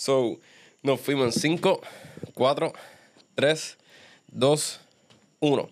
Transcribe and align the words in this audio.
So, 0.00 0.38
nos 0.82 0.98
fuimos 0.98 1.26
en 1.26 1.58
5, 1.58 1.78
4, 2.32 2.72
3, 3.34 3.78
2, 4.28 4.80
1. 5.40 5.68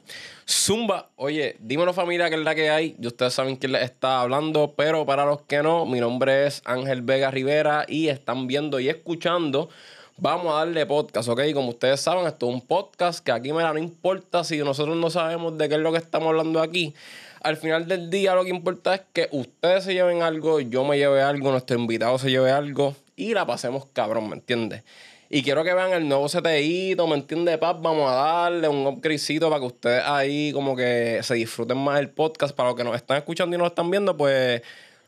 Zumba, 0.46 1.08
oye, 1.16 1.56
dímelo 1.60 1.94
familia 1.94 2.28
que 2.28 2.34
es 2.34 2.42
la 2.42 2.54
que 2.54 2.68
hay. 2.68 2.94
Y 3.00 3.06
ustedes 3.06 3.32
saben 3.32 3.56
quién 3.56 3.72
les 3.72 3.84
está 3.84 4.20
hablando, 4.20 4.74
pero 4.76 5.06
para 5.06 5.24
los 5.24 5.40
que 5.44 5.62
no, 5.62 5.86
mi 5.86 5.98
nombre 5.98 6.46
es 6.46 6.60
Ángel 6.66 7.00
Vega 7.00 7.30
Rivera 7.30 7.86
y 7.88 8.08
están 8.08 8.46
viendo 8.46 8.80
y 8.80 8.90
escuchando. 8.90 9.70
Vamos 10.18 10.52
a 10.52 10.58
darle 10.58 10.84
podcast, 10.84 11.26
¿ok? 11.30 11.40
Como 11.54 11.70
ustedes 11.70 11.98
saben, 11.98 12.26
esto 12.26 12.50
es 12.50 12.54
un 12.54 12.60
podcast 12.60 13.24
que 13.24 13.32
aquí, 13.32 13.54
mira, 13.54 13.72
no 13.72 13.78
importa 13.78 14.44
si 14.44 14.58
nosotros 14.58 14.98
no 14.98 15.08
sabemos 15.08 15.56
de 15.56 15.70
qué 15.70 15.76
es 15.76 15.80
lo 15.80 15.90
que 15.90 15.98
estamos 15.98 16.28
hablando 16.28 16.60
aquí. 16.60 16.92
Al 17.40 17.56
final 17.56 17.88
del 17.88 18.10
día 18.10 18.34
lo 18.34 18.44
que 18.44 18.50
importa 18.50 18.94
es 18.94 19.00
que 19.10 19.30
ustedes 19.32 19.84
se 19.84 19.94
lleven 19.94 20.20
algo, 20.20 20.60
yo 20.60 20.84
me 20.84 20.98
lleve 20.98 21.22
algo, 21.22 21.50
nuestro 21.50 21.78
invitado 21.78 22.18
se 22.18 22.28
lleve 22.28 22.50
algo 22.50 22.94
y 23.18 23.34
la 23.34 23.44
pasemos 23.46 23.86
cabrón, 23.92 24.30
¿me 24.30 24.36
entiendes? 24.36 24.84
Y 25.30 25.42
quiero 25.42 25.62
que 25.62 25.74
vean 25.74 25.92
el 25.92 26.08
nuevo 26.08 26.26
CTI, 26.26 26.96
¿me 27.06 27.14
entiendes, 27.14 27.58
pap? 27.58 27.82
Vamos 27.82 28.10
a 28.10 28.14
darle 28.14 28.66
un 28.66 28.86
upgradecito 28.86 29.50
para 29.50 29.60
que 29.60 29.66
ustedes 29.66 30.02
ahí 30.06 30.52
como 30.52 30.74
que 30.74 31.20
se 31.22 31.34
disfruten 31.34 31.76
más 31.76 32.00
el 32.00 32.08
podcast. 32.08 32.56
Para 32.56 32.70
los 32.70 32.78
que 32.78 32.84
nos 32.84 32.96
están 32.96 33.18
escuchando 33.18 33.54
y 33.54 33.58
nos 33.58 33.68
están 33.68 33.90
viendo, 33.90 34.16
pues 34.16 34.62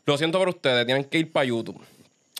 lo 0.05 0.17
siento 0.19 0.37
por 0.37 0.49
ustedes, 0.49 0.85
tienen 0.85 1.05
que 1.05 1.17
ir 1.17 1.31
para 1.31 1.45
YouTube. 1.45 1.81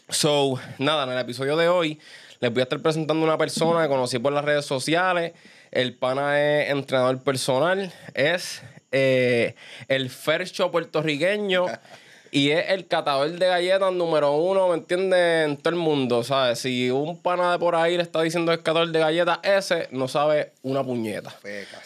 So, 0.09 0.59
nada, 0.77 1.05
en 1.05 1.11
el 1.11 1.17
episodio 1.17 1.57
de 1.57 1.69
hoy 1.69 1.99
les 2.39 2.53
voy 2.53 2.59
a 2.59 2.63
estar 2.63 2.79
presentando 2.81 3.23
una 3.23 3.37
persona 3.37 3.81
que 3.83 3.87
conocí 3.87 4.19
por 4.19 4.33
las 4.33 4.45
redes 4.45 4.65
sociales. 4.65 5.33
El 5.71 5.95
pana 5.95 6.39
es 6.39 6.69
entrenador 6.69 7.23
personal, 7.23 7.91
es 8.13 8.61
eh, 8.91 9.55
el 9.87 10.09
Fercho 10.09 10.69
puertorriqueño. 10.69 11.65
Y 12.33 12.51
es 12.51 12.69
el 12.69 12.87
catador 12.87 13.29
de 13.29 13.45
galletas 13.45 13.91
número 13.91 14.31
uno, 14.31 14.69
¿me 14.69 14.75
entiendes? 14.75 15.49
En 15.49 15.57
todo 15.57 15.73
el 15.73 15.75
mundo, 15.75 16.23
¿sabes? 16.23 16.59
Si 16.59 16.89
un 16.89 17.21
pana 17.21 17.51
de 17.51 17.59
por 17.59 17.75
ahí 17.75 17.97
le 17.97 18.03
está 18.03 18.21
diciendo 18.21 18.53
el 18.53 18.59
catador 18.59 18.89
de 18.89 18.99
galletas, 18.99 19.39
ese 19.43 19.89
no 19.91 20.07
sabe 20.07 20.53
una 20.63 20.81
puñeta. 20.81 21.35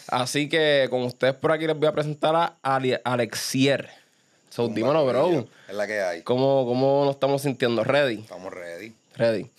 Así 0.07 0.47
que 0.47 0.85
con 0.91 1.01
ustedes 1.01 1.33
por 1.33 1.51
aquí 1.51 1.65
les 1.65 1.75
voy 1.75 1.87
a 1.87 1.93
presentar 1.93 2.35
a 2.35 2.75
Alexier. 3.03 3.89
So, 4.51 4.67
dímelo, 4.67 5.03
bro. 5.07 5.47
Es 5.67 5.75
la 5.75 5.87
que 5.87 5.99
hay. 5.99 6.21
¿Cómo, 6.21 6.63
¿Cómo 6.67 7.05
nos 7.05 7.15
estamos 7.15 7.41
sintiendo? 7.41 7.83
¿Ready? 7.83 8.19
Estamos 8.19 8.53
ready. 8.53 8.93
Ready. 9.15 9.49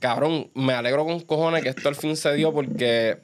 Cabrón, 0.00 0.50
me 0.52 0.72
alegro 0.72 1.04
con 1.04 1.20
cojones 1.20 1.62
que 1.62 1.68
esto 1.68 1.88
al 1.88 1.94
fin 1.94 2.16
se 2.16 2.34
dio 2.34 2.52
porque 2.52 3.18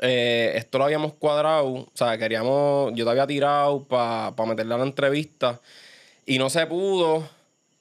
eh, 0.00 0.52
esto 0.56 0.78
lo 0.78 0.84
habíamos 0.84 1.12
cuadrado. 1.12 1.66
O 1.66 1.88
sea, 1.92 2.16
queríamos. 2.16 2.92
Yo 2.94 3.04
te 3.04 3.10
había 3.10 3.26
tirado 3.26 3.84
para 3.84 4.32
meterle 4.46 4.74
a 4.74 4.78
la 4.78 4.84
entrevista 4.84 5.60
y 6.26 6.38
no 6.38 6.50
se 6.50 6.66
pudo. 6.66 7.26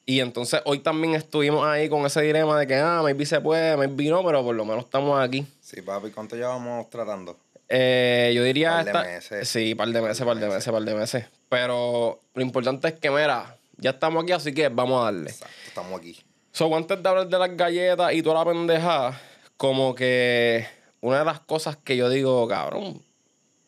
Y 0.06 0.20
entonces 0.20 0.62
hoy 0.66 0.80
también 0.80 1.16
estuvimos 1.16 1.66
ahí 1.66 1.90
con 1.90 2.06
ese 2.06 2.22
dilema 2.22 2.60
de 2.60 2.68
que, 2.68 2.76
ah, 2.76 3.02
maybe 3.04 3.26
se 3.26 3.42
puede, 3.42 3.76
maybe 3.76 4.06
no, 4.10 4.24
pero 4.24 4.44
por 4.44 4.56
lo 4.56 4.64
menos 4.64 4.86
estamos 4.86 5.20
aquí. 5.20 5.46
Sí, 5.60 5.82
papi, 5.82 6.12
¿cuánto 6.12 6.36
llevamos 6.36 6.88
tratando? 6.92 7.38
Eh, 7.68 8.32
yo 8.36 8.44
diría. 8.44 8.84
Par 8.84 8.86
de 8.86 9.14
meses. 9.14 9.50
Sí, 9.50 9.74
par 9.74 9.88
de 9.88 10.02
meses, 10.02 10.24
par 10.24 10.38
de 10.38 10.48
meses, 10.48 10.72
par 10.72 10.84
de 10.84 10.94
meses. 10.94 11.26
Pero 11.50 12.22
lo 12.36 12.42
importante 12.44 12.88
es 12.88 12.94
que, 12.94 13.10
mira, 13.10 13.58
ya 13.78 13.90
estamos 13.90 14.24
aquí, 14.24 14.32
así 14.32 14.54
que 14.54 14.70
vamos 14.70 15.02
a 15.02 15.06
darle. 15.06 15.32
Exacto, 15.32 15.56
estamos 15.68 16.00
aquí. 16.00 16.18
So, 16.52 16.74
antes 16.76 17.02
de 17.02 17.10
hablar 17.10 17.28
de 17.28 17.40
las 17.40 17.58
galletas 17.58 18.14
y 18.14 18.22
toda 18.22 18.46
la 18.46 18.52
pendeja, 18.52 19.20
como 19.58 19.96
que 19.96 20.68
una 21.02 21.20
de 21.20 21.26
las 21.26 21.40
cosas 21.40 21.78
que 21.78 21.98
yo 21.98 22.10
digo, 22.10 22.48
cabrón, 22.48 23.02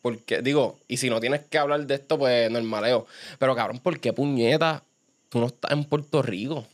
porque, 0.02 0.42
digo, 0.42 0.78
y 0.88 0.96
si 0.96 1.10
no 1.10 1.20
tienes 1.20 1.44
que 1.46 1.58
hablar 1.58 1.86
de 1.86 1.94
esto, 1.94 2.18
pues 2.18 2.50
normaleo. 2.50 3.06
Pero 3.38 3.54
cabrón, 3.54 3.80
¿por 3.80 3.98
qué 3.98 4.12
puñeta 4.12 4.82
tú 5.28 5.40
no 5.40 5.46
estás 5.46 5.72
en 5.72 5.84
Puerto 5.84 6.22
Rico? 6.22 6.66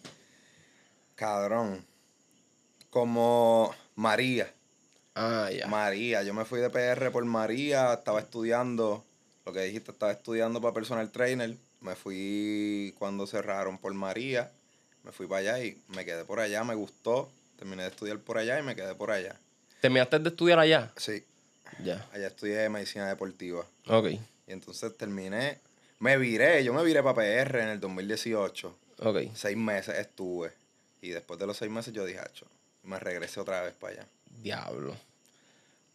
Cabrón. 1.15 1.85
Como 2.91 3.75
María. 3.95 4.53
Ah, 5.15 5.49
ya. 5.51 5.67
María. 5.67 6.23
Yo 6.23 6.35
me 6.35 6.45
fui 6.45 6.61
de 6.61 6.71
PR 6.71 7.11
por 7.11 7.25
María. 7.25 7.95
Estaba 7.95 8.21
estudiando, 8.21 9.05
lo 9.47 9.53
que 9.53 9.63
dijiste, 9.63 9.93
estaba 9.93 10.13
estudiando 10.13 10.61
para 10.61 10.75
personal 10.75 11.11
trainer. 11.11 11.55
Me 11.81 11.95
fui 11.95 12.95
cuando 12.99 13.27
cerraron 13.27 13.79
por 13.79 13.93
María. 13.95 14.51
Me 15.03 15.13
fui 15.13 15.27
para 15.27 15.41
allá 15.41 15.65
y 15.65 15.79
me 15.89 16.05
quedé 16.05 16.25
por 16.25 16.41
allá. 16.41 16.63
Me 16.65 16.75
gustó. 16.75 17.31
Terminé 17.57 17.85
de 17.85 17.89
estudiar 17.89 18.19
por 18.19 18.39
allá 18.39 18.59
y 18.59 18.63
me 18.63 18.75
quedé 18.75 18.95
por 18.95 19.11
allá. 19.11 19.39
¿Terminaste 19.81 20.19
de 20.19 20.29
estudiar 20.29 20.59
allá? 20.59 20.93
Sí. 20.97 21.25
Allá 22.13 22.27
estudié 22.29 22.69
medicina 22.69 23.09
deportiva. 23.09 23.65
Ok. 23.89 24.07
Y 24.09 24.21
entonces 24.53 24.97
terminé. 24.97 25.59
Me 26.01 26.17
viré, 26.19 26.63
yo 26.65 26.73
me 26.75 26.83
viré 26.85 27.03
para 27.03 27.15
PR 27.15 27.61
en 27.63 27.69
el 27.69 27.81
2018. 27.81 28.77
Ok. 29.01 29.19
Seis 29.35 29.57
meses 29.57 29.99
estuve. 29.99 30.53
Y 31.01 31.11
después 31.11 31.39
de 31.39 31.47
los 31.47 31.57
seis 31.57 31.71
meses 31.71 31.93
yo 31.93 32.05
dije, 32.05 32.19
hacho, 32.21 32.47
me 32.83 32.99
regresé 32.99 33.41
otra 33.41 33.63
vez 33.63 33.73
para 33.75 33.93
allá. 33.95 34.07
Diablo. 34.43 34.95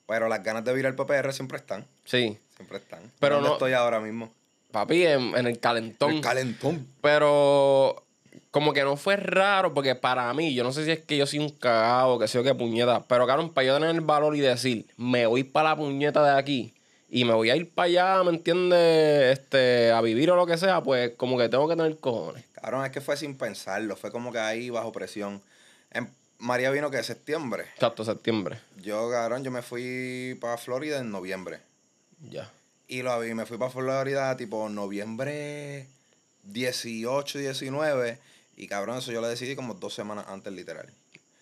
Pero 0.07 0.27
las 0.27 0.43
ganas 0.43 0.65
de 0.65 0.73
virar 0.73 0.95
para 0.95 1.21
PR 1.21 1.33
siempre 1.33 1.57
están. 1.57 1.85
Sí. 2.05 2.37
Siempre 2.55 2.77
están. 2.77 3.11
Pero 3.19 3.35
¿Dónde 3.35 3.49
no- 3.49 3.55
estoy 3.55 3.73
ahora 3.73 3.99
mismo? 3.99 4.31
Papi, 4.71 5.05
en, 5.05 5.35
en 5.35 5.47
el 5.47 5.59
calentón. 5.59 6.11
El 6.15 6.21
calentón. 6.21 6.87
Pero 7.01 8.03
como 8.51 8.73
que 8.73 8.83
no 8.83 8.97
fue 8.97 9.15
raro, 9.15 9.73
porque 9.73 9.95
para 9.95 10.33
mí, 10.33 10.53
yo 10.53 10.63
no 10.63 10.71
sé 10.71 10.85
si 10.85 10.91
es 10.91 10.99
que 10.99 11.17
yo 11.17 11.25
soy 11.25 11.39
un 11.39 11.49
cagado, 11.49 12.19
que 12.19 12.27
sé 12.27 12.37
yo 12.37 12.43
qué 12.43 12.55
puñeta, 12.55 13.03
pero 13.07 13.27
cabrón, 13.27 13.53
para 13.53 13.67
yo 13.67 13.73
tener 13.75 13.89
el 13.91 14.01
valor 14.01 14.35
y 14.35 14.39
decir, 14.39 14.85
me 14.97 15.25
voy 15.25 15.43
para 15.43 15.69
la 15.69 15.75
puñeta 15.75 16.23
de 16.23 16.37
aquí 16.37 16.73
y 17.09 17.25
me 17.25 17.33
voy 17.33 17.49
a 17.49 17.55
ir 17.55 17.69
para 17.69 17.87
allá, 17.87 18.23
¿me 18.23 18.29
entiendes? 18.29 19.39
Este, 19.39 19.91
a 19.91 20.01
vivir 20.01 20.29
o 20.31 20.35
lo 20.35 20.45
que 20.45 20.57
sea, 20.57 20.81
pues 20.83 21.11
como 21.17 21.37
que 21.37 21.49
tengo 21.49 21.67
que 21.67 21.75
tener 21.75 21.97
cojones. 21.97 22.45
Cabrón, 22.53 22.85
es 22.85 22.91
que 22.91 23.01
fue 23.01 23.17
sin 23.17 23.35
pensarlo. 23.35 23.95
Fue 23.95 24.11
como 24.11 24.31
que 24.31 24.39
ahí 24.39 24.69
bajo 24.69 24.91
presión. 24.91 25.41
En 25.91 26.09
María 26.37 26.69
vino 26.69 26.91
que 26.91 26.97
en 26.97 27.03
septiembre. 27.03 27.63
Exacto, 27.73 28.05
septiembre. 28.05 28.59
Yo, 28.81 29.09
cabrón, 29.09 29.43
yo 29.43 29.49
me 29.49 29.61
fui 29.61 30.37
para 30.39 30.57
Florida 30.57 30.99
en 30.99 31.09
noviembre. 31.09 31.59
Ya. 32.29 32.51
Y 32.87 33.01
lo 33.01 33.19
vi, 33.19 33.33
me 33.33 33.45
fui 33.45 33.57
para 33.57 33.71
Florida 33.71 34.35
tipo 34.37 34.69
noviembre 34.69 35.87
18, 36.51 37.39
19. 37.39 38.17
Y 38.57 38.67
cabrón, 38.67 38.97
eso 38.97 39.11
yo 39.11 39.21
lo 39.21 39.27
decidí 39.27 39.55
como 39.55 39.73
dos 39.73 39.93
semanas 39.93 40.25
antes, 40.27 40.51
literal. 40.53 40.89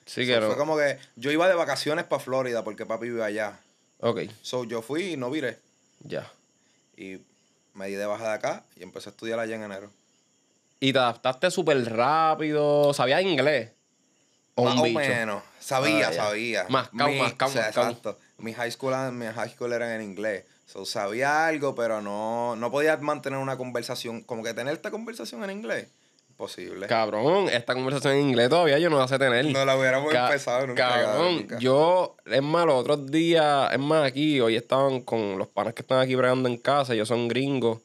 Sí, 0.06 0.26
So. 0.26 0.48
Fue 0.48 0.58
como 0.58 0.78
que 0.78 0.98
yo 1.16 1.32
iba 1.32 1.48
de 1.48 1.56
vacaciones 1.56 2.06
para 2.06 2.22
Florida 2.24 2.64
porque 2.64 2.86
papi 2.86 3.08
vive 3.10 3.24
allá. 3.24 3.60
Ok, 4.00 4.22
So 4.42 4.64
yo 4.64 4.82
fui 4.82 5.14
y 5.14 5.18
no 5.18 5.30
viré. 5.32 5.58
ya. 6.02 6.32
Y 6.96 7.20
me 7.74 7.88
di 7.88 7.94
de 7.94 8.06
baja 8.06 8.30
de 8.30 8.34
acá 8.34 8.64
y 8.76 8.84
empecé 8.84 9.10
a 9.10 9.12
estudiar 9.12 9.40
allá 9.40 9.56
en 9.56 9.64
enero. 9.64 9.92
Y 10.80 10.94
te 10.94 11.00
adaptaste 11.00 11.50
súper 11.52 11.84
rápido, 11.92 12.94
sabías 12.94 13.22
inglés. 13.24 13.72
O 14.56 14.66
Más 14.66 14.80
o 14.80 14.84
bicho. 14.84 15.00
menos. 15.00 15.44
Sabía, 15.60 16.08
Ah, 16.10 16.14
sabía. 16.14 16.64
O 16.64 16.68
sea, 16.68 16.70
mascao. 16.70 17.50
Exacto. 17.50 18.18
Mi 18.40 18.54
high 18.54 18.72
school, 18.72 18.94
mi 19.14 19.26
high 19.26 19.50
school 19.50 19.74
era 19.74 19.96
en 19.96 20.02
inglés. 20.02 20.46
So, 20.66 20.86
sabía 20.86 21.48
algo, 21.48 21.74
pero 21.76 22.02
no, 22.02 22.56
no 22.56 22.70
podía 22.72 22.98
mantener 22.98 23.40
una 23.40 23.58
conversación. 23.58 24.22
Como 24.22 24.44
que 24.44 24.54
tener 24.54 24.74
esta 24.74 24.92
conversación 24.92 25.44
en 25.44 25.52
inglés. 25.52 25.88
Imposible. 26.30 26.86
Cabrón, 26.86 27.50
esta 27.50 27.74
conversación 27.74 28.14
en 28.14 28.20
inglés 28.30 28.50
todavía 28.50 28.78
yo 28.78 28.90
no 28.92 29.00
la 29.00 29.08
sé 29.08 29.18
tener. 29.18 29.46
No 29.46 29.66
la 29.66 29.76
hubiéramos 29.76 30.12
Ca- 30.12 30.28
empezado 30.28 30.68
nunca. 30.68 30.88
Cabrón, 30.88 31.36
nunca. 31.38 31.58
yo, 31.58 32.16
es 32.26 32.44
más, 32.44 32.66
los 32.68 32.76
otros 32.76 33.10
días, 33.10 33.74
es 33.74 33.80
más, 33.80 34.06
aquí, 34.06 34.40
hoy 34.40 34.56
estaban 34.56 35.02
con 35.02 35.40
los 35.40 35.48
panas 35.48 35.74
que 35.74 35.82
están 35.82 36.00
aquí 36.00 36.14
bregando 36.14 36.48
en 36.48 36.58
casa, 36.58 36.94
ellos 36.94 37.08
son 37.08 37.28
gringos. 37.28 37.80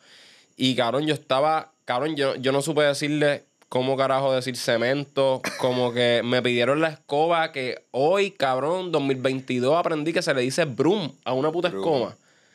Y 0.57 0.77
cabrón, 0.77 1.07
yo 1.07 1.15
estaba, 1.15 1.71
cabrón, 1.87 2.15
yo, 2.15 2.35
yo 2.37 2.53
no 2.53 2.61
supe 2.61 2.83
decirle 2.83 3.45
cómo 3.73 3.97
carajo 3.97 4.35
decir 4.35 4.55
cemento, 4.55 5.41
como 5.57 5.95
que 5.95 6.21
me 6.23 6.43
pidieron 6.43 6.83
la 6.83 6.89
escoba 6.89 7.53
que 7.53 7.87
hoy, 7.91 8.31
cabrón, 8.31 8.93
2022 8.93 9.75
aprendí 9.79 10.13
que 10.13 10.21
se 10.21 10.35
le 10.35 10.43
dice 10.43 10.67
broom 10.67 11.11
a 11.25 11.33
una 11.33 11.51
puta 11.51 11.69
escoba. 11.69 12.15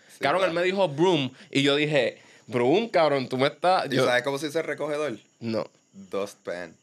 Sí, 0.09 0.19
cabrón, 0.19 0.41
claro. 0.41 0.51
él 0.51 0.53
me 0.53 0.61
dijo 0.61 0.88
broom 0.88 1.31
y 1.50 1.63
yo 1.63 1.75
dije, 1.75 2.22
broom, 2.45 2.89
cabrón, 2.89 3.27
tú 3.29 3.39
me 3.39 3.47
estás... 3.47 3.88
¿Y 3.91 3.95
Yo, 3.95 4.06
sabes 4.06 4.22
cómo 4.22 4.38
se 4.38 4.45
dice 4.45 4.61
recogedor? 4.61 5.17
no. 5.39 5.66
Dustpan. 5.91 6.75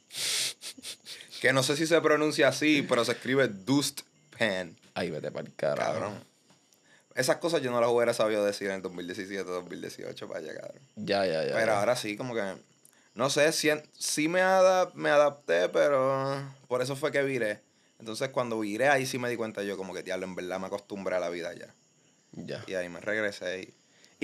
que 1.40 1.52
no 1.52 1.62
sé 1.62 1.76
si 1.76 1.86
se 1.86 2.00
pronuncia 2.00 2.48
así, 2.48 2.84
pero 2.88 3.04
se 3.04 3.12
escribe 3.12 3.46
Dustpan. 3.46 4.74
Ay, 4.94 5.10
vete 5.10 5.30
para 5.30 5.46
el 5.46 5.54
carajo. 5.54 5.92
Cabrón. 5.92 6.24
Esas 7.14 7.36
cosas 7.36 7.62
yo 7.62 7.70
no 7.70 7.80
las 7.80 7.88
hubiera 7.88 8.12
sabido 8.12 8.44
decir 8.44 8.66
en 8.70 8.74
el 8.74 8.82
2017, 8.82 9.44
2018 9.44 10.26
para 10.26 10.40
llegar. 10.40 10.74
Ya, 10.96 11.24
ya, 11.24 11.44
ya. 11.44 11.54
Pero 11.54 11.66
ya. 11.66 11.78
ahora 11.78 11.94
sí, 11.94 12.16
como 12.16 12.34
que. 12.34 12.42
No 13.14 13.30
sé, 13.30 13.52
sí, 13.52 13.70
sí 13.96 14.28
me, 14.28 14.40
adap- 14.40 14.94
me 14.94 15.10
adapté, 15.10 15.68
pero 15.68 16.42
por 16.68 16.82
eso 16.82 16.96
fue 16.96 17.12
que 17.12 17.22
viré. 17.22 17.60
Entonces 18.00 18.28
cuando 18.30 18.58
viré 18.60 18.88
ahí 18.88 19.06
sí 19.06 19.18
me 19.18 19.30
di 19.30 19.36
cuenta 19.36 19.62
yo 19.62 19.76
como 19.76 19.94
que, 19.94 20.02
diablo, 20.02 20.26
en 20.26 20.34
verdad 20.34 20.58
me 20.58 20.66
acostumbré 20.66 21.16
a 21.16 21.20
la 21.20 21.30
vida 21.30 21.52
ya. 21.54 21.68
Ya. 22.32 22.64
Y 22.66 22.74
ahí 22.74 22.88
me 22.88 23.00
regresé 23.00 23.62
y... 23.62 23.74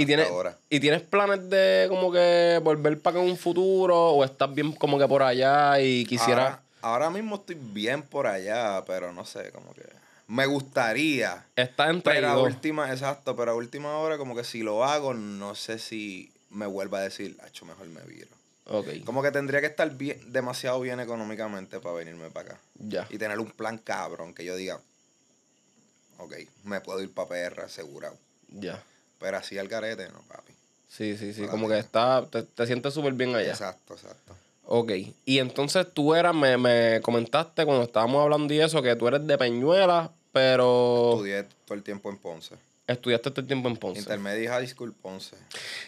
¿Y 0.03 0.07
tienes, 0.07 0.27
ahora. 0.29 0.57
¿Y 0.69 0.81
tienes 0.81 1.03
planes 1.03 1.49
de 1.51 1.87
como 1.89 2.11
que 2.11 2.59
volver 2.63 3.01
para 3.01 3.19
acá 3.19 3.25
en 3.25 3.31
un 3.31 3.37
futuro? 3.37 3.97
¿O 4.13 4.25
estás 4.25 4.53
bien 4.55 4.73
como 4.73 4.99
que 4.99 5.07
por 5.07 5.23
allá 5.23 5.79
y 5.81 6.05
quisiera... 6.05 6.43
Ahora, 6.45 6.63
ahora 6.81 7.11
mismo 7.11 7.37
estoy 7.37 7.57
bien 7.61 8.03
por 8.03 8.27
allá, 8.27 8.83
pero 8.87 9.13
no 9.13 9.25
sé, 9.25 9.51
como 9.53 9.73
que... 9.75 9.83
Me 10.27 10.47
gustaría. 10.47 11.45
Estás 11.57 11.91
entre 11.91 12.15
Pero 12.15 12.29
a 12.29 12.39
última, 12.39 12.91
exacto, 12.93 13.35
pero 13.37 13.51
a 13.51 13.55
última 13.55 13.97
hora 13.99 14.17
como 14.17 14.35
que 14.37 14.45
si 14.45 14.63
lo 14.63 14.85
hago, 14.85 15.13
no 15.13 15.55
sé 15.55 15.79
si 15.79 16.33
me 16.51 16.67
vuelva 16.67 16.99
a 16.99 17.03
decir, 17.03 17.37
hacho, 17.45 17.65
mejor 17.67 17.89
me 17.89 18.01
viro. 18.03 18.29
Ok. 18.73 19.05
Como 19.05 19.21
que 19.21 19.33
tendría 19.33 19.61
que 19.61 19.67
estar 19.67 19.91
bien, 19.97 20.21
demasiado 20.33 20.81
bien 20.81 21.01
económicamente 21.01 21.81
para 21.81 21.97
venirme 21.97 22.31
para 22.31 22.51
acá. 22.53 22.61
Ya. 22.79 23.07
Y 23.11 23.19
tener 23.19 23.41
un 23.41 23.51
plan 23.51 23.79
cabrón 23.79 24.33
que 24.33 24.45
yo 24.45 24.55
diga, 24.55 24.81
ok, 26.19 26.35
me 26.65 26.81
puedo 26.81 27.03
ir 27.03 27.13
para 27.13 27.29
PR 27.29 27.63
asegurado. 27.63 28.17
Ya. 28.49 28.81
Pero 29.19 29.37
así 29.37 29.59
al 29.59 29.67
garete, 29.67 30.09
no, 30.11 30.21
papi. 30.23 30.53
Sí, 30.89 31.17
sí, 31.17 31.35
sí. 31.35 31.41
Para 31.41 31.51
Como 31.51 31.69
que 31.69 31.79
está. 31.79 32.25
Te, 32.31 32.45
te 32.45 32.67
sientes 32.67 32.95
súper 32.95 33.13
bien 33.15 33.35
allá. 33.35 33.51
Exacto, 33.51 33.95
exacto. 33.95 34.35
Ok. 34.67 34.93
Y 35.25 35.39
entonces 35.41 35.85
tú 35.93 36.15
eras, 36.15 36.35
me, 36.35 36.57
me 36.57 37.01
comentaste 37.03 37.65
cuando 37.65 37.83
estábamos 37.83 38.23
hablando 38.23 38.55
y 38.55 38.61
eso, 38.61 38.81
que 38.83 38.95
tú 38.95 39.09
eres 39.09 39.27
de 39.27 39.37
Peñuela, 39.37 40.13
pero 40.33 41.15
Estudié 41.15 41.45
todo 41.65 41.75
el 41.75 41.83
tiempo 41.83 42.09
en 42.09 42.19
Ponce. 42.19 42.55
Estudiaste 42.93 43.29
este 43.31 43.43
tiempo 43.43 43.69
en 43.69 43.77
Ponce. 43.77 44.01
Intermedia 44.01 44.51
High 44.53 44.67
School 44.69 44.93
Ponce. 44.95 45.37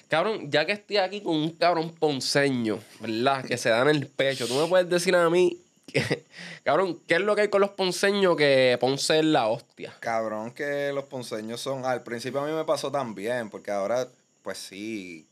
Cabrón, 0.08 0.50
ya 0.50 0.64
que 0.66 0.72
estoy 0.72 0.96
aquí 0.99 1.20
con 1.20 1.34
un 1.37 1.50
cabrón 1.50 1.90
ponceño, 1.94 2.78
¿verdad? 3.00 3.44
Que 3.44 3.56
se 3.56 3.69
da 3.70 3.82
en 3.82 3.88
el 3.88 4.06
pecho, 4.06 4.46
tú 4.46 4.54
me 4.54 4.66
puedes 4.66 4.88
decir 4.88 5.14
a 5.16 5.28
mí, 5.31 5.58
que- 5.87 6.25
cabrón, 6.64 7.00
¿qué 7.06 7.14
es 7.14 7.20
lo 7.20 7.34
que 7.34 7.43
hay 7.43 7.49
con 7.49 7.60
los 7.60 7.70
ponceños 7.70 8.37
que 8.37 8.76
Ponce 8.81 9.19
es 9.20 9.25
la 9.25 9.49
hostia? 9.49 9.94
Cabrón, 10.00 10.52
que 10.52 10.93
los 10.94 11.04
ponceños 11.04 11.60
son. 11.60 11.84
Al 11.84 12.02
principio 12.02 12.40
a 12.40 12.46
mí 12.46 12.52
me 12.52 12.64
pasó 12.64 12.90
también, 12.90 13.50
porque 13.50 13.70
ahora, 13.70 14.08
pues 14.43 14.58
sí, 14.58 15.26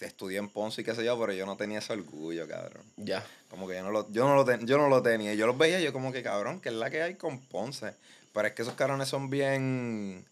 estudié 0.00 0.38
en 0.38 0.48
Ponce 0.48 0.82
y 0.82 0.84
qué 0.84 0.94
sé 0.94 1.04
yo, 1.04 1.18
pero 1.18 1.32
yo 1.32 1.46
no 1.46 1.56
tenía 1.56 1.78
ese 1.78 1.92
orgullo, 1.92 2.46
cabrón. 2.46 2.82
Ya. 2.96 3.24
Como 3.48 3.66
que 3.68 3.76
yo 3.76 3.82
no 3.84 3.90
lo, 3.90 4.10
yo 4.12 4.26
no 4.26 4.34
lo, 4.34 4.44
ten- 4.44 4.66
yo 4.66 4.76
no 4.76 4.88
lo 4.88 5.00
tenía. 5.02 5.32
Yo 5.34 5.46
los 5.46 5.56
veía, 5.56 5.80
yo 5.80 5.92
como 5.92 6.12
que 6.12 6.22
cabrón, 6.22 6.60
que 6.60 6.68
es 6.68 6.74
la 6.74 6.90
que 6.90 7.00
hay 7.02 7.14
con 7.14 7.38
Ponce. 7.40 7.94
Pero 8.34 8.48
es 8.48 8.54
que 8.54 8.62
esos 8.62 8.74
cabrones 8.74 9.08
son 9.08 9.30
bien. 9.30 10.26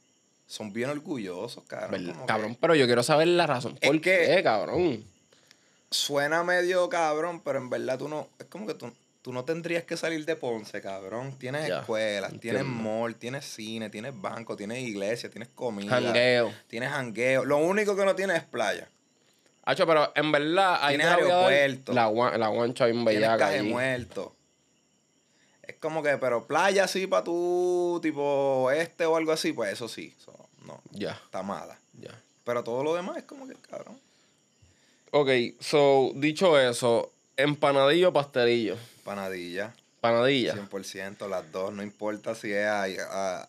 Son 0.54 0.72
bien 0.72 0.88
orgullosos, 0.88 1.64
cabrón. 1.66 2.14
Cabrón, 2.28 2.56
pero 2.60 2.76
yo 2.76 2.86
quiero 2.86 3.02
saber 3.02 3.26
la 3.26 3.44
razón. 3.44 3.76
Es 3.80 3.88
¿Por 3.90 4.00
que- 4.00 4.24
qué, 4.36 4.40
cabrón? 4.44 5.02
Suena 5.90 6.44
medio 6.44 6.88
cabrón, 6.88 7.40
pero 7.40 7.58
en 7.58 7.68
verdad 7.70 7.98
tú 7.98 8.08
no. 8.08 8.28
Es 8.38 8.46
como 8.46 8.64
que 8.64 8.74
tú, 8.74 8.92
tú 9.20 9.32
no 9.32 9.44
tendrías 9.44 9.82
que 9.82 9.96
salir 9.96 10.24
de 10.24 10.36
Ponce, 10.36 10.80
cabrón. 10.80 11.36
Tienes 11.40 11.66
Ya, 11.66 11.80
escuelas, 11.80 12.32
tienes 12.40 12.64
mall, 12.64 13.16
tienes 13.16 13.44
cine, 13.46 13.90
tienes 13.90 14.12
banco, 14.20 14.54
tienes 14.56 14.78
iglesia, 14.78 15.28
tienes 15.28 15.48
comida. 15.56 15.90
Jangueo. 15.90 16.52
Tienes 16.68 16.90
jangueo. 16.90 17.44
Lo 17.44 17.56
único 17.58 17.96
que 17.96 18.04
no 18.04 18.14
tienes 18.14 18.36
es 18.36 18.44
playa. 18.44 18.88
Hacho, 19.64 19.88
pero 19.88 20.12
en 20.14 20.30
verdad, 20.30 20.78
ahí 20.82 20.96
Tienes 20.96 21.12
aeropuerto. 21.16 21.92
La, 21.94 22.08
la 22.38 22.46
guancha 22.46 22.84
bien 22.86 23.04
Tienes 23.04 23.20
bellaca 23.22 23.48
allí. 23.48 23.68
muerto. 23.68 24.36
Es 25.62 25.74
como 25.80 26.00
que, 26.02 26.16
pero 26.18 26.46
playa 26.46 26.84
así 26.84 27.08
para 27.08 27.24
tú, 27.24 27.98
tipo 28.02 28.70
este 28.70 29.04
o 29.06 29.16
algo 29.16 29.32
así, 29.32 29.52
pues 29.52 29.72
eso 29.72 29.88
sí. 29.88 30.14
No, 30.64 30.80
Ya, 30.90 31.12
está 31.24 31.42
mala. 31.42 31.78
ya. 32.00 32.10
Pero 32.44 32.62
todo 32.62 32.82
lo 32.84 32.94
demás 32.94 33.16
es 33.16 33.24
como 33.24 33.46
que, 33.48 33.54
cabrón. 33.54 33.98
Ok, 35.12 35.30
so, 35.60 36.12
dicho 36.16 36.58
eso, 36.58 37.10
empanadillo 37.36 38.10
o 38.10 38.12
pastelillo. 38.12 38.76
Panadilla. 39.04 39.74
Panadilla. 40.00 40.54
100%, 40.54 41.28
las 41.28 41.50
dos, 41.52 41.72
no 41.72 41.82
importa 41.82 42.34
si 42.34 42.52
es 42.52 42.66
ahí, 42.66 42.96
ah, 43.10 43.48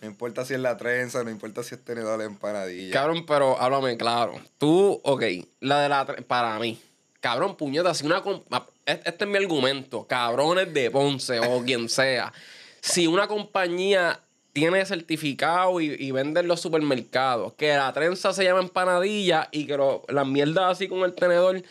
no 0.00 0.08
importa 0.08 0.44
si 0.44 0.54
es 0.54 0.60
la 0.60 0.76
trenza, 0.76 1.22
no 1.22 1.30
importa 1.30 1.62
si 1.62 1.76
es 1.76 1.84
tenedor 1.84 2.18
de 2.18 2.24
empanadilla. 2.24 2.92
Cabrón, 2.92 3.24
pero 3.26 3.60
háblame 3.60 3.96
claro. 3.96 4.40
Tú, 4.58 5.00
ok, 5.04 5.22
la 5.60 5.80
de 5.82 5.88
la... 5.88 6.04
Para 6.26 6.58
mí. 6.58 6.80
Cabrón, 7.20 7.56
puñeta, 7.56 7.94
si 7.94 8.04
una... 8.04 8.20
ah, 8.50 8.66
Este 8.84 9.08
este 9.10 9.24
es 9.24 9.30
mi 9.30 9.36
argumento. 9.36 10.04
Cabrones 10.08 10.74
de 10.74 10.90
Ponce 10.90 11.38
o 11.38 11.62
quien 11.62 11.88
sea. 11.88 12.32
Si 12.80 13.06
una 13.06 13.28
compañía 13.28 14.18
tiene 14.52 14.84
certificado 14.84 15.80
y, 15.80 15.96
y 15.98 16.10
vende 16.10 16.40
en 16.40 16.48
los 16.48 16.60
supermercados 16.60 17.54
que 17.54 17.74
la 17.74 17.92
trenza 17.92 18.32
se 18.32 18.44
llama 18.44 18.60
empanadilla 18.60 19.48
y 19.50 19.66
que 19.66 19.76
lo- 19.76 20.02
las 20.08 20.26
mierdas 20.26 20.72
así 20.72 20.88
con 20.88 21.00
el 21.00 21.14
tenedor 21.14 21.62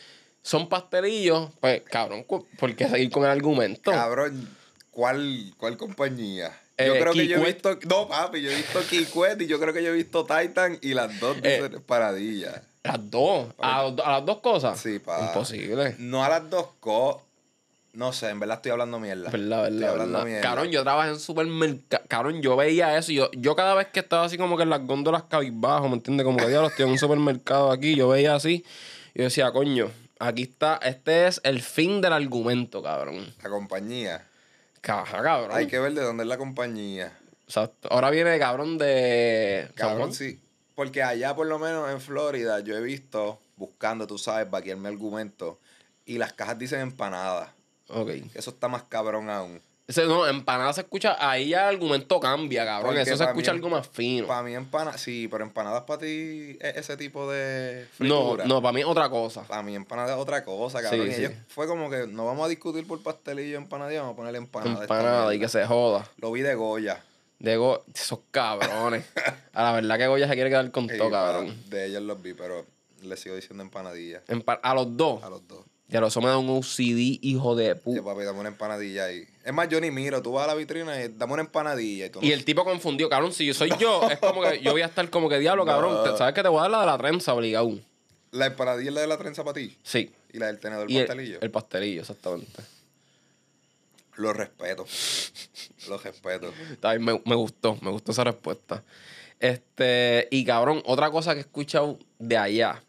son 0.42 0.68
pastelillos, 0.69 1.50
pues, 1.60 1.81
cabrón, 1.83 2.25
¿por 2.25 2.75
qué 2.75 2.89
seguir 2.89 3.12
con 3.12 3.24
el 3.24 3.30
argumento? 3.30 3.92
Cabrón, 3.92 4.50
¿cuál, 4.89 5.54
cuál 5.57 5.78
compañía? 5.78 6.57
Eh, 6.78 6.88
yo 6.88 6.94
creo 6.94 7.13
que 7.13 7.28
yo 7.28 7.38
he 7.38 7.45
visto, 7.45 7.78
no 7.88 8.07
papi, 8.07 8.42
yo 8.42 8.50
he 8.50 8.56
visto 8.56 8.80
Kikwet 8.89 9.39
y 9.42 9.45
yo 9.48 9.60
creo 9.60 9.72
que 9.74 9.83
yo 9.83 9.89
he 9.89 9.94
visto 9.94 10.25
Titan 10.25 10.80
y 10.81 10.95
las 10.95 11.19
dos 11.19 11.38
Eh. 11.44 11.62
dicen 11.62 11.81
paradilla. 11.83 12.63
Las 12.83 13.12
dos. 13.12 13.50
¿A, 13.60 13.81
a 13.81 14.12
las 14.13 14.25
dos 14.25 14.39
cosas? 14.39 14.80
Sí, 14.80 14.98
pa. 14.98 15.28
Imposible. 15.28 15.95
No 16.00 16.24
a 16.24 16.30
las 16.30 16.50
dos 16.50 16.69
cosas. 16.80 17.22
No 17.93 18.13
sé, 18.13 18.29
en 18.29 18.39
verdad 18.39 18.57
estoy 18.57 18.71
hablando 18.71 18.99
mierda. 18.99 19.29
Verdad, 19.29 19.65
Estoy 19.67 19.79
verdad, 19.79 19.89
hablando 19.91 20.13
verdad. 20.19 20.25
mierda. 20.25 20.41
Cabrón, 20.41 20.71
yo 20.71 20.81
trabajé 20.83 21.09
en 21.09 21.19
supermercado. 21.19 22.03
Cabrón, 22.07 22.41
yo 22.41 22.55
veía 22.55 22.97
eso. 22.97 23.11
y 23.11 23.15
Yo, 23.15 23.29
yo 23.33 23.55
cada 23.55 23.73
vez 23.75 23.88
que 23.88 23.99
estaba 23.99 24.23
así 24.25 24.38
como 24.38 24.55
que 24.55 24.63
en 24.63 24.69
las 24.69 24.85
góndolas 24.85 25.23
cabizbajo, 25.23 25.89
¿me 25.89 25.95
entiendes? 25.95 26.23
Como 26.25 26.38
que 26.38 26.47
diablo, 26.47 26.69
estoy 26.69 26.85
en 26.85 26.91
un 26.91 26.97
supermercado 26.97 27.69
aquí. 27.71 27.95
Yo 27.95 28.07
veía 28.07 28.35
así. 28.35 28.63
Y 29.13 29.19
yo 29.19 29.23
decía, 29.25 29.51
coño, 29.51 29.91
aquí 30.19 30.43
está. 30.43 30.77
Este 30.83 31.27
es 31.27 31.41
el 31.43 31.61
fin 31.61 31.99
del 31.99 32.13
argumento, 32.13 32.81
cabrón. 32.81 33.33
La 33.43 33.49
compañía. 33.49 34.25
Caja, 34.79 35.21
cabrón. 35.21 35.51
Hay 35.53 35.67
que 35.67 35.79
ver 35.79 35.94
de 35.94 36.01
dónde 36.01 36.23
es 36.23 36.29
la 36.29 36.37
compañía. 36.37 37.11
Exacto. 37.45 37.89
Ahora 37.91 38.09
viene 38.09 38.39
cabrón 38.39 38.77
de. 38.77 39.67
Cabrón, 39.75 40.13
sí. 40.13 40.39
Porque 40.75 41.03
allá, 41.03 41.35
por 41.35 41.45
lo 41.47 41.59
menos 41.59 41.91
en 41.91 41.99
Florida, 41.99 42.61
yo 42.61 42.77
he 42.77 42.81
visto, 42.81 43.37
buscando, 43.57 44.07
tú 44.07 44.17
sabes, 44.17 44.49
vaquear 44.49 44.77
mi 44.77 44.87
argumento, 44.87 45.59
y 46.05 46.17
las 46.17 46.31
cajas 46.31 46.57
dicen 46.57 46.79
empanadas. 46.79 47.49
Ok. 47.93 48.09
Eso 48.33 48.49
está 48.51 48.67
más 48.67 48.83
cabrón 48.83 49.29
aún. 49.29 49.61
Ese, 49.88 50.05
no, 50.05 50.25
empanada 50.25 50.71
se 50.71 50.81
escucha. 50.81 51.17
Ahí 51.19 51.49
ya 51.49 51.67
el 51.67 51.75
argumento 51.75 52.17
cambia, 52.19 52.63
cabrón. 52.65 52.93
Porque 52.93 53.01
Eso 53.01 53.17
se 53.17 53.23
escucha 53.25 53.51
mí- 53.51 53.57
algo 53.57 53.69
más 53.69 53.88
fino. 53.89 54.25
Para 54.27 54.41
mí 54.43 54.53
empanadas, 54.55 55.01
sí, 55.01 55.27
pero 55.29 55.43
empanadas 55.43 55.83
para 55.83 55.99
ti 55.99 56.57
es 56.61 56.77
ese 56.77 56.95
tipo 56.95 57.29
de 57.29 57.88
No, 57.99 58.21
fritura. 58.21 58.45
no, 58.45 58.61
para 58.61 58.71
mí 58.71 58.79
es 58.81 58.85
otra 58.88 59.09
cosa. 59.09 59.41
Para 59.43 59.63
mí 59.63 59.75
empanada 59.75 60.13
es 60.13 60.17
otra 60.19 60.45
cosa, 60.45 60.81
cabrón. 60.81 61.07
Sí, 61.07 61.11
y 61.11 61.13
sí. 61.15 61.21
ellos 61.25 61.33
fue 61.49 61.67
como 61.67 61.89
que 61.89 62.07
no 62.07 62.25
vamos 62.25 62.45
a 62.45 62.47
discutir 62.47 62.88
por 62.88 63.03
pastelillo 63.03 63.57
empanadilla, 63.57 64.01
vamos 64.01 64.13
a 64.13 64.15
ponerle 64.17 64.37
empanada. 64.37 64.81
Empanada 64.81 65.35
y 65.35 65.39
que 65.39 65.49
se 65.49 65.65
joda. 65.65 66.09
Lo 66.17 66.31
vi 66.31 66.41
de 66.41 66.55
Goya. 66.55 67.03
De 67.39 67.57
Go- 67.57 67.83
esos 67.94 68.19
cabrones. 68.29 69.03
A 69.53 69.63
la 69.63 69.71
verdad 69.73 69.97
que 69.97 70.07
Goya 70.07 70.27
se 70.29 70.35
quiere 70.35 70.49
quedar 70.51 70.71
con 70.71 70.87
Sí, 70.87 70.97
todo, 70.97 71.09
cabrón. 71.11 71.53
De 71.69 71.87
ellos 71.87 72.03
los 72.03 72.21
vi, 72.21 72.33
pero 72.33 72.65
les 73.01 73.19
sigo 73.19 73.35
diciendo 73.35 73.61
empanadilla. 73.63 74.21
Empa- 74.27 74.59
a 74.63 74.73
los 74.75 74.95
dos. 74.95 75.21
A 75.23 75.29
los 75.29 75.45
dos. 75.47 75.65
Ya 75.91 75.99
lo 75.99 76.07
eso 76.07 76.21
me 76.21 76.27
da 76.27 76.38
un 76.38 76.49
OCD, 76.49 77.19
hijo 77.21 77.55
de 77.55 77.75
puta. 77.75 78.01
papi, 78.01 78.23
dame 78.23 78.39
una 78.39 78.49
empanadilla 78.49 79.05
ahí. 79.05 79.25
Es 79.43 79.53
más, 79.53 79.67
yo 79.69 79.79
ni 79.81 79.91
miro. 79.91 80.21
Tú 80.21 80.31
vas 80.31 80.45
a 80.45 80.47
la 80.47 80.55
vitrina 80.55 81.03
y 81.03 81.09
dame 81.09 81.33
una 81.33 81.41
empanadilla. 81.41 82.05
Y, 82.05 82.09
tú 82.09 82.21
no- 82.21 82.27
Y 82.27 82.31
el 82.31 82.45
tipo 82.45 82.63
confundió, 82.63 83.09
cabrón. 83.09 83.33
Si 83.33 83.45
yo 83.45 83.53
soy 83.53 83.71
yo, 83.77 84.09
es 84.09 84.17
como 84.19 84.41
que 84.41 84.61
yo 84.61 84.71
voy 84.71 84.81
a 84.81 84.85
estar 84.85 85.09
como 85.09 85.27
que 85.27 85.38
diablo, 85.38 85.65
cabrón. 85.65 85.93
No. 86.05 86.17
¿Sabes 86.17 86.33
que 86.33 86.41
te 86.41 86.47
voy 86.49 86.59
a 86.59 86.61
dar 86.63 86.71
la 86.71 86.79
de 86.79 86.85
la 86.85 86.97
trenza 86.97 87.33
obligado? 87.33 87.77
La 88.31 88.45
empanadilla 88.45 88.89
es 88.89 88.95
la 88.95 89.01
de 89.01 89.07
la 89.07 89.17
trenza 89.17 89.43
para 89.43 89.55
ti. 89.55 89.77
Sí. 89.83 90.09
Y 90.31 90.39
la 90.39 90.47
del 90.47 90.59
tenedor 90.59 90.89
Y 90.89 90.97
el, 90.97 91.05
pastelillo. 91.05 91.38
el 91.41 91.51
pastelillo, 91.51 92.01
exactamente. 92.01 92.63
Lo 94.15 94.31
respeto. 94.33 94.85
Lo 95.89 95.97
respeto. 95.97 96.53
Bien, 96.81 97.03
me, 97.03 97.21
me 97.25 97.35
gustó, 97.35 97.77
me 97.81 97.89
gustó 97.92 98.11
esa 98.13 98.23
respuesta. 98.23 98.83
Este, 99.39 100.27
y 100.31 100.45
cabrón, 100.45 100.81
otra 100.85 101.09
cosa 101.11 101.33
que 101.33 101.39
he 101.39 101.42
escuchado 101.42 101.97
de 102.19 102.37
allá. 102.37 102.81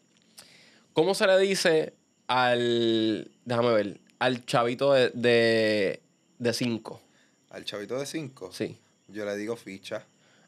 ¿Cómo 0.93 1.15
se 1.15 1.25
le 1.27 1.37
dice 1.39 1.93
al. 2.33 3.31
Déjame 3.45 3.73
ver. 3.73 3.99
Al 4.19 4.45
chavito 4.45 4.93
de. 4.93 5.09
de, 5.13 6.01
de 6.39 6.53
cinco? 6.53 7.01
Al 7.49 7.65
chavito 7.65 7.99
de 7.99 8.07
5, 8.07 8.49
Sí. 8.51 8.79
yo 9.09 9.25
le 9.25 9.35
digo 9.37 9.55
ficha. 9.55 10.07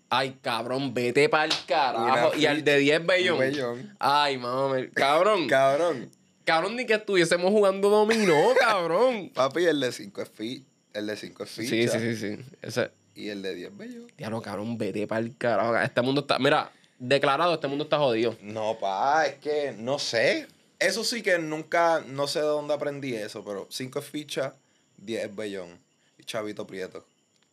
Ay, 0.09 0.39
cabrón, 0.41 0.91
vete 0.95 1.29
para 1.29 1.45
el 1.45 1.53
carajo. 1.67 2.35
Y 2.35 2.47
al 2.47 2.63
de 2.63 2.79
10 2.79 3.05
bellón. 3.05 3.95
Ay, 3.99 4.37
mami. 4.39 4.87
Cabrón. 4.89 5.47
Cabrón. 5.47 6.09
cabrón, 6.43 6.75
ni 6.75 6.87
que 6.87 6.95
estuviésemos 6.95 7.51
jugando 7.51 7.89
dominó, 7.91 8.53
cabrón. 8.59 9.29
Papi, 9.35 9.65
el 9.65 9.79
de 9.81 9.91
5 9.91 10.21
es 10.23 10.29
ficha. 10.29 10.65
El 10.93 11.05
de 11.05 11.15
5 11.15 11.43
es 11.43 11.49
ficha. 11.51 11.69
sí, 11.69 11.87
sí, 11.87 12.15
sí, 12.15 12.15
sí. 12.37 12.43
Ese. 12.63 12.89
Y 13.13 13.29
el 13.29 13.43
de 13.43 13.53
10 13.53 13.77
bellón. 13.77 14.11
Diablo, 14.17 14.41
cabrón, 14.41 14.77
vete 14.79 15.05
para 15.05 15.21
el 15.21 15.37
carajo. 15.37 15.77
Este 15.77 16.01
mundo 16.01 16.21
está. 16.21 16.39
Mira, 16.39 16.71
declarado, 16.97 17.53
este 17.53 17.67
mundo 17.67 17.83
está 17.83 17.99
jodido. 17.99 18.35
No, 18.41 18.79
pa, 18.79 19.27
es 19.27 19.35
que 19.35 19.75
no 19.77 19.99
sé. 19.99 20.47
Eso 20.85 21.03
sí 21.03 21.23
que 21.23 21.39
nunca, 21.39 22.03
no 22.05 22.27
sé 22.27 22.39
de 22.39 22.45
dónde 22.45 22.75
aprendí 22.75 23.15
eso, 23.15 23.43
pero 23.43 23.67
5 23.71 23.97
es 23.97 24.05
ficha, 24.05 24.53
10 24.97 25.25
es 25.25 25.35
bellón. 25.35 25.79
Y 26.19 26.23
chavito 26.23 26.67
prieto. 26.67 27.03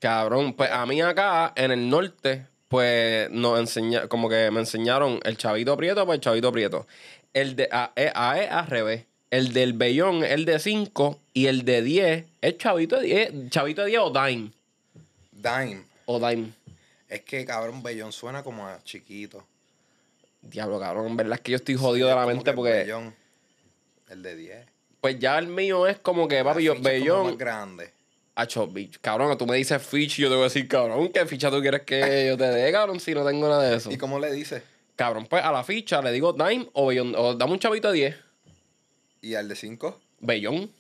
Cabrón, 0.01 0.53
pues 0.53 0.71
a 0.71 0.85
mí 0.85 1.01
acá 1.01 1.55
en 1.57 1.71
el 1.71 1.89
norte, 1.89 2.47
pues 2.69 3.31
nos 3.31 3.59
enseña, 3.59 4.07
como 4.09 4.29
que 4.29 4.51
me 4.51 4.61
enseñaron 4.61 5.19
el 5.25 5.39
chavito 5.39 5.75
prieto, 5.79 6.05
pues 6.05 6.17
el 6.17 6.21
chavito 6.21 6.53
prieto. 6.53 6.87
El 7.33 7.57
de 7.57 7.71
A, 7.73 7.93
E, 7.97 8.13
A, 8.15 8.39
E, 8.39 8.49
al 8.49 8.67
revés. 8.67 9.07
El 9.31 9.55
del 9.55 9.73
bellón, 9.73 10.25
el 10.25 10.45
de 10.45 10.59
5 10.59 11.19
y 11.33 11.47
el 11.47 11.65
de 11.65 11.81
10 11.81 12.27
es 12.43 12.59
chavito 12.59 13.01
de 13.01 13.07
10, 13.07 13.51
chavito 13.51 13.81
de 13.81 13.89
10 13.89 14.01
o 14.03 14.11
dime. 14.11 14.53
Dime. 15.31 15.85
O 16.05 16.19
dime. 16.19 16.53
Es 17.09 17.23
que, 17.23 17.47
cabrón, 17.47 17.83
bellón 17.83 18.13
suena 18.13 18.43
como 18.43 18.67
a 18.67 18.83
chiquito. 18.85 19.43
Diablo, 20.43 20.79
cabrón, 20.79 21.07
en 21.07 21.17
verdad 21.17 21.35
es 21.35 21.41
que 21.41 21.53
yo 21.53 21.57
estoy 21.57 21.77
jodido 21.77 22.09
de 22.09 22.15
la 22.15 22.27
mente 22.27 22.51
que 22.51 22.53
porque 22.53 22.73
Bellón, 22.73 23.15
el 24.13 24.23
de 24.23 24.37
10. 24.37 24.67
pues 25.03 25.19
ya 25.19 25.37
el 25.37 25.49
mío 25.49 25.89
es 25.89 25.99
como 25.99 26.29
que, 26.29 26.45
papi, 26.45 26.63
yo 26.63 26.81
bellón, 26.81 27.27
más 27.27 27.39
grande. 27.39 27.91
Acho, 28.37 28.69
bitch. 28.69 29.01
Cabrón, 29.01 29.37
tú 29.37 29.47
me 29.47 29.57
dices 29.57 29.85
ficha 29.85 30.21
y 30.21 30.23
yo 30.23 30.29
te 30.29 30.37
voy 30.37 30.43
a 30.43 30.45
decir, 30.45 30.69
cabrón, 30.69 31.09
¿qué 31.09 31.27
ficha 31.27 31.51
tú 31.51 31.61
quieres 31.61 31.83
que 31.83 32.27
yo 32.29 32.39
te 32.39 32.45
dé, 32.45 32.71
cabrón, 32.71 33.01
si 33.01 33.13
no 33.13 33.27
tengo 33.27 33.49
nada 33.49 33.69
de 33.69 33.77
eso? 33.77 33.91
¿Y 33.91 33.99
cómo 33.99 34.21
le 34.21 34.33
dices? 34.33 34.63
Cabrón, 34.95 35.27
pues 35.29 35.45
a 35.45 35.51
la 35.51 35.65
ficha 35.65 36.01
le 36.01 36.13
digo 36.13 36.33
dime 36.33 36.69
o 36.73 36.87
bellón, 36.87 37.15
o 37.17 37.35
dame 37.35 37.53
un 37.53 37.59
chavito 37.59 37.91
de 37.91 37.95
10. 37.95 38.17
¿Y 39.23 39.35
al 39.35 39.49
de 39.49 39.57
5? 39.57 40.01
Bellón. 40.21 40.71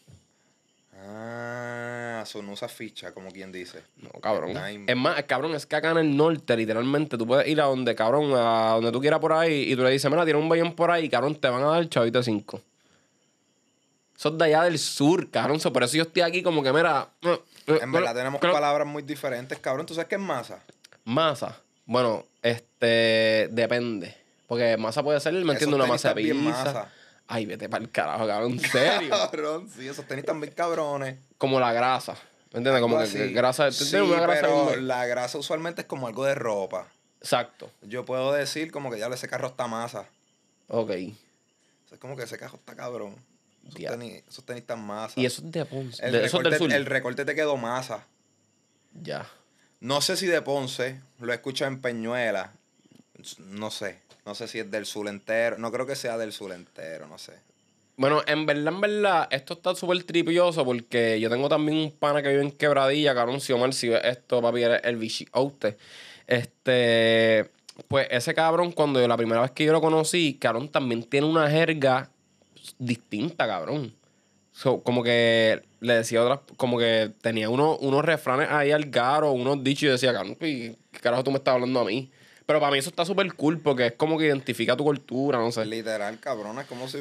Ah, 1.05 2.21
eso 2.23 2.41
no 2.43 2.53
usa 2.53 2.69
ficha, 2.69 3.13
como 3.13 3.33
quien 3.33 3.51
dice. 3.51 3.81
No, 3.97 4.11
cabrón. 4.21 4.57
Es 4.87 4.97
más, 4.97 5.21
cabrón, 5.25 5.57
es 5.57 5.67
que 5.67 5.75
acá 5.75 5.91
en 5.91 5.99
el 5.99 6.17
norte, 6.17 6.57
literalmente, 6.57 7.19
tú 7.19 7.27
puedes 7.27 7.49
ir 7.49 7.61
a 7.61 7.65
donde, 7.65 7.97
cabrón, 7.97 8.33
a 8.37 8.75
donde 8.75 8.93
tú 8.93 9.01
quieras 9.01 9.19
por 9.19 9.33
ahí 9.33 9.73
y 9.73 9.75
tú 9.75 9.83
le 9.83 9.91
dices, 9.91 10.09
mira, 10.09 10.25
tiene 10.25 10.39
un 10.39 10.49
bellón 10.49 10.77
por 10.77 10.93
ahí, 10.93 11.09
cabrón, 11.09 11.35
te 11.35 11.49
van 11.49 11.65
a 11.65 11.67
dar 11.67 11.89
chavito 11.89 12.19
de 12.19 12.25
5. 12.25 12.61
Es 14.31 14.39
de 14.39 14.45
allá 14.45 14.63
del 14.63 14.79
sur, 14.79 15.31
cabrón. 15.31 15.59
so, 15.61 15.73
por 15.73 15.83
eso 15.83 15.97
yo 15.97 16.03
estoy 16.05 16.23
aquí 16.23 16.43
como 16.43 16.63
que, 16.63 16.73
mira... 16.73 17.09
eh, 17.23 17.41
eh, 17.67 17.79
En 17.83 17.91
verdad 17.93 18.15
tenemos 18.15 18.41
claro. 18.41 18.55
palabras 18.55 18.87
muy 18.87 19.03
diferentes, 19.03 19.59
cabrón. 19.59 19.87
¿Tú 19.87 19.95
sabes 19.95 20.09
qué 20.09 20.15
es 20.17 20.21
masa? 20.21 20.63
Masa. 21.05 21.57
Bueno, 21.87 22.25
este, 22.43 23.49
depende. 23.51 24.17
Porque 24.47 24.77
masa 24.77 25.03
puede 25.03 25.19
ser, 25.21 25.33
¿me 25.33 25.41
Esos 25.41 25.53
entiendes? 25.55 25.75
Una 25.77 25.87
masa 25.87 26.15
de 26.15 26.23
están 26.23 26.37
bien 26.43 26.53
pizza. 26.53 26.65
masa. 26.65 26.93
Ay, 27.27 27.47
vete 27.47 27.69
para 27.69 27.83
el 27.83 27.91
carajo, 27.91 28.27
cabrón, 28.27 28.53
en 28.53 28.61
serio. 28.71 29.09
Cabrón, 29.11 29.69
sí, 29.75 29.89
esos 29.89 30.07
tenis 30.07 30.25
bien 30.41 30.53
cabrones. 30.53 31.19
como 31.39 31.59
la 31.59 31.73
grasa. 31.73 32.15
¿Me 32.53 32.59
entiendes? 32.59 32.83
Como 32.83 32.99
que 32.99 33.29
grasa. 33.29 33.69
tú 33.71 33.85
Sí, 33.85 33.97
una 33.97 34.21
grasa 34.21 34.41
pero 34.43 34.77
la 34.77 35.07
grasa 35.07 35.39
usualmente 35.39 35.81
es 35.83 35.87
como 35.87 36.07
algo 36.07 36.25
de 36.25 36.35
ropa. 36.35 36.87
Exacto. 37.21 37.71
Yo 37.83 38.05
puedo 38.05 38.33
decir 38.33 38.71
como 38.71 38.91
que 38.91 38.99
ya 38.99 39.07
ese 39.07 39.27
carro 39.29 39.49
está 39.49 39.67
masa. 39.67 40.05
Ok. 40.69 40.91
Es 40.91 41.99
como 41.99 42.17
que 42.17 42.25
ese 42.25 42.37
carro 42.37 42.57
está 42.57 42.75
cabrón. 42.77 43.17
Esos, 43.69 43.91
tenis, 43.99 44.23
esos 44.29 44.45
tenis 44.45 44.61
están 44.63 44.85
masa. 44.85 45.21
Y 45.21 45.27
eso 45.27 45.43
es 45.45 45.53
de 45.53 45.65
Ponce. 45.65 46.05
el, 46.05 46.13
de- 46.13 46.19
del 46.21 46.31
recorte, 46.31 46.59
sur. 46.59 46.73
el 46.73 46.87
recorte 46.87 47.25
te 47.25 47.35
quedó 47.35 47.57
masa. 47.57 48.07
Ya. 49.03 49.27
No 49.81 50.01
sé 50.01 50.17
si 50.17 50.27
de 50.27 50.43
Ponce, 50.43 51.01
lo 51.21 51.33
he 51.33 51.35
escuchado 51.35 51.71
en 51.71 51.81
Peñuela. 51.81 52.53
No 53.39 53.71
sé. 53.71 53.99
No 54.27 54.35
sé 54.35 54.47
si 54.49 54.59
es 54.61 54.71
del 54.71 54.87
sur 54.87 55.09
entero. 55.09 55.59
No 55.59 55.73
creo 55.73 55.87
que 55.87 55.97
sea 55.97 56.17
del 56.19 56.33
sur 56.33 56.53
entero, 56.53 57.07
no 57.09 57.19
sé. 57.19 57.33
Bueno, 57.97 58.23
en 58.27 58.47
verdad, 58.47 58.73
en 58.73 58.81
verdad, 58.81 59.29
esto 59.31 59.55
está 59.55 59.75
súper 59.75 60.03
tripioso 60.05 60.65
porque 60.65 61.21
yo 61.21 61.29
tengo 61.29 61.49
también 61.49 61.79
un 61.79 61.91
pana 61.93 62.23
que 62.23 62.31
vive 62.31 62.43
en 62.43 62.51
Quebradilla, 62.51 63.15
cabrón, 63.15 63.41
si 63.41 63.53
Omar, 63.53 63.75
si 63.75 63.89
ve 63.89 64.01
esto, 64.05 64.41
papi, 64.41 64.63
eres 64.63 64.81
el 64.85 64.97
bichote. 64.97 65.77
Este, 66.27 67.51
pues 67.89 68.07
ese 68.11 68.35
cabrón, 68.35 68.73
cuando 68.73 69.01
yo, 69.01 69.07
la 69.09 69.17
primera 69.17 69.43
vez 69.43 69.51
que 69.51 69.65
yo 69.65 69.73
lo 69.73 69.81
conocí, 69.81 70.35
cabrón, 70.41 70.71
también 70.71 71.05
tiene 71.05 71.27
una 71.27 71.51
jerga 71.51 72.11
distinta, 72.79 73.47
cabrón. 73.47 73.95
So, 74.53 74.83
como 74.83 75.03
que 75.03 75.63
le 75.81 75.95
decía 75.95 76.23
otras, 76.23 76.41
como 76.59 76.79
que 76.79 77.11
tenía 77.23 77.49
uno- 77.49 77.77
unos 77.79 78.05
refranes 78.05 78.49
ahí 78.51 78.71
al 78.71 78.91
garo, 78.91 79.33
unos 79.33 79.65
dichos 79.65 79.85
y 79.85 79.87
decía, 79.89 80.13
cabrón, 80.13 80.37
¿qué, 80.37 80.77
carajo 81.01 81.25
tú 81.25 81.31
me 81.31 81.39
estás 81.39 81.55
hablando 81.55 81.81
a 81.81 81.85
mí? 81.85 82.11
Pero 82.45 82.61
para 82.61 82.71
mí 82.73 82.79
eso 82.79 82.91
está 82.91 83.05
súper 83.07 83.33
cool 83.35 83.61
porque 83.61 83.87
es 83.87 83.93
como 83.93 84.19
que 84.19 84.27
identifica 84.27 84.77
tu 84.77 84.85
cultura, 84.85 85.39
no 85.39 85.51
sé. 85.53 85.65
Literal, 85.65 86.19
cabrón, 86.21 86.59
es 86.59 86.67
como 86.67 86.87
si 86.89 86.99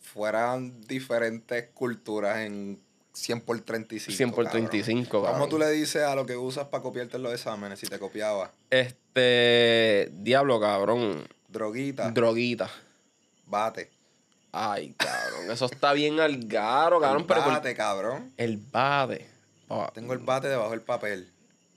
fueran 0.00 0.80
diferentes 0.86 1.68
culturas 1.74 2.38
en 2.38 2.80
100 3.12 3.40
por 3.42 3.60
35. 3.60 4.16
100 4.16 4.30
por 4.30 4.44
cabrón. 4.46 4.68
35, 4.70 5.10
¿Cómo 5.10 5.24
cabrón. 5.32 5.48
tú 5.50 5.58
le 5.58 5.70
dices 5.70 6.02
a 6.02 6.14
lo 6.14 6.24
que 6.24 6.36
usas 6.36 6.66
para 6.68 6.82
copiarte 6.82 7.16
en 7.18 7.24
los 7.24 7.34
exámenes 7.34 7.78
si 7.80 7.88
te 7.88 7.98
copiaba? 7.98 8.52
Este. 8.70 10.10
Diablo, 10.14 10.58
cabrón. 10.60 11.26
Droguita, 11.48 12.10
Droguita. 12.10 12.70
bate. 13.46 13.90
Ay, 14.52 14.94
cabrón. 14.96 15.50
Eso 15.50 15.66
está 15.66 15.92
bien 15.92 16.18
al 16.20 16.38
garo, 16.46 17.00
cabrón. 17.00 17.22
el 17.22 17.26
Pero 17.26 17.44
por- 17.44 17.52
bate, 17.52 17.74
cabrón. 17.74 18.32
el 18.36 18.56
bate. 18.56 19.26
Pa- 19.68 19.90
Tengo 19.94 20.12
el 20.12 20.18
bate 20.18 20.48
debajo 20.48 20.70
del 20.70 20.80
papel. 20.82 21.30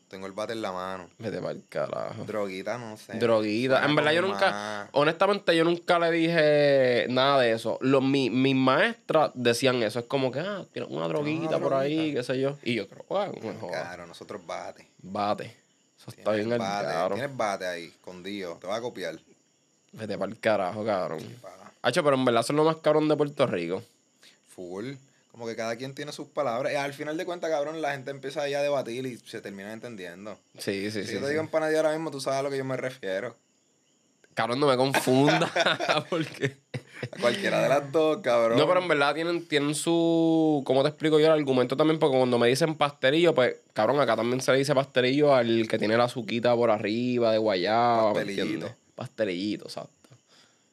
Tengo 0.08 0.27
el 0.27 0.34
bate 0.34 0.53
en 0.53 0.62
la 0.62 0.72
mano. 0.72 1.10
Vete 1.18 1.39
para 1.39 1.53
el 1.53 1.63
carajo. 1.68 2.24
Droguita, 2.25 2.77
no 2.77 2.98
sé. 2.98 3.13
Droguita. 3.18 3.84
En 3.84 3.96
verdad, 3.96 4.12
yo 4.12 4.22
nunca. 4.22 4.51
más- 4.51 4.89
Honestamente, 4.92 5.56
yo 5.58 5.63
nunca 5.63 5.98
le 5.98 6.12
dije 6.12 7.08
nada 7.10 7.39
de 7.42 7.51
eso. 7.51 7.80
Los, 7.82 8.03
mi- 8.03 8.30
mis 8.30 8.56
maestras 8.56 9.32
decían 9.34 9.82
eso. 9.82 10.00
Es 10.00 10.06
como 10.06 10.32
que, 10.32 10.39
ah, 10.39 10.65
tienes 10.72 10.92
una 10.92 11.08
droguita 11.08 11.58
por 11.60 11.74
ahí, 11.74 12.13
qué 12.13 12.22
sé 12.24 12.39
yo. 12.39 12.58
Y 12.62 12.75
yo 12.75 12.88
creo, 12.88 13.06
ah, 13.20 13.32
me 13.42 13.53
jodas. 13.56 13.82
Claro, 13.82 14.06
nosotros 14.06 14.46
bate. 14.46 14.88
Bate. 15.01 15.58
Eso 15.98 16.12
está 16.12 16.32
bien 16.34 16.51
al 16.53 16.60
bate. 16.60 16.86
garo. 16.86 17.15
Tienes 17.15 17.36
bate 17.38 17.65
ahí, 17.65 17.86
escondido. 17.86 18.58
Te 18.58 18.68
va 18.68 18.75
a 18.75 18.82
copiar. 18.82 19.18
Vete 19.94 20.15
para 20.18 20.32
el 20.32 20.39
carajo, 20.39 20.86
cabrón. 20.86 21.20
Hacho, 21.83 22.03
pero 22.03 22.15
en 22.15 22.25
verdad 22.25 22.43
son 22.43 22.55
lo 22.55 22.63
más 22.63 22.77
cabrón 22.77 23.09
de 23.09 23.15
Puerto 23.15 23.45
Rico. 23.45 23.83
Full. 24.55 24.93
Como 25.31 25.45
que 25.45 25.55
cada 25.55 25.75
quien 25.75 25.93
tiene 25.93 26.13
sus 26.13 26.27
palabras. 26.27 26.71
Y 26.71 26.75
al 26.77 26.93
final 26.93 27.17
de 27.17 27.25
cuentas, 27.25 27.49
cabrón, 27.49 27.81
la 27.81 27.91
gente 27.91 28.11
empieza 28.11 28.41
ahí 28.41 28.53
a 28.53 28.61
debatir 28.61 29.05
y 29.05 29.17
se 29.17 29.41
termina 29.41 29.73
entendiendo. 29.73 30.37
Sí, 30.57 30.89
sí, 30.91 31.01
si 31.01 31.07
sí. 31.07 31.13
yo 31.15 31.19
te 31.19 31.25
sí. 31.25 31.31
digo 31.31 31.41
empanadilla 31.41 31.79
ahora 31.79 31.91
mismo, 31.91 32.09
tú 32.09 32.21
sabes 32.21 32.39
a 32.39 32.43
lo 32.43 32.49
que 32.49 32.57
yo 32.57 32.63
me 32.63 32.77
refiero. 32.77 33.35
Cabrón, 34.33 34.61
no 34.61 34.67
me 34.67 34.77
confunda. 34.77 35.51
porque. 36.09 36.55
A 37.11 37.19
cualquiera 37.19 37.61
de 37.61 37.67
las 37.67 37.91
dos, 37.91 38.19
cabrón. 38.23 38.57
No, 38.57 38.65
pero 38.65 38.81
en 38.81 38.87
verdad 38.87 39.13
tienen, 39.13 39.45
tienen 39.45 39.75
su. 39.75 40.63
¿Cómo 40.65 40.83
te 40.83 40.89
explico 40.89 41.19
yo 41.19 41.25
el 41.25 41.33
argumento 41.33 41.75
también? 41.75 41.99
Porque 41.99 42.15
cuando 42.15 42.39
me 42.39 42.47
dicen 42.47 42.75
pastelillo, 42.75 43.35
pues, 43.35 43.57
cabrón, 43.73 43.99
acá 43.99 44.15
también 44.15 44.39
se 44.39 44.53
le 44.53 44.59
dice 44.59 44.73
pastelillo 44.73 45.35
al 45.35 45.67
que 45.67 45.77
tiene 45.77 45.97
la 45.97 46.05
azuquita 46.05 46.55
por 46.55 46.71
arriba, 46.71 47.33
de 47.33 47.39
guayaba. 47.39 48.13
¿me 48.13 48.23
Pastelillito. 48.23 48.73
Pastelillito, 48.95 49.65
exacto. 49.65 50.09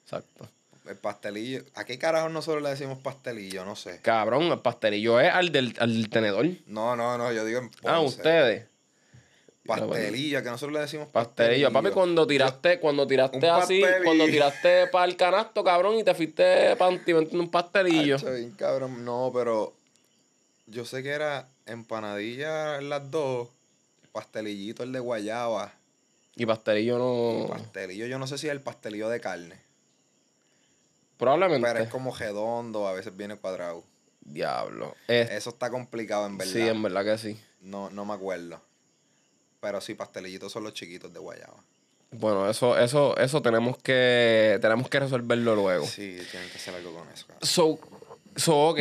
Exacto. 0.05 0.60
El 0.91 0.97
pastelillo. 0.97 1.63
¿A 1.77 1.85
qué 1.85 1.99
carajo 1.99 2.29
nosotros 2.31 2.65
le 2.65 2.71
decimos 2.71 2.99
pastelillo? 2.99 3.65
No 3.65 3.77
sé. 3.77 4.01
Cabrón, 4.03 4.43
el 4.51 4.59
pastelillo 4.59 5.21
es 5.21 5.33
al 5.33 5.53
del, 5.53 5.73
al 5.79 5.95
del 5.95 6.11
tenedor. 6.11 6.47
No, 6.67 6.97
no, 6.97 7.17
no, 7.17 7.33
yo 7.33 7.45
digo 7.45 7.61
en 7.61 7.69
Ponce. 7.71 7.89
Ah, 7.89 8.01
ustedes. 8.01 8.67
Pastelillo, 9.65 10.43
que 10.43 10.49
nosotros 10.51 10.73
le 10.73 10.81
decimos 10.81 11.07
Pastelillo. 11.09 11.73
Papi, 11.73 11.91
cuando 11.91 12.27
tiraste, 12.27 12.81
cuando 12.81 13.07
tiraste 13.07 13.49
así, 13.49 13.81
pastelillo. 13.81 14.05
cuando 14.05 14.25
tiraste 14.25 14.87
para 14.89 15.05
el 15.05 15.17
canasto, 15.17 15.63
cabrón, 15.63 15.97
y 15.97 16.03
te 16.03 16.13
fuiste 16.13 16.75
panty, 16.75 17.13
un 17.13 17.51
pastelillo. 17.53 18.17
Acho, 18.17 18.33
bien 18.33 18.51
cabrón. 18.53 19.05
No, 19.05 19.31
pero 19.33 19.73
yo 20.67 20.85
sé 20.85 21.05
que 21.05 21.11
era 21.11 21.47
empanadilla 21.67 22.81
las 22.81 23.09
dos, 23.13 23.49
pastelillito 24.11 24.83
el 24.83 24.91
de 24.91 24.99
guayaba. 24.99 25.73
Y 26.35 26.47
pastelillo 26.47 26.97
Y 26.97 27.43
no. 27.43 27.49
pastelillo, 27.49 28.07
yo 28.07 28.19
no 28.19 28.27
sé 28.27 28.39
si 28.39 28.49
es 28.49 28.53
el 28.53 28.61
pastelillo 28.63 29.09
de 29.09 29.21
carne. 29.21 29.70
Probablemente. 31.21 31.69
Pero 31.69 31.85
es 31.85 31.89
como 31.91 32.13
redondo, 32.17 32.89
a 32.89 32.93
veces 32.93 33.17
viene 33.17 33.37
cuadrado. 33.37 33.85
Diablo. 34.23 34.97
Es- 35.07 35.31
Eso 35.31 35.51
está 35.51 35.71
complicado 35.71 36.27
en 36.27 36.37
verdad. 36.39 36.53
Sí, 36.53 36.67
en 36.67 36.83
verdad 36.83 37.05
que 37.05 37.19
sí. 37.19 37.41
No, 37.61 37.91
no 37.91 38.05
me 38.05 38.15
acuerdo. 38.15 38.61
Pero 39.61 39.81
sí, 39.81 39.95
pastelillitos 39.95 40.51
son 40.51 40.65
los 40.65 40.73
chiquitos 40.75 41.13
de 41.13 41.21
guayaba. 41.21 41.63
Bueno, 42.13 42.49
eso, 42.51 42.77
eso, 42.77 43.17
eso 43.19 43.41
tenemos 43.41 43.79
que, 43.79 44.59
tenemos 44.61 44.89
que 44.89 44.99
resolverlo 45.01 45.55
luego. 45.55 45.85
Sí, 45.87 46.19
tienen 46.31 46.49
que 46.51 46.57
hacer 46.57 46.75
algo 46.75 46.93
con 46.95 47.09
eso. 47.11 47.27
So, 47.43 47.79
so, 48.35 48.71
ok, 48.71 48.79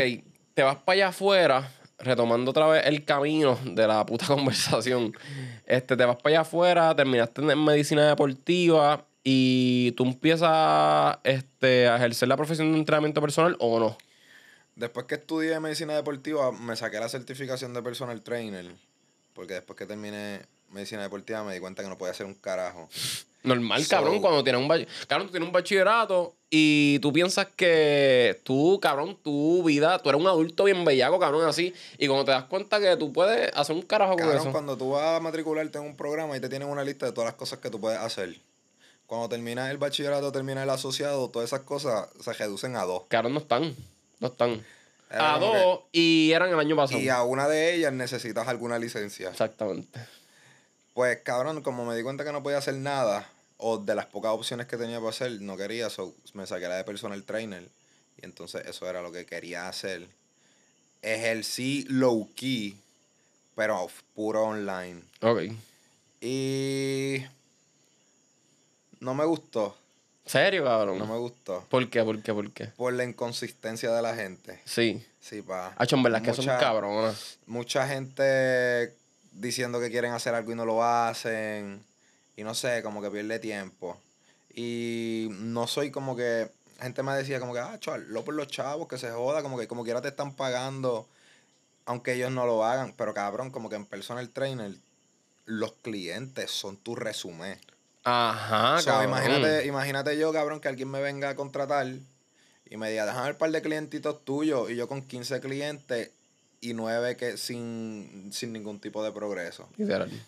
te 0.56 0.64
vas 0.64 0.78
para 0.78 0.94
allá 0.96 1.08
afuera, 1.10 1.72
retomando 2.00 2.50
otra 2.52 2.66
vez 2.68 2.86
el 2.88 3.06
camino 3.06 3.60
de 3.66 3.86
la 3.86 4.04
puta 4.06 4.26
conversación. 4.28 5.14
Este, 5.68 5.96
te 5.96 6.06
vas 6.06 6.16
para 6.16 6.30
allá 6.38 6.42
afuera, 6.42 6.96
terminaste 6.96 7.42
en 7.42 7.64
medicina 7.64 8.08
deportiva 8.08 9.06
y 9.24 9.92
tú 9.94 10.06
empiezas 10.06 11.18
este, 11.24 11.88
a 11.88 11.96
ejercer 11.98 12.28
la 12.28 12.38
profesión 12.38 12.72
de 12.72 12.80
entrenamiento 12.80 13.22
personal 13.22 13.56
o 13.60 13.80
no. 13.80 13.98
Después 14.76 15.06
que 15.08 15.16
estudié 15.16 15.60
medicina 15.60 15.96
deportiva, 15.96 16.52
me 16.52 16.76
saqué 16.76 17.00
la 17.00 17.10
certificación 17.10 17.74
de 17.74 17.82
personal 17.82 18.22
trainer. 18.22 18.66
Porque 19.34 19.56
después 19.56 19.78
que 19.78 19.86
terminé 19.86 20.42
medicina 20.70 21.02
deportiva, 21.02 21.44
me 21.44 21.54
di 21.54 21.60
cuenta 21.60 21.84
que 21.84 21.90
no 21.90 21.98
podía 21.98 22.12
hacer 22.12 22.26
un 22.26 22.34
carajo. 22.36 22.88
Normal, 23.44 23.82
So- 23.84 23.90
cabrón, 23.90 24.20
cuando 24.20 24.44
tienes 24.44 24.62
un 24.62 24.68
bach- 24.68 24.86
cabrón, 25.08 25.28
tú 25.28 25.32
tienes 25.32 25.48
un 25.48 25.54
bachillerato 25.54 26.36
y 26.50 27.00
tú 27.00 27.14
piensas 27.14 27.48
que 27.56 28.38
tú, 28.44 28.80
cabrón, 28.82 29.18
tu 29.24 29.64
vida, 29.64 29.98
tú 30.00 30.10
eres 30.10 30.20
un 30.20 30.28
adulto 30.28 30.66
bien 30.66 30.84
bellaco, 30.84 31.18
cabrón, 31.20 31.48
así, 31.48 31.74
y 31.98 32.08
cuando 32.08 32.26
te 32.26 32.32
das 32.32 32.44
cuenta 32.46 32.82
que 32.82 32.98
tú 32.98 33.14
puedes 33.14 33.50
hacer 33.56 33.76
un 33.78 33.82
carajo 33.84 34.12
con 34.14 34.20
Cabrón, 34.24 34.42
eso. 34.42 34.52
cuando 34.52 34.78
tú 34.78 34.90
vas 34.92 35.18
a 35.18 35.20
matricularte 35.22 35.78
en 35.78 35.86
un 35.86 35.96
programa 35.96 36.36
y 36.36 36.42
te 36.42 36.50
tienen 36.50 36.68
una 36.68 36.84
lista 36.84 37.06
de 37.06 37.14
todas 37.14 37.28
las 37.30 37.36
cosas 37.36 37.60
que 37.60 37.70
tú 37.70 37.80
puedes 37.80 37.98
hacer. 38.00 38.36
Cuando 39.10 39.28
terminas 39.28 39.72
el 39.72 39.80
bachillerato, 39.80 40.32
terminas 40.32 40.66
el 40.66 40.70
asociado, 40.70 41.30
todas 41.30 41.50
esas 41.50 41.62
cosas 41.62 42.10
se 42.22 42.32
reducen 42.32 42.76
a 42.76 42.84
dos. 42.84 43.06
Cabrón, 43.08 43.34
no 43.34 43.40
están. 43.40 43.76
No 44.20 44.28
están. 44.28 44.64
Era 45.10 45.34
a 45.34 45.40
dos 45.40 45.80
y 45.92 46.32
eran 46.32 46.52
el 46.52 46.60
año 46.60 46.76
pasado. 46.76 47.00
Y 47.00 47.10
a 47.10 47.24
una 47.24 47.48
de 47.48 47.74
ellas 47.74 47.92
necesitas 47.92 48.48
alguna 48.48 48.78
licencia. 48.78 49.32
Exactamente. 49.32 50.00
Pues 50.94 51.18
cabrón, 51.24 51.64
como 51.64 51.86
me 51.86 51.96
di 51.96 52.04
cuenta 52.04 52.24
que 52.24 52.32
no 52.32 52.44
podía 52.44 52.60
hacer 52.60 52.76
nada, 52.76 53.28
o 53.58 53.80
de 53.80 53.96
las 53.96 54.06
pocas 54.06 54.32
opciones 54.32 54.68
que 54.68 54.78
tenía 54.78 55.00
para 55.00 55.10
hacer, 55.10 55.42
no 55.42 55.58
quería, 55.58 55.90
so 55.90 56.14
me 56.34 56.46
saqué 56.46 56.68
la 56.68 56.76
de 56.76 56.84
personal 56.84 57.24
trainer. 57.24 57.68
Y 58.22 58.26
entonces 58.26 58.64
eso 58.68 58.88
era 58.88 59.02
lo 59.02 59.12
que 59.12 59.26
quería 59.26 59.68
hacer. 59.68 60.08
Ejercí 61.02 61.84
low 61.90 62.30
key, 62.36 62.78
pero 63.56 63.90
puro 64.14 64.44
online. 64.44 65.02
Ok. 65.22 65.52
Y 66.22 67.24
no 69.00 69.14
me 69.14 69.26
gustó, 69.26 69.76
¿Serio, 70.26 70.64
cabrón? 70.66 71.00
no 71.00 71.08
me 71.08 71.18
gustó. 71.18 71.66
¿Por 71.70 71.90
qué? 71.90 72.04
¿Por 72.04 72.22
qué? 72.22 72.34
¿Por 72.34 72.52
qué? 72.52 72.66
Por 72.68 72.94
la 72.94 73.04
inconsistencia 73.04 73.92
de 73.92 74.02
la 74.02 74.16
gente. 74.16 74.62
Sí. 74.64 75.04
Sí, 75.20 75.42
pa. 75.42 75.74
Hacho, 75.76 75.96
en 75.96 76.04
verdad 76.04 76.22
que 76.22 76.34
son 76.36 76.46
cabronas. 76.46 77.40
mucha 77.48 77.88
gente 77.88 78.94
diciendo 79.32 79.80
que 79.80 79.90
quieren 79.90 80.12
hacer 80.12 80.36
algo 80.36 80.52
y 80.52 80.56
no 80.56 80.66
lo 80.66 80.84
hacen. 80.84 81.84
Y 82.38 82.44
no 82.44 82.54
sé, 82.54 82.84
como 82.84 83.02
que 83.02 83.10
pierde 83.10 83.40
tiempo. 83.40 84.00
Y 84.54 85.30
no 85.32 85.66
soy 85.66 85.90
como 85.90 86.16
que 86.16 86.52
gente 86.80 87.04
me 87.04 87.14
decía 87.14 87.40
como 87.40 87.54
que, 87.54 87.60
ah, 87.60 87.80
lo 88.08 88.24
por 88.24 88.34
los 88.34 88.48
chavos, 88.48 88.88
que 88.88 88.98
se 88.98 89.10
joda, 89.12 89.42
como 89.42 89.58
que 89.58 89.68
como 89.68 89.84
quiera 89.84 90.02
te 90.02 90.10
están 90.10 90.34
pagando, 90.34 91.08
aunque 91.86 92.14
ellos 92.14 92.32
no 92.32 92.46
lo 92.46 92.64
hagan. 92.64 92.94
Pero 92.96 93.14
cabrón, 93.14 93.52
como 93.52 93.70
que 93.70 93.78
en 93.78 93.86
personal 93.86 94.30
trainer, 94.30 94.74
los 95.46 95.74
clientes 95.82 96.52
son 96.52 96.78
tu 96.78 96.96
resumen. 96.96 97.60
Ajá, 98.04 98.84
cabrón. 98.84 99.10
Imagínate, 99.10 99.66
imagínate 99.66 100.18
yo, 100.18 100.32
cabrón, 100.32 100.60
que 100.60 100.68
alguien 100.68 100.90
me 100.90 101.02
venga 101.02 101.30
a 101.30 101.36
contratar 101.36 101.88
y 102.70 102.78
me 102.78 102.90
diga, 102.90 103.06
déjame 103.06 103.32
un 103.32 103.38
par 103.38 103.52
de 103.52 103.62
clientitos 103.62 104.24
tuyos 104.24 104.70
y 104.70 104.76
yo 104.76 104.88
con 104.88 105.02
15 105.02 105.40
clientes 105.42 106.12
y 106.62 106.74
9 106.74 107.18
que 107.18 107.38
sin, 107.38 108.30
sin 108.32 108.54
ningún 108.54 108.80
tipo 108.80 109.04
de 109.04 109.12
progreso. 109.12 109.68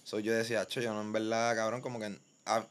So, 0.04 0.20
yo 0.20 0.34
decía, 0.34 0.68
yo 0.68 0.94
no, 0.94 1.02
en 1.02 1.12
verdad, 1.12 1.56
cabrón, 1.56 1.82
como 1.82 2.00
que 2.00 2.18
ah, 2.46 2.66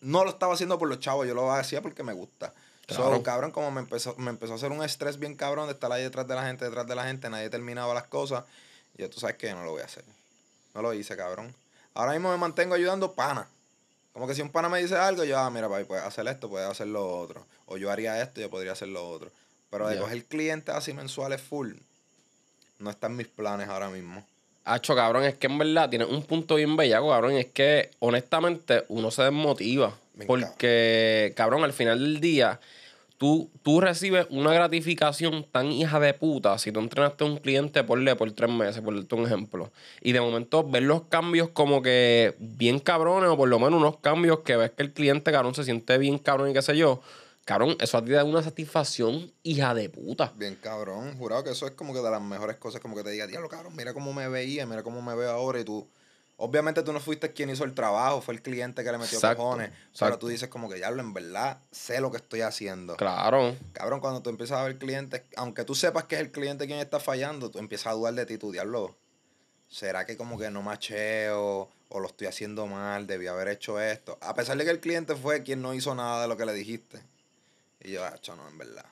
no 0.00 0.24
lo 0.24 0.30
estaba 0.30 0.54
haciendo 0.54 0.78
por 0.78 0.88
los 0.88 1.00
chavos, 1.00 1.26
yo 1.26 1.34
lo 1.34 1.50
hacía 1.52 1.80
porque 1.80 2.02
me 2.02 2.12
gusta. 2.12 2.52
So, 2.88 3.22
cabrón, 3.22 3.50
como 3.50 3.70
me 3.70 3.80
empezó, 3.80 4.14
me 4.16 4.30
empezó 4.30 4.52
a 4.52 4.56
hacer 4.56 4.70
un 4.70 4.84
estrés 4.84 5.18
bien 5.18 5.36
cabrón 5.36 5.68
de 5.68 5.72
estar 5.72 5.90
ahí 5.90 6.02
detrás 6.02 6.28
de 6.28 6.34
la 6.34 6.46
gente, 6.46 6.66
detrás 6.66 6.86
de 6.86 6.94
la 6.94 7.04
gente, 7.04 7.30
nadie 7.30 7.48
terminaba 7.48 7.94
las 7.94 8.04
cosas. 8.08 8.44
Y 8.96 9.02
yo, 9.02 9.10
tú 9.10 9.20
sabes 9.20 9.36
que 9.36 9.50
no 9.52 9.64
lo 9.64 9.70
voy 9.70 9.80
a 9.80 9.86
hacer. 9.86 10.04
No 10.74 10.82
lo 10.82 10.92
hice, 10.92 11.16
cabrón. 11.16 11.54
Ahora 11.94 12.12
mismo 12.12 12.30
me 12.30 12.36
mantengo 12.36 12.74
ayudando 12.74 13.12
pana. 13.12 13.48
Como 14.14 14.28
que 14.28 14.34
si 14.36 14.42
un 14.42 14.50
pana 14.50 14.68
me 14.68 14.80
dice 14.80 14.94
algo, 14.96 15.24
yo, 15.24 15.36
ah, 15.36 15.50
mira, 15.50 15.68
papi, 15.68 15.84
puedes 15.84 16.04
hacer 16.04 16.26
esto, 16.28 16.48
puedes 16.48 16.68
hacer 16.70 16.86
lo 16.86 17.04
otro. 17.04 17.44
O 17.66 17.76
yo 17.76 17.90
haría 17.90 18.22
esto, 18.22 18.40
yo 18.40 18.48
podría 18.48 18.70
hacer 18.70 18.86
lo 18.86 19.06
otro. 19.06 19.28
Pero 19.70 19.88
de 19.88 19.98
coger 19.98 20.24
clientes 20.26 20.72
así 20.72 20.92
mensuales 20.92 21.42
full, 21.42 21.72
no 22.78 22.90
está 22.90 23.08
en 23.08 23.16
mis 23.16 23.26
planes 23.26 23.68
ahora 23.68 23.90
mismo. 23.90 24.24
Hacho, 24.64 24.94
cabrón, 24.94 25.24
es 25.24 25.34
que 25.34 25.48
en 25.48 25.58
verdad 25.58 25.90
tiene 25.90 26.04
un 26.04 26.22
punto 26.22 26.54
bien 26.54 26.76
bellaco, 26.76 27.10
cabrón. 27.10 27.32
es 27.32 27.46
que, 27.46 27.90
honestamente, 27.98 28.84
uno 28.86 29.10
se 29.10 29.24
desmotiva. 29.24 29.98
porque, 30.28 31.32
cabrón, 31.36 31.64
al 31.64 31.72
final 31.72 31.98
del 31.98 32.20
día, 32.20 32.60
tú, 33.18 33.50
tú 33.62 33.80
recibes 33.80 34.26
una 34.30 34.52
gratificación 34.52 35.46
tan 35.50 35.70
hija 35.70 36.00
de 36.00 36.14
puta 36.14 36.58
si 36.58 36.72
tú 36.72 36.80
entrenaste 36.80 37.24
a 37.24 37.26
un 37.26 37.38
cliente 37.38 37.84
por, 37.84 38.16
por 38.16 38.32
tres 38.32 38.50
meses, 38.50 38.82
por 38.82 38.94
darte 38.94 39.14
un 39.14 39.26
ejemplo. 39.26 39.72
Y 40.00 40.12
de 40.12 40.20
momento 40.20 40.68
ver 40.68 40.82
los 40.82 41.02
cambios 41.02 41.50
como 41.50 41.82
que 41.82 42.34
bien 42.38 42.78
cabrones, 42.78 43.30
o 43.30 43.36
por 43.36 43.48
lo 43.48 43.58
menos 43.58 43.80
unos 43.80 43.98
cambios 43.98 44.40
que 44.40 44.56
ves 44.56 44.70
que 44.70 44.82
el 44.82 44.92
cliente, 44.92 45.32
cabrón, 45.32 45.54
se 45.54 45.64
siente 45.64 45.98
bien 45.98 46.18
cabrón 46.18 46.50
y 46.50 46.52
qué 46.52 46.62
sé 46.62 46.76
yo. 46.76 47.00
Cabrón, 47.44 47.76
eso 47.78 47.98
a 47.98 48.04
ti 48.04 48.10
da 48.10 48.24
una 48.24 48.42
satisfacción 48.42 49.30
hija 49.42 49.74
de 49.74 49.90
puta. 49.90 50.32
Bien 50.36 50.56
cabrón, 50.56 51.14
jurado 51.18 51.44
que 51.44 51.50
eso 51.50 51.66
es 51.66 51.72
como 51.72 51.92
que 51.92 52.00
de 52.00 52.10
las 52.10 52.22
mejores 52.22 52.56
cosas, 52.56 52.80
como 52.80 52.96
que 52.96 53.02
te 53.02 53.10
diga, 53.10 53.26
diablo, 53.26 53.50
cabrón, 53.50 53.76
mira 53.76 53.92
cómo 53.92 54.14
me 54.14 54.28
veía, 54.28 54.64
mira 54.64 54.82
cómo 54.82 55.02
me 55.02 55.14
veo 55.14 55.30
ahora 55.30 55.60
y 55.60 55.64
tú 55.64 55.86
Obviamente 56.44 56.82
tú 56.82 56.92
no 56.92 57.00
fuiste 57.00 57.32
quien 57.32 57.48
hizo 57.48 57.64
el 57.64 57.72
trabajo, 57.72 58.20
fue 58.20 58.34
el 58.34 58.42
cliente 58.42 58.84
que 58.84 58.92
le 58.92 58.98
metió 58.98 59.18
cojones. 59.18 59.70
Pero 59.98 60.18
tú 60.18 60.28
dices 60.28 60.50
como 60.50 60.68
que, 60.68 60.74
diablo, 60.74 61.00
en 61.00 61.14
verdad 61.14 61.58
sé 61.70 62.02
lo 62.02 62.10
que 62.10 62.18
estoy 62.18 62.42
haciendo. 62.42 62.98
Claro. 62.98 63.56
Cabrón, 63.72 64.00
cuando 64.00 64.20
tú 64.20 64.28
empiezas 64.28 64.58
a 64.58 64.64
ver 64.64 64.76
clientes, 64.76 65.22
aunque 65.36 65.64
tú 65.64 65.74
sepas 65.74 66.04
que 66.04 66.16
es 66.16 66.20
el 66.20 66.32
cliente 66.32 66.66
quien 66.66 66.80
está 66.80 67.00
fallando, 67.00 67.50
tú 67.50 67.60
empiezas 67.60 67.86
a 67.86 67.92
dudar 67.92 68.12
de 68.12 68.26
ti, 68.26 68.36
tú, 68.36 68.52
diablo, 68.52 68.94
¿será 69.70 70.04
que 70.04 70.18
como 70.18 70.38
que 70.38 70.50
no 70.50 70.60
macheo 70.60 71.70
o 71.88 71.98
lo 71.98 72.08
estoy 72.08 72.26
haciendo 72.26 72.66
mal, 72.66 73.06
debí 73.06 73.26
haber 73.26 73.48
hecho 73.48 73.80
esto? 73.80 74.18
A 74.20 74.34
pesar 74.34 74.58
de 74.58 74.66
que 74.66 74.70
el 74.70 74.80
cliente 74.80 75.16
fue 75.16 75.44
quien 75.44 75.62
no 75.62 75.72
hizo 75.72 75.94
nada 75.94 76.20
de 76.20 76.28
lo 76.28 76.36
que 76.36 76.44
le 76.44 76.52
dijiste. 76.52 77.00
Y 77.80 77.92
yo, 77.92 78.04
ah, 78.04 78.16
no, 78.36 78.48
en 78.48 78.58
verdad. 78.58 78.84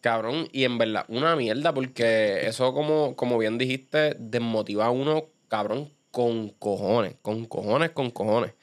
Cabrón, 0.00 0.48
y 0.50 0.64
en 0.64 0.78
verdad, 0.78 1.04
una 1.08 1.36
mierda, 1.36 1.74
porque 1.74 2.46
eso, 2.46 2.72
como, 2.72 3.14
como 3.16 3.36
bien 3.36 3.58
dijiste, 3.58 4.16
desmotiva 4.18 4.86
a 4.86 4.90
uno, 4.90 5.26
cabrón, 5.48 5.92
con 6.16 6.48
cojones, 6.48 7.14
con 7.20 7.44
cojones, 7.44 7.90
con 7.90 8.10
cojones. 8.10 8.54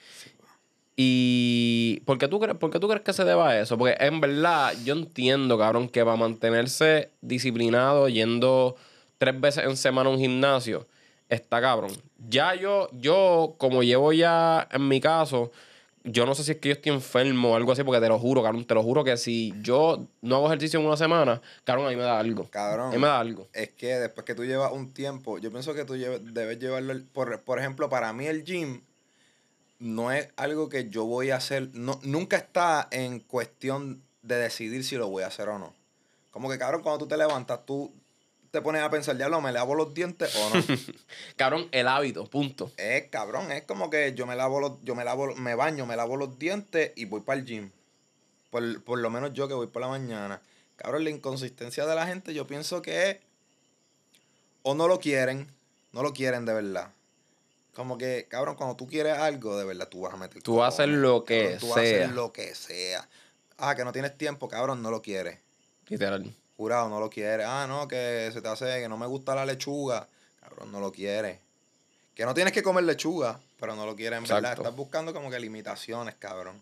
Y 0.96 2.02
¿por 2.04 2.18
qué, 2.18 2.28
tú 2.28 2.40
crees, 2.40 2.58
¿por 2.58 2.72
tú 2.72 2.88
crees 2.88 3.04
que 3.04 3.14
se 3.14 3.24
deba 3.24 3.50
a 3.50 3.62
eso? 3.62 3.78
Porque 3.78 3.96
en 4.00 4.20
verdad 4.20 4.74
yo 4.84 4.96
entiendo, 4.96 5.56
cabrón, 5.60 5.88
que 5.88 6.04
para 6.04 6.18
mantenerse 6.18 7.12
disciplinado 7.22 8.10
yendo 8.10 8.76
tres 9.20 9.40
veces 9.40 9.66
en 9.66 9.78
semana 9.78 10.10
a 10.10 10.14
un 10.14 10.18
gimnasio, 10.18 10.88
está 11.30 11.62
cabrón. 11.62 11.92
Ya 12.28 12.56
yo, 12.56 12.90
yo, 12.92 13.54
como 13.60 13.84
llevo 13.84 14.14
ya 14.14 14.68
en 14.72 14.88
mi 14.88 15.00
caso, 15.00 15.52
yo 16.04 16.26
no 16.26 16.36
sé 16.36 16.44
si 16.44 16.52
es 16.52 16.58
que 16.58 16.70
yo 16.70 16.76
estoy 16.76 16.92
enfermo 16.92 17.52
o 17.52 17.56
algo 17.56 17.72
así, 17.72 17.84
porque 17.84 18.02
te 18.02 18.10
lo 18.10 18.20
juro, 18.20 18.44
cabrón, 18.44 18.66
te 18.66 18.74
lo 18.74 18.84
juro 18.84 19.04
que 19.04 19.16
si 19.16 19.54
yo 19.62 20.06
no 20.22 20.36
hago 20.36 20.48
ejercicio 20.48 20.80
en 20.80 20.86
una 20.86 20.98
semana, 20.98 21.42
cabrón, 21.64 21.88
ahí 21.88 21.96
me 21.96 22.04
da 22.04 22.20
algo. 22.20 22.50
Cabrón. 22.50 22.92
Ahí 22.92 23.00
me 23.00 23.08
da 23.08 23.20
algo. 23.20 23.48
Es 23.54 23.70
que 23.70 23.96
después 23.96 24.26
que 24.26 24.36
tú 24.36 24.44
llevas 24.44 24.72
un 24.74 24.94
tiempo, 24.94 25.38
yo 25.38 25.50
pienso 25.50 25.74
que 25.74 25.86
tú 25.86 25.94
debes 25.94 26.60
llevarlo, 26.60 26.94
por, 27.14 27.40
por 27.42 27.60
ejemplo, 27.60 27.90
para 27.90 28.12
mí 28.12 28.26
el 28.28 28.44
gym 28.44 28.82
no 29.80 30.12
es 30.12 30.30
algo 30.36 30.70
que 30.70 30.90
yo 30.90 31.06
voy 31.06 31.32
a 31.32 31.38
hacer, 31.38 31.70
no, 31.74 32.00
nunca 32.04 32.38
está 32.38 32.88
en 32.92 33.20
cuestión 33.20 34.02
de 34.22 34.36
decidir 34.36 34.84
si 34.84 34.96
lo 34.96 35.08
voy 35.10 35.24
a 35.24 35.28
hacer 35.28 35.50
o 35.50 35.58
no. 35.58 35.74
Como 36.32 36.50
que, 36.50 36.58
cabrón, 36.58 36.82
cuando 36.82 37.00
tú 37.00 37.08
te 37.08 37.18
levantas, 37.18 37.66
tú 37.66 37.94
te 38.54 38.62
pones 38.62 38.84
a 38.84 38.90
pensar, 38.92 39.18
ya 39.18 39.30
lo 39.30 39.42
me 39.42 39.52
lavo 39.52 39.74
los 39.74 39.96
dientes 39.96 40.36
o 40.36 40.50
no. 40.56 40.64
cabrón, 41.36 41.68
el 41.72 41.88
hábito, 41.88 42.28
punto. 42.28 42.72
Es 42.78 43.10
cabrón, 43.10 43.52
es 43.52 43.64
como 43.64 43.90
que 43.90 44.14
yo 44.14 44.28
me 44.28 44.36
lavo 44.36 44.60
los, 44.60 44.74
yo 44.84 44.94
me 44.94 45.04
lavo, 45.04 45.34
me 45.34 45.56
baño, 45.56 45.88
me 45.88 45.96
lavo 45.96 46.18
los 46.18 46.38
dientes 46.38 46.92
y 46.96 47.06
voy 47.06 47.22
para 47.22 47.40
el 47.40 47.48
gym. 47.48 47.72
Por, 48.52 48.84
por 48.84 49.00
lo 49.00 49.10
menos 49.10 49.34
yo 49.34 49.48
que 49.48 49.56
voy 49.56 49.66
por 49.66 49.82
la 49.82 49.88
mañana. 49.88 50.40
Cabrón, 50.76 51.04
la 51.04 51.10
inconsistencia 51.10 51.88
de 51.88 51.96
la 51.96 52.06
gente, 52.06 52.36
yo 52.36 52.46
pienso 52.46 52.84
que 52.84 53.10
es 53.10 53.18
o 54.62 54.76
no 54.76 54.88
lo 54.88 55.00
quieren, 55.00 55.48
no 55.92 56.04
lo 56.04 56.14
quieren 56.14 56.46
de 56.46 56.54
verdad. 56.54 56.92
Como 57.74 57.98
que, 57.98 58.28
cabrón, 58.30 58.56
cuando 58.56 58.76
tú 58.76 58.86
quieres 58.86 59.18
algo, 59.18 59.58
de 59.58 59.66
verdad, 59.66 59.88
tú 59.90 60.02
vas 60.02 60.14
a 60.14 60.18
meter. 60.18 60.44
Tú 60.44 60.58
vas 60.58 60.66
a 60.66 60.84
hacer 60.84 60.90
lo 60.90 61.26
que 61.26 61.54
sea. 61.54 61.60
Tú 61.60 61.68
vas 61.70 61.78
a 61.78 61.82
hacer 61.82 62.10
lo 62.12 62.32
que 62.32 62.54
sea. 62.54 63.10
Ah, 63.58 63.76
que 63.76 63.84
no 63.84 63.92
tienes 63.92 64.16
tiempo, 64.16 64.48
cabrón, 64.48 64.84
no 64.84 64.92
lo 64.92 65.02
quieres. 65.02 65.40
Literal. 65.88 66.36
No 66.70 67.00
lo 67.00 67.10
quiere. 67.10 67.44
Ah, 67.44 67.66
no, 67.68 67.88
que 67.88 68.30
se 68.32 68.42
te 68.42 68.48
hace, 68.48 68.82
que 68.82 68.90
no 68.90 68.98
me 68.98 69.06
gusta 69.06 69.36
la 69.36 69.46
lechuga. 69.46 70.08
Cabrón, 70.40 70.72
no 70.72 70.80
lo 70.80 70.92
quiere. 70.92 71.40
Que 72.16 72.26
no 72.26 72.34
tienes 72.34 72.54
que 72.54 72.64
comer 72.64 72.84
lechuga, 72.84 73.40
pero 73.60 73.76
no 73.76 73.86
lo 73.86 73.96
quiere 73.96 74.16
en 74.16 74.24
verdad. 74.24 74.54
Estás 74.54 74.76
buscando 74.76 75.14
como 75.14 75.30
que 75.30 75.40
limitaciones, 75.40 76.16
cabrón. 76.16 76.62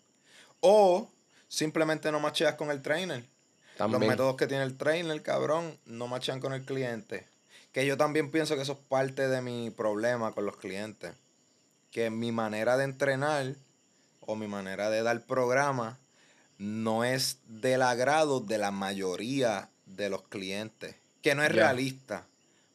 O 0.62 1.08
simplemente 1.48 2.12
no 2.12 2.20
macheas 2.20 2.56
con 2.56 2.72
el 2.72 2.82
trainer. 2.82 3.24
Los 3.78 4.00
métodos 4.00 4.36
que 4.36 4.48
tiene 4.48 4.64
el 4.64 4.78
trainer, 4.78 5.22
cabrón, 5.22 5.78
no 5.86 6.08
machean 6.08 6.40
con 6.40 6.54
el 6.54 6.64
cliente. 6.64 7.28
Que 7.72 7.86
yo 7.86 7.98
también 7.98 8.30
pienso 8.32 8.56
que 8.56 8.62
eso 8.62 8.74
es 8.74 8.78
parte 8.78 9.28
de 9.28 9.42
mi 9.42 9.70
problema 9.72 10.32
con 10.34 10.46
los 10.46 10.58
clientes. 10.58 11.14
Que 11.92 12.10
mi 12.10 12.32
manera 12.32 12.78
de 12.78 12.86
entrenar 12.86 13.56
o 14.22 14.36
mi 14.36 14.48
manera 14.48 14.90
de 14.90 15.04
dar 15.04 15.22
programa 15.22 15.98
no 16.58 17.04
es 17.04 17.40
del 17.48 17.82
agrado 17.82 18.40
de 18.40 18.60
la 18.60 18.70
mayoría 18.70 19.71
de 19.96 20.10
los 20.10 20.24
clientes. 20.24 20.96
Que 21.22 21.36
no 21.36 21.44
es 21.44 21.52
realista. 21.52 22.26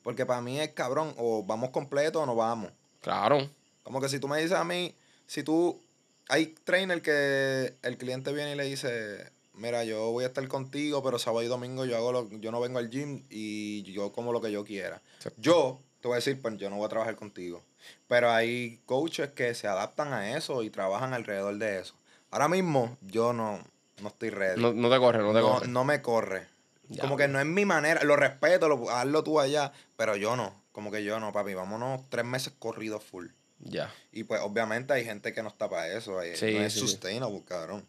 Porque 0.02 0.24
para 0.24 0.40
mí 0.40 0.61
es 0.61 0.70
cabrón, 0.70 1.14
o 1.16 1.42
vamos 1.42 1.70
completo 1.70 2.22
o 2.22 2.26
no 2.26 2.37
vamos. 2.37 2.70
Claro. 3.00 3.50
Como 3.83 4.00
que 4.00 4.09
si 4.09 4.20
tú 4.20 4.29
me 4.29 4.38
dices 4.40 4.57
a 4.57 4.64
mí, 4.64 4.94
si 5.26 5.42
tú. 5.42 5.81
Hay 6.29 6.46
trainer 6.64 7.02
que 7.02 7.74
el 7.83 7.96
cliente 7.98 8.33
viene 8.33 8.52
y 8.52 8.57
le 8.57 8.64
dice, 8.64 9.31
mira, 9.55 9.85
yo 9.85 10.11
voy 10.11 10.24
a 10.24 10.26
estar 10.26 10.46
contigo, 10.48 11.00
pero 11.00 11.20
sábado 11.20 11.44
y 11.44 11.46
domingo 11.46 11.85
yo 11.85 11.96
hago 11.96 12.11
lo, 12.11 12.29
yo 12.40 12.50
no 12.50 12.61
vengo 12.61 12.81
al 12.81 12.90
gym 12.90 13.22
y 13.31 13.85
yo 13.85 14.11
como 14.11 14.33
lo 14.33 14.40
que 14.40 14.50
yo 14.50 14.64
quiera. 14.64 15.00
Yo 15.37 15.79
te 16.00 16.09
voy 16.09 16.16
a 16.16 16.16
decir, 16.16 16.42
pues 16.42 16.57
yo 16.57 16.68
no 16.68 16.76
voy 16.76 16.87
a 16.87 16.88
trabajar 16.88 17.14
contigo. 17.14 17.62
Pero 18.09 18.33
hay 18.33 18.81
coaches 18.87 19.31
que 19.31 19.55
se 19.55 19.68
adaptan 19.68 20.12
a 20.12 20.37
eso 20.37 20.64
y 20.64 20.70
trabajan 20.70 21.14
alrededor 21.14 21.57
de 21.59 21.79
eso. 21.79 21.94
Ahora 22.33 22.48
mismo 22.48 22.96
yo 23.02 23.33
no, 23.33 23.61
no 24.02 24.09
estoy 24.09 24.31
ready. 24.31 24.61
No, 24.61 24.90
te 24.90 24.98
corre, 24.98 25.22
no 25.22 25.33
te 25.33 25.40
corre. 25.40 25.68
No 25.68 25.85
me 25.85 26.02
corre 26.02 26.56
como 27.01 27.16
que 27.16 27.29
no 27.29 27.40
es 27.40 27.46
mi 27.46 27.64
manera, 27.64 28.03
lo 28.05 28.16
respeto, 28.16 28.68
lo, 28.68 28.90
hazlo 28.90 29.25
tú 29.25 29.40
allá, 29.40 29.72
pero 29.96 30.16
yo 30.16 30.37
no, 30.37 30.55
como 30.72 30.90
que 30.90 31.05
yo 31.05 31.18
no, 31.20 31.33
papi, 31.33 31.55
vámonos 31.55 32.03
tres 32.09 32.25
meses 32.25 32.53
corridos 32.59 33.03
full. 33.03 33.29
Ya. 33.61 33.92
Y 34.12 34.25
pues 34.25 34.40
obviamente 34.42 34.92
hay 34.92 35.05
gente 35.05 35.33
que 35.33 35.42
no 35.42 35.49
está 35.49 35.68
para 35.68 35.88
eso, 35.88 36.12
no 36.12 36.22
es 36.22 36.72
sustainable, 36.72 37.42
cabrón. 37.46 37.87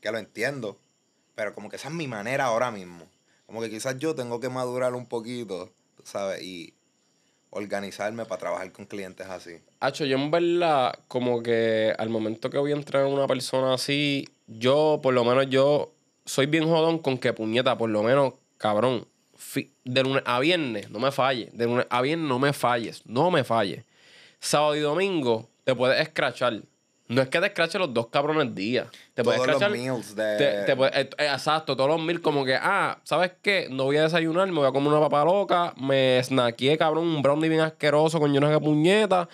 Que 0.00 0.12
lo 0.12 0.18
entiendo, 0.18 0.78
pero 1.34 1.54
como 1.54 1.70
que 1.70 1.76
esa 1.76 1.88
es 1.88 1.94
mi 1.94 2.06
manera 2.06 2.44
ahora 2.44 2.70
mismo. 2.70 3.06
Como 3.46 3.60
que 3.60 3.70
quizás 3.70 3.98
yo 3.98 4.14
tengo 4.14 4.40
que 4.40 4.48
madurar 4.48 4.94
un 4.94 5.06
poquito, 5.06 5.72
¿sabes? 6.04 6.42
Y 6.42 6.74
organizarme 7.50 8.26
para 8.26 8.38
trabajar 8.38 8.70
con 8.72 8.84
clientes 8.84 9.26
así. 9.28 9.58
Hacho, 9.80 10.04
yo 10.04 10.18
en 10.18 10.30
verdad, 10.30 10.98
como 11.08 11.42
que 11.42 11.94
al 11.96 12.10
momento 12.10 12.50
que 12.50 12.58
voy 12.58 12.72
a 12.72 12.76
entrar 12.76 13.06
en 13.06 13.12
una 13.12 13.26
persona 13.26 13.74
así, 13.74 14.28
yo, 14.46 15.00
por 15.02 15.14
lo 15.14 15.24
menos 15.24 15.48
yo 15.48 15.95
soy 16.26 16.46
bien 16.46 16.68
jodón 16.68 16.98
con 16.98 17.16
que 17.16 17.32
puñeta, 17.32 17.78
por 17.78 17.88
lo 17.88 18.02
menos, 18.02 18.34
cabrón, 18.58 19.06
de 19.84 20.02
lunes 20.02 20.22
a 20.26 20.40
viernes, 20.40 20.90
no 20.90 20.98
me 20.98 21.12
falles. 21.12 21.56
De 21.56 21.66
lunes 21.66 21.86
a 21.88 22.02
viernes 22.02 22.28
no 22.28 22.38
me 22.38 22.52
falles. 22.52 23.02
No 23.06 23.30
me 23.30 23.44
falles. 23.44 23.84
Sábado 24.40 24.76
y 24.76 24.80
domingo 24.80 25.48
te 25.64 25.74
puedes 25.74 26.00
escrachar. 26.00 26.60
No 27.08 27.22
es 27.22 27.28
que 27.28 27.38
te 27.38 27.46
escraches 27.46 27.80
los 27.80 27.94
dos 27.94 28.08
cabrones 28.08 28.52
días. 28.54 28.88
Te 29.14 29.22
puedes 29.22 29.40
escrachar. 29.40 29.70
Los 29.70 29.78
meals 29.78 30.16
de... 30.16 30.64
te, 30.66 30.72
eh, 30.72 31.10
exacto, 31.18 31.76
todos 31.76 31.88
los 31.88 32.02
mil 32.02 32.20
como 32.20 32.44
que, 32.44 32.56
ah, 32.60 32.98
¿sabes 33.04 33.32
qué? 33.40 33.68
No 33.70 33.84
voy 33.84 33.96
a 33.96 34.02
desayunar, 34.02 34.48
me 34.48 34.58
voy 34.58 34.66
a 34.66 34.72
comer 34.72 34.88
una 34.88 35.00
papa 35.00 35.24
loca, 35.24 35.72
me 35.76 36.20
snackeé, 36.22 36.76
cabrón, 36.76 37.06
un 37.06 37.22
brownie 37.22 37.48
bien 37.48 37.60
asqueroso 37.60 38.18
con 38.18 38.32
llenos 38.32 38.50
de 38.50 38.58
puñetas. 38.58 39.28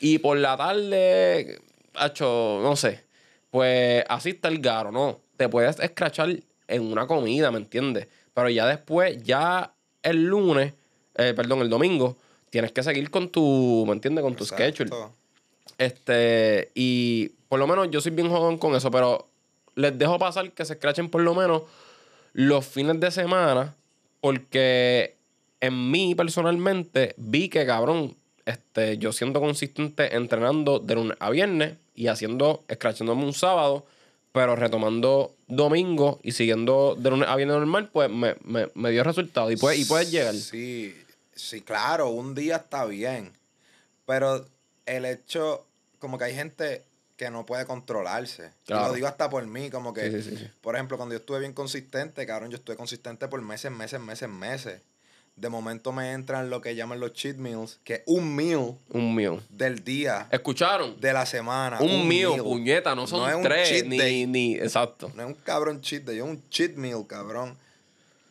Y 0.00 0.18
por 0.18 0.36
la 0.36 0.56
tarde, 0.56 1.60
hecho, 2.04 2.58
no 2.60 2.74
sé. 2.74 3.04
Pues 3.52 4.04
así 4.08 4.30
está 4.30 4.48
el 4.48 4.58
garo, 4.58 4.90
¿no? 4.90 5.21
Te 5.42 5.48
puedes 5.48 5.80
escrachar 5.80 6.36
en 6.68 6.92
una 6.92 7.08
comida, 7.08 7.50
¿me 7.50 7.58
entiendes? 7.58 8.06
Pero 8.32 8.48
ya 8.48 8.64
después, 8.66 9.20
ya 9.24 9.72
el 10.02 10.24
lunes, 10.24 10.72
eh, 11.16 11.34
perdón, 11.34 11.62
el 11.62 11.68
domingo, 11.68 12.16
tienes 12.50 12.70
que 12.70 12.84
seguir 12.84 13.10
con 13.10 13.28
tu, 13.28 13.84
¿me 13.86 13.92
entiendes? 13.92 14.22
Con 14.22 14.36
tu 14.36 14.44
schedule. 14.44 14.90
Este, 15.78 16.70
y 16.76 17.30
por 17.48 17.58
lo 17.58 17.66
menos 17.66 17.90
yo 17.90 18.00
soy 18.00 18.12
bien 18.12 18.30
jodón 18.30 18.56
con 18.56 18.76
eso, 18.76 18.90
pero 18.92 19.26
les 19.74 19.98
dejo 19.98 20.16
pasar 20.16 20.52
que 20.52 20.64
se 20.64 20.74
escrachen 20.74 21.10
por 21.10 21.22
lo 21.22 21.34
menos 21.34 21.62
los 22.34 22.64
fines 22.64 23.00
de 23.00 23.10
semana, 23.10 23.74
porque 24.20 25.16
en 25.60 25.90
mí 25.90 26.14
personalmente 26.14 27.14
vi 27.16 27.48
que, 27.48 27.66
cabrón, 27.66 28.14
este, 28.44 28.96
yo 28.96 29.12
siendo 29.12 29.40
consistente 29.40 30.14
entrenando 30.14 30.78
de 30.78 30.94
lunes 30.94 31.16
a 31.18 31.30
viernes 31.30 31.74
y 31.96 32.06
haciendo, 32.06 32.62
escrachándome 32.68 33.24
un 33.24 33.32
sábado, 33.32 33.86
pero 34.32 34.56
retomando 34.56 35.34
domingo 35.46 36.18
y 36.22 36.32
siguiendo 36.32 36.94
de 36.98 37.10
lunes 37.10 37.28
a 37.28 37.36
viernes 37.36 37.56
normal, 37.58 37.90
pues 37.92 38.10
me, 38.10 38.36
me, 38.44 38.68
me 38.74 38.90
dio 38.90 39.04
resultado 39.04 39.50
y 39.50 39.56
puedes, 39.56 39.80
y 39.80 39.84
puedes 39.84 40.10
llegar. 40.10 40.34
Sí, 40.34 40.96
sí, 41.34 41.60
claro, 41.60 42.08
un 42.08 42.34
día 42.34 42.56
está 42.56 42.84
bien. 42.86 43.32
Pero 44.06 44.46
el 44.86 45.04
hecho, 45.04 45.66
como 45.98 46.18
que 46.18 46.24
hay 46.24 46.34
gente 46.34 46.82
que 47.16 47.30
no 47.30 47.46
puede 47.46 47.66
controlarse. 47.66 48.50
Y 48.64 48.66
Claro. 48.68 48.88
lo 48.88 48.94
digo 48.94 49.06
hasta 49.06 49.30
por 49.30 49.46
mí, 49.46 49.70
como 49.70 49.92
que, 49.94 50.10
Sí, 50.10 50.22
sí, 50.22 50.30
sí, 50.30 50.36
sí. 50.38 50.50
por 50.60 50.74
ejemplo, 50.74 50.96
cuando 50.96 51.14
yo 51.14 51.20
estuve 51.20 51.38
bien 51.40 51.52
consistente, 51.52 52.26
cabrón, 52.26 52.50
yo 52.50 52.56
estuve 52.56 52.76
consistente 52.76 53.28
por 53.28 53.40
meses, 53.42 53.70
meses, 53.70 54.00
meses, 54.00 54.28
meses. 54.28 54.80
De 55.34 55.48
momento 55.48 55.92
me 55.92 56.12
entran 56.12 56.50
lo 56.50 56.60
que 56.60 56.74
llaman 56.74 57.00
los 57.00 57.14
cheat 57.14 57.36
meals, 57.36 57.80
que 57.84 57.94
es 57.94 58.02
un 58.06 58.34
meal 58.36 58.76
Un 58.90 59.14
mío. 59.14 59.40
del 59.48 59.82
día, 59.82 60.28
¿Escucharon? 60.30 61.00
de 61.00 61.12
la 61.12 61.24
semana. 61.26 61.78
un 61.80 62.06
meal. 62.06 62.36
puñeta, 62.42 62.94
no 62.94 63.06
son 63.06 63.20
No 63.20 63.28
es 63.28 63.34
un 63.36 63.42
tres, 63.42 63.68
cheat 63.68 63.86
ni, 63.86 63.98
day. 63.98 64.26
ni, 64.26 64.54
exacto. 64.56 65.10
No 65.14 65.22
es 65.22 65.28
un 65.28 65.34
cabrón 65.34 65.80
cheat 65.80 66.02
day, 66.04 66.18
es 66.18 66.22
un 66.22 66.42
cheat 66.50 66.72
meal, 66.76 67.06
cabrón. 67.06 67.56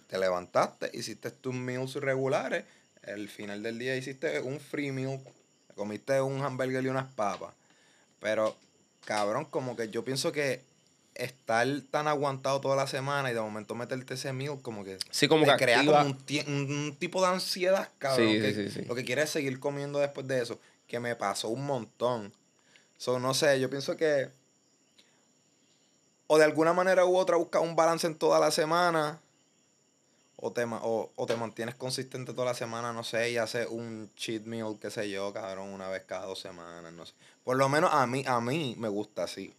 Te 0.08 0.18
levantaste, 0.20 0.92
hiciste 0.94 1.32
tus 1.32 1.54
meals 1.56 1.96
regulares, 1.96 2.66
el 3.04 3.30
final 3.30 3.64
del 3.64 3.80
día 3.80 3.96
hiciste 3.96 4.40
un 4.42 4.60
free 4.60 4.92
meal, 4.92 5.20
comiste 5.76 6.22
un 6.22 6.44
hamburger 6.44 6.84
y 6.84 6.88
unas 6.90 7.12
papas. 7.14 7.54
Pero, 8.20 8.56
cabrón, 9.06 9.46
como 9.46 9.76
que 9.76 9.90
yo 9.90 10.04
pienso 10.06 10.32
que 10.32 10.62
estar 11.24 11.68
tan 11.90 12.08
aguantado 12.08 12.60
toda 12.62 12.76
la 12.76 12.88
semana 12.88 13.32
y 13.32 13.34
de 13.34 13.42
momento 13.42 13.76
meterte 13.76 14.14
ese 14.16 14.34
meal, 14.34 14.60
como 14.62 14.84
que 14.84 14.98
Sí, 15.10 15.28
como 15.28 15.46
te 15.46 15.52
que 15.52 15.58
crea 15.58 15.80
activa- 15.80 16.00
como 16.04 16.12
un, 16.12 16.26
tie- 16.26 16.46
un- 16.48 16.72
un 16.72 16.96
tipo 16.98 17.22
de 17.22 17.28
ansiedad, 17.28 17.90
cabrón. 17.98 18.28
Sí, 18.28 18.42
que 18.42 18.54
sí, 18.54 18.70
sí, 18.70 18.82
sí. 18.82 18.86
Lo 18.88 18.96
que 18.96 19.04
quieres 19.06 19.26
es 19.26 19.30
seguir 19.32 19.60
comiendo 19.60 20.00
después 20.00 20.28
de 20.28 20.42
eso, 20.42 20.60
que 20.88 21.00
me 21.00 21.16
pasó 21.16 21.50
un 21.50 21.66
montón. 21.66 22.34
So, 22.98 23.20
no 23.20 23.34
sé, 23.34 23.60
yo 23.60 23.70
pienso 23.70 23.96
que 23.98 24.30
o 26.28 26.38
de 26.38 26.44
alguna 26.46 26.74
manera 26.74 27.06
u 27.06 27.18
otra 27.18 27.36
buscas 27.38 27.62
un 27.62 27.76
balance 27.76 28.08
en 28.08 28.16
toda 28.16 28.40
la 28.40 28.52
semana, 28.52 29.20
o 30.38 30.52
te, 30.52 30.64
o, 30.64 31.12
o 31.16 31.26
te 31.28 31.36
mantienes 31.36 31.76
consistente 31.76 32.34
toda 32.34 32.46
la 32.46 32.54
semana, 32.54 32.94
no 32.94 33.04
sé, 33.04 33.32
y 33.32 33.38
haces 33.38 33.68
un 33.70 34.10
cheat 34.16 34.44
meal, 34.46 34.78
qué 34.82 34.90
sé 34.90 35.10
yo, 35.10 35.32
cabrón, 35.34 35.70
una 35.70 35.88
vez 35.90 36.04
cada 36.08 36.26
dos 36.26 36.40
semanas, 36.40 36.92
no 36.94 37.06
sé. 37.06 37.14
Por 37.44 37.58
lo 37.58 37.70
menos 37.70 37.92
a 37.94 38.08
mí, 38.08 38.24
a 38.26 38.40
mí 38.40 38.76
me 38.80 38.88
gusta 38.88 39.24
así. 39.26 39.54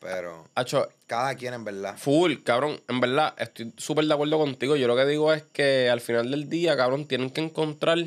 Pero 0.00 0.48
Hacho, 0.54 0.88
cada 1.06 1.34
quien 1.34 1.54
en 1.54 1.64
verdad. 1.64 1.96
full, 1.96 2.36
cabrón. 2.44 2.80
En 2.88 3.00
verdad, 3.00 3.34
estoy 3.38 3.72
súper 3.76 4.04
de 4.04 4.14
acuerdo 4.14 4.38
contigo. 4.38 4.76
Yo 4.76 4.86
lo 4.86 4.96
que 4.96 5.06
digo 5.06 5.32
es 5.32 5.42
que 5.52 5.90
al 5.90 6.00
final 6.00 6.30
del 6.30 6.48
día, 6.48 6.76
cabrón, 6.76 7.06
tienen 7.06 7.30
que 7.30 7.40
encontrar 7.40 7.98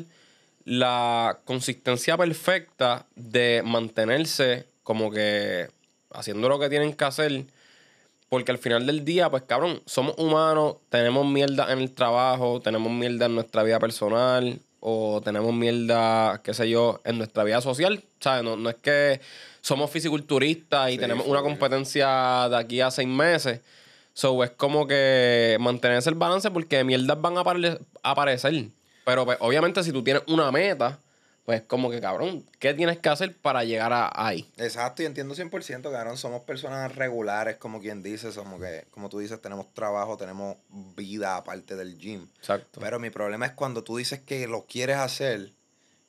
la 0.64 1.40
consistencia 1.44 2.16
perfecta 2.16 3.06
de 3.14 3.62
mantenerse 3.64 4.66
como 4.82 5.10
que 5.10 5.68
haciendo 6.12 6.48
lo 6.48 6.58
que 6.58 6.68
tienen 6.68 6.94
que 6.94 7.04
hacer. 7.04 7.44
Porque 8.28 8.50
al 8.50 8.58
final 8.58 8.86
del 8.86 9.04
día, 9.04 9.28
pues 9.30 9.42
cabrón, 9.42 9.82
somos 9.84 10.14
humanos, 10.16 10.76
tenemos 10.88 11.26
mierda 11.26 11.70
en 11.70 11.80
el 11.80 11.92
trabajo, 11.92 12.60
tenemos 12.60 12.90
mierda 12.90 13.26
en 13.26 13.34
nuestra 13.34 13.62
vida 13.62 13.78
personal, 13.78 14.58
o 14.80 15.20
tenemos 15.22 15.52
mierda, 15.52 16.40
qué 16.42 16.54
sé 16.54 16.68
yo, 16.68 17.00
en 17.04 17.18
nuestra 17.18 17.44
vida 17.44 17.60
social. 17.60 18.02
¿Sabes? 18.20 18.42
No, 18.42 18.56
no 18.56 18.70
es 18.70 18.76
que 18.76 19.20
somos 19.62 19.90
fisiculturistas 19.90 20.90
y 20.90 20.92
Sí, 20.92 20.98
tenemos 20.98 21.26
una 21.26 21.40
competencia 21.40 22.48
de 22.50 22.56
aquí 22.58 22.80
a 22.82 22.90
seis 22.90 23.08
meses. 23.08 23.60
So 24.12 24.44
es 24.44 24.50
como 24.50 24.86
que 24.86 25.56
mantenerse 25.58 26.10
el 26.10 26.16
balance 26.16 26.50
porque 26.50 26.84
mierdas 26.84 27.18
van 27.18 27.38
a 27.38 27.40
apare- 27.44 27.80
a 28.02 28.10
aparecer. 28.10 28.66
Pero 29.06 29.24
pues, 29.24 29.38
obviamente 29.40 29.82
si 29.82 29.90
tú 29.92 30.04
tienes 30.04 30.22
una 30.26 30.52
meta, 30.52 30.98
pues 31.46 31.62
como 31.62 31.90
que 31.90 32.00
cabrón, 32.00 32.44
¿qué 32.58 32.74
tienes 32.74 32.98
que 32.98 33.08
hacer 33.08 33.34
para 33.36 33.64
llegar 33.64 33.92
a 33.92 34.10
ahí? 34.14 34.46
Exacto, 34.58 35.02
y 35.02 35.06
entiendo 35.06 35.34
100%, 35.34 35.90
cabrón. 35.90 36.16
Somos 36.18 36.42
personas 36.42 36.94
regulares, 36.94 37.56
como 37.56 37.80
quien 37.80 38.02
dice. 38.02 38.30
Somos 38.32 38.60
que, 38.60 38.84
como 38.90 39.08
tú 39.08 39.18
dices, 39.18 39.40
tenemos 39.40 39.72
trabajo, 39.74 40.16
tenemos 40.16 40.56
vida 40.94 41.36
aparte 41.36 41.74
del 41.74 41.96
gym. 41.98 42.28
Exacto. 42.38 42.80
Pero 42.80 43.00
mi 43.00 43.10
problema 43.10 43.46
es 43.46 43.52
cuando 43.52 43.82
tú 43.82 43.96
dices 43.96 44.20
que 44.20 44.46
lo 44.46 44.66
quieres 44.66 44.98
hacer, 44.98 45.50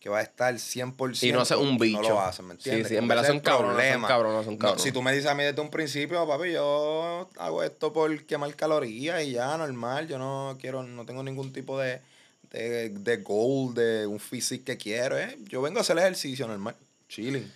que 0.04 0.10
va 0.10 0.20
a 0.20 0.22
estar 0.22 0.54
100%. 0.54 1.24
Y 1.24 1.32
no 1.32 1.40
haces 1.40 1.56
un 1.56 1.78
bicho. 1.78 2.02
No 2.02 2.10
lo 2.10 2.20
haces, 2.20 2.46
¿me 2.46 2.56
entiendes? 2.56 2.90
Sí, 2.90 2.96
sí, 2.96 2.98
en 2.98 3.08
verdad 3.08 3.26
son 3.26 3.40
cabrones, 3.40 3.94
son 3.94 4.04
cabrones, 4.04 4.60
No, 4.60 4.78
si 4.78 4.92
tú 4.92 5.02
me 5.02 5.14
dices 5.14 5.30
a 5.32 5.34
mí 5.34 5.46
desde 5.46 5.62
un 5.62 5.70
principio, 5.70 6.28
papi, 6.28 6.52
yo 6.52 7.30
hago 7.38 7.64
esto 7.64 7.94
por 7.94 8.26
quemar 8.26 8.54
calorías 8.54 9.24
y 9.24 9.32
ya, 9.32 9.56
normal. 9.56 10.10
Yo 10.10 10.18
no 10.18 10.58
quiero, 10.60 10.84
no 10.84 11.06
tengo 11.06 11.24
ningún 11.24 11.54
tipo 11.54 11.80
de, 11.80 12.02
de, 12.52 12.90
de 12.90 13.18
goal, 13.18 13.74
de 13.76 14.06
un 14.06 14.20
físico 14.20 14.66
que 14.66 14.76
quiero, 14.76 15.18
¿eh? 15.18 15.38
Yo 15.48 15.62
vengo 15.62 15.78
a 15.78 15.84
hacer 15.84 15.98
ejercicio 15.98 16.50
normal, 16.50 16.76
chilling. 17.08 17.50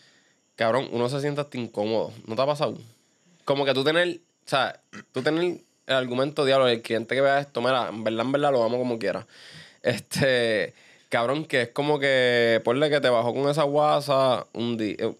Cabrón, 0.56 0.88
uno 0.94 1.10
se 1.10 1.20
siente 1.20 1.42
hasta 1.42 1.58
incómodo. 1.58 2.14
¿No 2.28 2.38
te 2.38 2.42
ha 2.42 2.46
pasado? 2.46 2.78
Como 3.44 3.66
que 3.66 3.74
tú 3.74 3.84
tener, 3.84 4.22
o 4.46 4.50
sea, 4.50 4.80
tú 5.12 5.22
tener 5.22 5.44
el 5.44 5.94
argumento, 5.94 6.46
diablo, 6.46 6.70
el 6.70 6.82
cliente 6.82 7.14
que 7.14 7.20
vea 7.20 7.42
esto, 7.42 7.60
mira, 7.60 7.90
en 7.90 8.06
verdad, 8.06 8.26
en 8.26 8.32
verdad, 8.32 8.52
lo 8.54 8.64
amo 8.64 8.78
como 8.78 8.98
quiera. 8.98 9.28
Este, 9.82 10.74
cabrón, 11.10 11.46
que 11.46 11.64
es 11.64 11.70
como 11.70 12.00
que, 12.00 12.62
ponle 12.64 12.90
que 12.90 13.02
te 13.02 13.10
bajó 13.10 13.34
con 13.34 13.50
esa 13.50 13.64
guasa 13.64 14.48
un 14.54 14.78
día, 14.78 14.96
eh, 15.00 15.16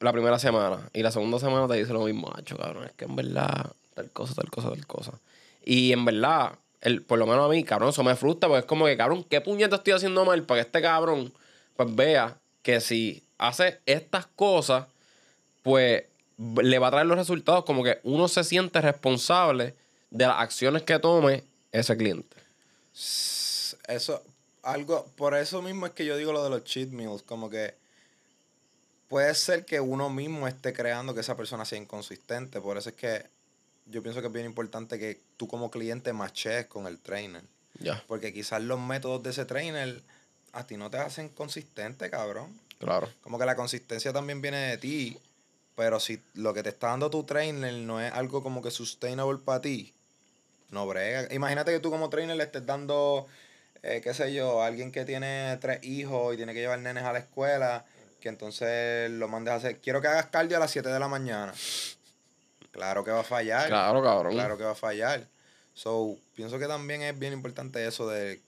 la 0.00 0.12
primera 0.12 0.38
semana, 0.38 0.88
y 0.92 1.02
la 1.02 1.10
segunda 1.10 1.38
semana 1.38 1.68
te 1.68 1.74
dice 1.74 1.92
lo 1.92 2.04
mismo, 2.04 2.30
macho, 2.34 2.56
cabrón, 2.56 2.84
es 2.84 2.92
que 2.92 3.04
en 3.04 3.16
verdad, 3.16 3.72
tal 3.94 4.10
cosa, 4.10 4.34
tal 4.34 4.50
cosa, 4.50 4.70
tal 4.70 4.86
cosa. 4.86 5.12
Y 5.64 5.92
en 5.92 6.04
verdad, 6.04 6.58
el, 6.80 7.02
por 7.02 7.18
lo 7.18 7.26
menos 7.26 7.46
a 7.46 7.48
mí, 7.48 7.64
cabrón, 7.64 7.90
eso 7.90 8.02
me 8.04 8.16
frustra, 8.16 8.48
porque 8.48 8.60
es 8.60 8.66
como 8.66 8.86
que, 8.86 8.96
cabrón, 8.96 9.24
¿qué 9.24 9.40
puñeta 9.40 9.76
estoy 9.76 9.94
haciendo 9.94 10.24
mal 10.24 10.42
para 10.42 10.60
que 10.60 10.66
este 10.66 10.82
cabrón, 10.82 11.32
pues 11.76 11.94
vea 11.94 12.36
que 12.62 12.80
si 12.80 13.22
hace 13.38 13.80
estas 13.86 14.26
cosas, 14.26 14.86
pues 15.62 16.04
le 16.56 16.78
va 16.78 16.88
a 16.88 16.90
traer 16.90 17.06
los 17.06 17.16
resultados 17.16 17.64
como 17.64 17.84
que 17.84 18.00
uno 18.02 18.28
se 18.28 18.44
siente 18.44 18.80
responsable 18.80 19.74
de 20.10 20.26
las 20.26 20.40
acciones 20.40 20.82
que 20.82 20.98
tome 20.98 21.44
ese 21.72 21.96
cliente. 21.96 22.36
Eso, 23.88 24.22
algo, 24.64 25.06
por 25.16 25.34
eso 25.34 25.62
mismo 25.62 25.86
es 25.86 25.92
que 25.92 26.04
yo 26.04 26.16
digo 26.16 26.32
lo 26.32 26.42
de 26.42 26.50
los 26.50 26.64
cheat 26.64 26.88
meals, 26.88 27.22
como 27.22 27.50
que 27.50 27.74
puede 29.08 29.34
ser 29.34 29.64
que 29.64 29.80
uno 29.80 30.10
mismo 30.10 30.48
esté 30.48 30.72
creando 30.72 31.14
que 31.14 31.20
esa 31.20 31.36
persona 31.36 31.64
sea 31.64 31.78
inconsistente, 31.78 32.60
por 32.60 32.76
eso 32.76 32.90
es 32.90 32.96
que 32.96 33.26
yo 33.86 34.02
pienso 34.02 34.20
que 34.20 34.28
es 34.28 34.32
bien 34.32 34.46
importante 34.46 34.98
que 34.98 35.20
tú 35.36 35.46
como 35.46 35.70
cliente 35.70 36.12
machees 36.12 36.66
con 36.66 36.86
el 36.86 36.98
trainer, 36.98 37.42
porque 38.06 38.32
quizás 38.32 38.62
los 38.62 38.80
métodos 38.80 39.22
de 39.22 39.30
ese 39.30 39.44
trainer 39.44 40.02
a 40.52 40.66
ti 40.66 40.76
no 40.76 40.90
te 40.90 40.98
hacen 40.98 41.28
consistente, 41.28 42.08
cabrón. 42.10 42.58
claro. 42.78 43.08
Como 43.22 43.38
que 43.38 43.44
la 43.44 43.56
consistencia 43.56 44.12
también 44.12 44.40
viene 44.40 44.58
de 44.58 44.78
ti, 44.78 45.18
pero 45.74 45.98
si 45.98 46.20
lo 46.34 46.54
que 46.54 46.62
te 46.62 46.68
está 46.68 46.88
dando 46.88 47.10
tu 47.10 47.24
trainer 47.24 47.74
no 47.74 48.00
es 48.00 48.12
algo 48.12 48.42
como 48.42 48.62
que 48.62 48.70
sustainable 48.70 49.40
para 49.44 49.60
ti, 49.60 49.92
no 50.70 50.86
brega. 50.86 51.32
Imagínate 51.34 51.72
que 51.72 51.80
tú 51.80 51.90
como 51.90 52.08
trainer 52.10 52.36
le 52.36 52.44
estés 52.44 52.64
dando, 52.64 53.26
eh, 53.84 54.00
qué 54.02 54.14
sé 54.14 54.32
yo, 54.32 54.62
alguien 54.62 54.90
que 54.90 55.04
tiene 55.04 55.56
tres 55.60 55.84
hijos 55.84 56.34
y 56.34 56.36
tiene 56.36 56.52
que 56.54 56.60
llevar 56.60 56.78
nenes 56.80 57.04
a 57.04 57.12
la 57.12 57.18
escuela, 57.20 57.84
que 58.20 58.28
entonces 58.30 59.10
lo 59.10 59.28
mandes 59.28 59.52
a 59.52 59.56
hacer, 59.56 59.78
quiero 59.78 60.00
que 60.00 60.08
hagas 60.08 60.26
cardio 60.26 60.56
a 60.56 60.60
las 60.60 60.70
7 60.70 60.88
de 60.88 60.98
la 60.98 61.08
mañana. 61.08 61.52
Claro 62.70 63.04
que 63.04 63.10
va 63.10 63.20
a 63.20 63.24
fallar. 63.24 63.68
Claro, 63.68 64.02
cabrón. 64.02 64.32
Claro 64.32 64.58
que 64.58 64.64
va 64.64 64.72
a 64.72 64.76
fallar. 64.76 65.26
So, 65.74 66.16
pienso 66.34 66.58
que 66.58 66.66
también 66.66 67.02
es 67.02 67.18
bien 67.18 67.32
importante 67.32 67.86
eso 67.86 68.08
de 68.08 68.40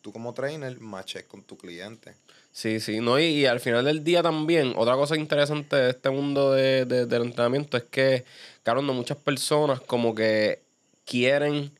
tú 0.00 0.12
como 0.12 0.32
trainer 0.32 0.78
maches 0.80 1.24
con 1.24 1.42
tu 1.42 1.56
cliente. 1.58 2.14
Sí, 2.52 2.80
sí, 2.80 3.00
no, 3.00 3.18
y, 3.18 3.24
y 3.24 3.46
al 3.46 3.60
final 3.60 3.84
del 3.84 4.02
día 4.02 4.22
también, 4.22 4.72
otra 4.76 4.94
cosa 4.94 5.16
interesante 5.16 5.76
de 5.76 5.90
este 5.90 6.10
mundo 6.10 6.52
de, 6.52 6.84
de- 6.86 7.06
del 7.06 7.22
entrenamiento 7.22 7.76
es 7.76 7.84
que, 7.84 8.24
cabrón, 8.62 8.86
no 8.86 8.94
muchas 8.94 9.16
personas 9.18 9.80
como 9.80 10.14
que 10.14 10.62
quieren 11.04 11.70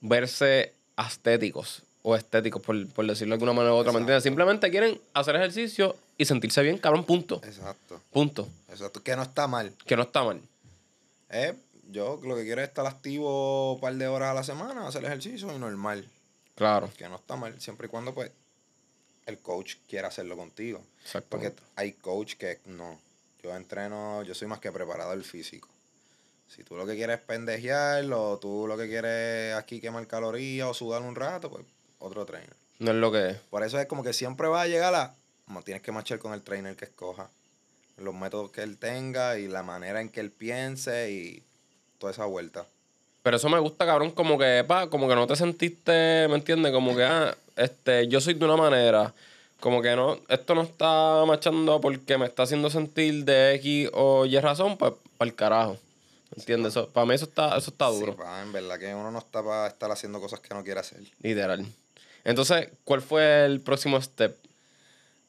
verse 0.00 0.72
estéticos 0.96 1.82
o 2.02 2.16
estéticos, 2.16 2.60
por, 2.62 2.86
por 2.88 3.06
decirlo 3.06 3.32
de 3.32 3.34
alguna 3.36 3.52
manera 3.52 3.74
u 3.74 3.76
otra, 3.76 3.92
¿me 3.92 3.98
Exacto. 3.98 4.00
entiendes? 4.00 4.22
Simplemente 4.24 4.70
quieren 4.70 5.00
hacer 5.14 5.36
ejercicio 5.36 5.96
y 6.18 6.24
sentirse 6.24 6.62
bien, 6.62 6.78
cabrón, 6.78 7.04
punto. 7.04 7.40
Exacto. 7.44 8.00
Punto. 8.12 8.48
Exacto. 8.68 9.02
Que 9.02 9.14
no 9.16 9.22
está 9.22 9.46
mal. 9.46 9.72
Que 9.86 9.96
no 9.96 10.02
está 10.02 10.24
mal. 10.24 10.40
Eh, 11.30 11.54
yo 11.90 12.20
lo 12.24 12.34
que 12.36 12.42
quiero 12.44 12.60
es 12.60 12.68
estar 12.68 12.86
activo 12.86 13.74
un 13.74 13.80
par 13.80 13.94
de 13.94 14.06
horas 14.08 14.30
a 14.30 14.34
la 14.34 14.44
semana, 14.44 14.86
hacer 14.86 15.04
ejercicio 15.04 15.54
y 15.54 15.58
normal. 15.58 16.06
Claro. 16.56 16.90
Que 16.96 17.08
no 17.08 17.16
está 17.16 17.36
mal, 17.36 17.60
siempre 17.60 17.86
y 17.86 17.90
cuando 17.90 18.12
pues 18.12 18.30
el 19.26 19.38
coach 19.38 19.76
quiera 19.88 20.08
hacerlo 20.08 20.36
contigo. 20.36 20.78
Porque 20.78 21.04
Exactamente. 21.04 21.62
hay 21.76 21.92
coach 21.92 22.34
que 22.34 22.58
no. 22.66 22.98
Yo 23.42 23.54
entreno, 23.56 24.22
yo 24.22 24.34
soy 24.34 24.48
más 24.48 24.60
que 24.60 24.70
preparado 24.72 25.12
el 25.12 25.24
físico. 25.24 25.68
Si 26.48 26.64
tú 26.64 26.76
lo 26.76 26.86
que 26.86 26.94
quieres 26.96 27.18
es 27.18 27.24
pendejear 27.24 28.04
o 28.12 28.38
tú 28.38 28.66
lo 28.66 28.76
que 28.76 28.88
quieres 28.88 29.54
aquí 29.54 29.80
quemar 29.80 30.06
calorías 30.06 30.68
o 30.68 30.74
sudar 30.74 31.02
un 31.02 31.14
rato, 31.14 31.50
pues 31.50 31.64
otro 32.02 32.26
trainer. 32.26 32.54
No 32.78 32.90
es 32.90 32.96
lo 32.96 33.12
que 33.12 33.30
es. 33.30 33.36
Por 33.50 33.62
eso 33.62 33.78
es 33.78 33.86
como 33.86 34.02
que 34.02 34.12
siempre 34.12 34.48
va 34.48 34.62
a 34.62 34.66
llegar 34.66 34.94
a... 34.94 35.14
Como 35.46 35.62
tienes 35.62 35.82
que 35.82 35.92
marchar 35.92 36.18
con 36.18 36.32
el 36.34 36.42
trainer 36.42 36.76
que 36.76 36.84
escoja. 36.84 37.28
Los 37.96 38.14
métodos 38.14 38.50
que 38.50 38.62
él 38.62 38.78
tenga 38.78 39.38
y 39.38 39.48
la 39.48 39.62
manera 39.62 40.00
en 40.00 40.08
que 40.08 40.20
él 40.20 40.30
piense 40.30 41.10
y 41.10 41.42
toda 41.98 42.12
esa 42.12 42.24
vuelta. 42.24 42.66
Pero 43.22 43.36
eso 43.36 43.48
me 43.48 43.58
gusta, 43.60 43.86
cabrón, 43.86 44.10
como 44.10 44.36
que, 44.36 44.64
pa, 44.66 44.88
como 44.88 45.08
que 45.08 45.14
no 45.14 45.26
te 45.26 45.36
sentiste, 45.36 46.26
¿me 46.28 46.34
entiendes? 46.34 46.72
Como 46.72 46.96
que, 46.96 47.04
ah, 47.04 47.36
este, 47.54 48.08
yo 48.08 48.20
soy 48.20 48.34
de 48.34 48.44
una 48.44 48.56
manera. 48.56 49.14
Como 49.60 49.80
que 49.80 49.94
no, 49.94 50.18
esto 50.28 50.56
no 50.56 50.62
está 50.62 51.22
marchando 51.24 51.80
porque 51.80 52.18
me 52.18 52.26
está 52.26 52.42
haciendo 52.42 52.68
sentir 52.68 53.24
de 53.24 53.54
X 53.54 53.90
o 53.92 54.26
Y 54.26 54.40
razón, 54.40 54.76
pues, 54.76 54.94
para 55.16 55.28
el 55.28 55.36
carajo. 55.36 55.76
¿Entiendes? 56.34 56.72
Eso, 56.72 56.88
para 56.88 57.06
mí 57.06 57.14
eso 57.14 57.26
está, 57.26 57.56
eso 57.56 57.70
está 57.70 57.86
duro. 57.86 58.12
Sí, 58.12 58.18
pa, 58.18 58.42
en 58.42 58.52
verdad 58.52 58.78
que 58.78 58.92
uno 58.92 59.12
no 59.12 59.18
está 59.20 59.42
para 59.42 59.68
estar 59.68 59.90
haciendo 59.92 60.20
cosas 60.20 60.40
que 60.40 60.52
no 60.54 60.64
quiere 60.64 60.80
hacer. 60.80 61.00
Literal. 61.20 61.64
Entonces, 62.24 62.68
¿cuál 62.84 63.02
fue 63.02 63.44
el 63.44 63.60
próximo 63.60 64.00
step? 64.00 64.36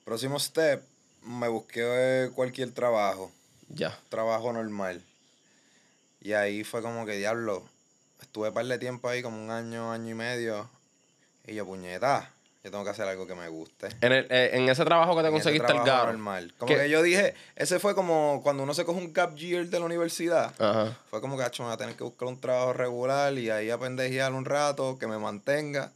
Próximo 0.05 0.39
step, 0.39 0.83
me 1.23 1.47
busqué 1.47 2.29
cualquier 2.35 2.71
trabajo. 2.71 3.31
Ya. 3.69 3.97
Trabajo 4.09 4.51
normal. 4.53 5.01
Y 6.21 6.33
ahí 6.33 6.63
fue 6.63 6.81
como 6.81 7.05
que, 7.05 7.13
diablo, 7.17 7.63
estuve 8.21 8.49
un 8.49 8.53
par 8.53 8.65
de 8.65 8.77
tiempo 8.77 9.09
ahí, 9.09 9.21
como 9.21 9.41
un 9.43 9.49
año, 9.51 9.91
año 9.91 10.09
y 10.11 10.13
medio. 10.13 10.69
Y 11.47 11.55
yo, 11.55 11.65
puñeta, 11.65 12.29
yo 12.63 12.71
tengo 12.71 12.83
que 12.83 12.91
hacer 12.91 13.07
algo 13.07 13.25
que 13.27 13.35
me 13.35 13.47
guste. 13.49 13.87
En, 14.01 14.11
el, 14.13 14.27
eh, 14.29 14.51
en 14.53 14.69
ese 14.69 14.85
trabajo 14.85 15.15
que 15.15 15.23
te 15.23 15.27
En 15.29 15.35
ese 15.35 15.43
conseguiste 15.43 15.71
el 15.73 15.83
garo. 15.83 16.07
normal. 16.13 16.53
Como 16.57 16.71
¿Qué? 16.73 16.81
que 16.83 16.89
yo 16.89 17.01
dije, 17.01 17.33
ese 17.55 17.79
fue 17.79 17.95
como 17.95 18.41
cuando 18.43 18.63
uno 18.63 18.73
se 18.73 18.85
coge 18.85 18.99
un 18.99 19.11
gap 19.11 19.35
year 19.35 19.65
de 19.67 19.79
la 19.79 19.85
universidad. 19.85 20.53
Ajá. 20.61 20.97
Fue 21.09 21.19
como 21.19 21.37
que, 21.37 21.43
"Acho, 21.43 21.63
me 21.63 21.67
voy 21.67 21.73
a 21.73 21.77
tener 21.77 21.95
que 21.95 22.03
buscar 22.03 22.27
un 22.27 22.39
trabajo 22.39 22.71
regular 22.73 23.33
y 23.37 23.49
ahí 23.49 23.69
a 23.69 23.77
pendejear 23.77 24.31
un 24.33 24.45
rato, 24.45 24.97
que 24.99 25.07
me 25.07 25.17
mantenga. 25.17 25.91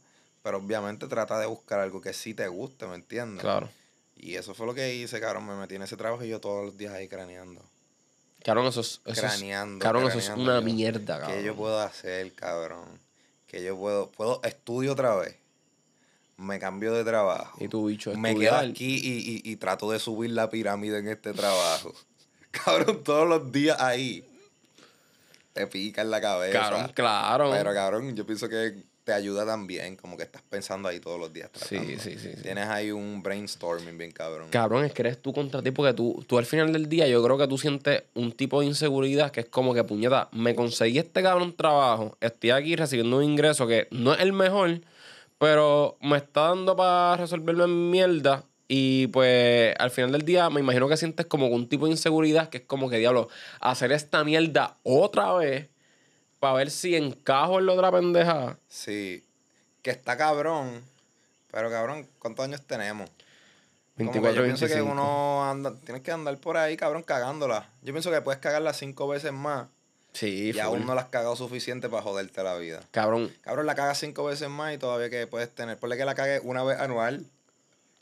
Pero 0.48 0.56
obviamente 0.60 1.06
trata 1.08 1.38
de 1.38 1.44
buscar 1.44 1.78
algo 1.78 2.00
que 2.00 2.14
sí 2.14 2.32
te 2.32 2.48
guste, 2.48 2.86
¿me 2.86 2.94
entiendes? 2.94 3.42
Claro. 3.42 3.68
Y 4.16 4.36
eso 4.36 4.54
fue 4.54 4.64
lo 4.64 4.72
que 4.72 4.94
hice, 4.94 5.20
cabrón. 5.20 5.46
Me 5.46 5.54
metí 5.54 5.74
en 5.74 5.82
ese 5.82 5.94
trabajo 5.94 6.24
y 6.24 6.30
yo 6.30 6.40
todos 6.40 6.64
los 6.64 6.78
días 6.78 6.94
ahí 6.94 7.06
craneando. 7.06 7.60
Cabrón, 8.42 8.64
eso 8.64 8.80
es. 8.80 9.02
Eso 9.04 9.20
Craneando. 9.20 9.82
cabrón, 9.82 10.08
eso 10.08 10.16
es 10.16 10.24
craneando. 10.24 10.52
una 10.52 10.60
mierda, 10.62 11.20
cabrón. 11.20 11.36
¿Qué 11.36 11.44
yo 11.44 11.54
puedo 11.54 11.78
hacer, 11.80 12.32
cabrón? 12.32 12.98
Que 13.46 13.62
yo 13.62 13.76
puedo, 13.76 14.10
puedo, 14.10 14.40
estudio 14.42 14.92
otra 14.92 15.16
vez. 15.16 15.36
Me 16.38 16.58
cambio 16.58 16.94
de 16.94 17.04
trabajo. 17.04 17.62
Y 17.62 17.68
tu 17.68 17.84
bicho 17.84 18.14
Me 18.14 18.34
quedo 18.34 18.56
aquí 18.56 18.96
y, 19.04 19.42
y, 19.44 19.52
y 19.52 19.56
trato 19.56 19.90
de 19.90 19.98
subir 19.98 20.30
la 20.30 20.48
pirámide 20.48 20.96
en 20.96 21.08
este 21.08 21.34
trabajo. 21.34 21.92
cabrón, 22.52 23.04
todos 23.04 23.28
los 23.28 23.52
días 23.52 23.78
ahí. 23.78 24.24
Te 25.52 25.66
pica 25.66 26.00
en 26.00 26.10
la 26.10 26.22
cabeza. 26.22 26.58
Cabrón, 26.58 26.90
claro. 26.94 27.50
Pero 27.50 27.74
cabrón, 27.74 28.16
yo 28.16 28.24
pienso 28.24 28.48
que 28.48 28.87
te 29.08 29.14
ayuda 29.14 29.46
también, 29.46 29.96
como 29.96 30.18
que 30.18 30.24
estás 30.24 30.42
pensando 30.42 30.86
ahí 30.86 31.00
todos 31.00 31.18
los 31.18 31.32
días. 31.32 31.48
Sí, 31.54 31.76
tratando. 31.76 32.02
sí, 32.02 32.18
sí, 32.18 32.30
sí. 32.36 32.42
Tienes 32.42 32.68
ahí 32.68 32.90
un 32.90 33.22
brainstorming 33.22 33.96
bien 33.96 34.12
cabrón. 34.12 34.48
Cabrón, 34.50 34.84
es 34.84 34.92
que 34.92 35.00
eres 35.00 35.22
tú 35.22 35.32
contra 35.32 35.62
ti 35.62 35.70
porque 35.70 35.94
tú, 35.94 36.22
tú 36.26 36.36
al 36.36 36.44
final 36.44 36.74
del 36.74 36.90
día 36.90 37.08
yo 37.08 37.24
creo 37.24 37.38
que 37.38 37.48
tú 37.48 37.56
sientes 37.56 38.02
un 38.12 38.32
tipo 38.32 38.60
de 38.60 38.66
inseguridad 38.66 39.30
que 39.30 39.40
es 39.40 39.46
como 39.46 39.72
que, 39.72 39.82
puñeta, 39.82 40.28
me 40.32 40.54
conseguí 40.54 40.98
este 40.98 41.22
cabrón 41.22 41.56
trabajo, 41.56 42.18
estoy 42.20 42.50
aquí 42.50 42.76
recibiendo 42.76 43.16
un 43.16 43.24
ingreso 43.24 43.66
que 43.66 43.88
no 43.92 44.12
es 44.12 44.20
el 44.20 44.34
mejor, 44.34 44.82
pero 45.38 45.96
me 46.02 46.18
está 46.18 46.48
dando 46.48 46.76
para 46.76 47.16
resolverlo 47.16 47.64
en 47.64 47.90
mierda 47.90 48.44
y 48.68 49.06
pues 49.06 49.74
al 49.78 49.90
final 49.90 50.12
del 50.12 50.26
día 50.26 50.50
me 50.50 50.60
imagino 50.60 50.86
que 50.86 50.98
sientes 50.98 51.24
como 51.24 51.46
un 51.46 51.66
tipo 51.66 51.86
de 51.86 51.92
inseguridad 51.92 52.50
que 52.50 52.58
es 52.58 52.64
como 52.64 52.90
que, 52.90 52.98
diablo, 52.98 53.30
hacer 53.58 53.90
esta 53.90 54.22
mierda 54.22 54.76
otra 54.82 55.32
vez 55.32 55.70
para 56.40 56.54
ver 56.54 56.70
si 56.70 56.96
encajo 56.96 57.58
en 57.58 57.66
la 57.66 57.72
otra 57.72 57.92
pendeja. 57.92 58.58
Sí, 58.68 59.24
que 59.82 59.90
está 59.90 60.16
cabrón, 60.16 60.82
pero 61.50 61.70
cabrón, 61.70 62.06
¿cuántos 62.18 62.44
años 62.44 62.62
tenemos? 62.66 63.10
Como 63.96 64.12
que 64.12 64.20
24, 64.20 64.36
yo 64.36 64.44
pienso 64.44 64.66
que 64.66 64.74
25. 64.74 64.92
uno 64.92 65.44
anda, 65.50 65.74
tienes 65.84 66.02
que 66.02 66.12
andar 66.12 66.36
por 66.38 66.56
ahí, 66.56 66.76
cabrón, 66.76 67.02
cagándola. 67.02 67.68
Yo 67.82 67.92
pienso 67.92 68.10
que 68.10 68.20
puedes 68.20 68.40
cagarla 68.40 68.72
cinco 68.72 69.08
veces 69.08 69.32
más 69.32 69.66
Sí, 70.12 70.52
y 70.54 70.58
aún 70.58 70.86
no 70.86 70.94
la 70.94 71.02
has 71.02 71.08
cagado 71.08 71.36
suficiente 71.36 71.88
para 71.88 72.02
joderte 72.02 72.42
la 72.42 72.56
vida. 72.56 72.80
Cabrón, 72.90 73.32
Cabrón, 73.42 73.66
la 73.66 73.74
cagas 73.74 73.98
cinco 73.98 74.24
veces 74.24 74.48
más 74.48 74.74
y 74.74 74.78
todavía 74.78 75.10
que 75.10 75.26
puedes 75.26 75.48
tener. 75.54 75.78
Ponle 75.78 75.96
que 75.96 76.04
la 76.04 76.14
cagues 76.14 76.40
una 76.44 76.64
vez 76.64 76.80
anual. 76.80 77.24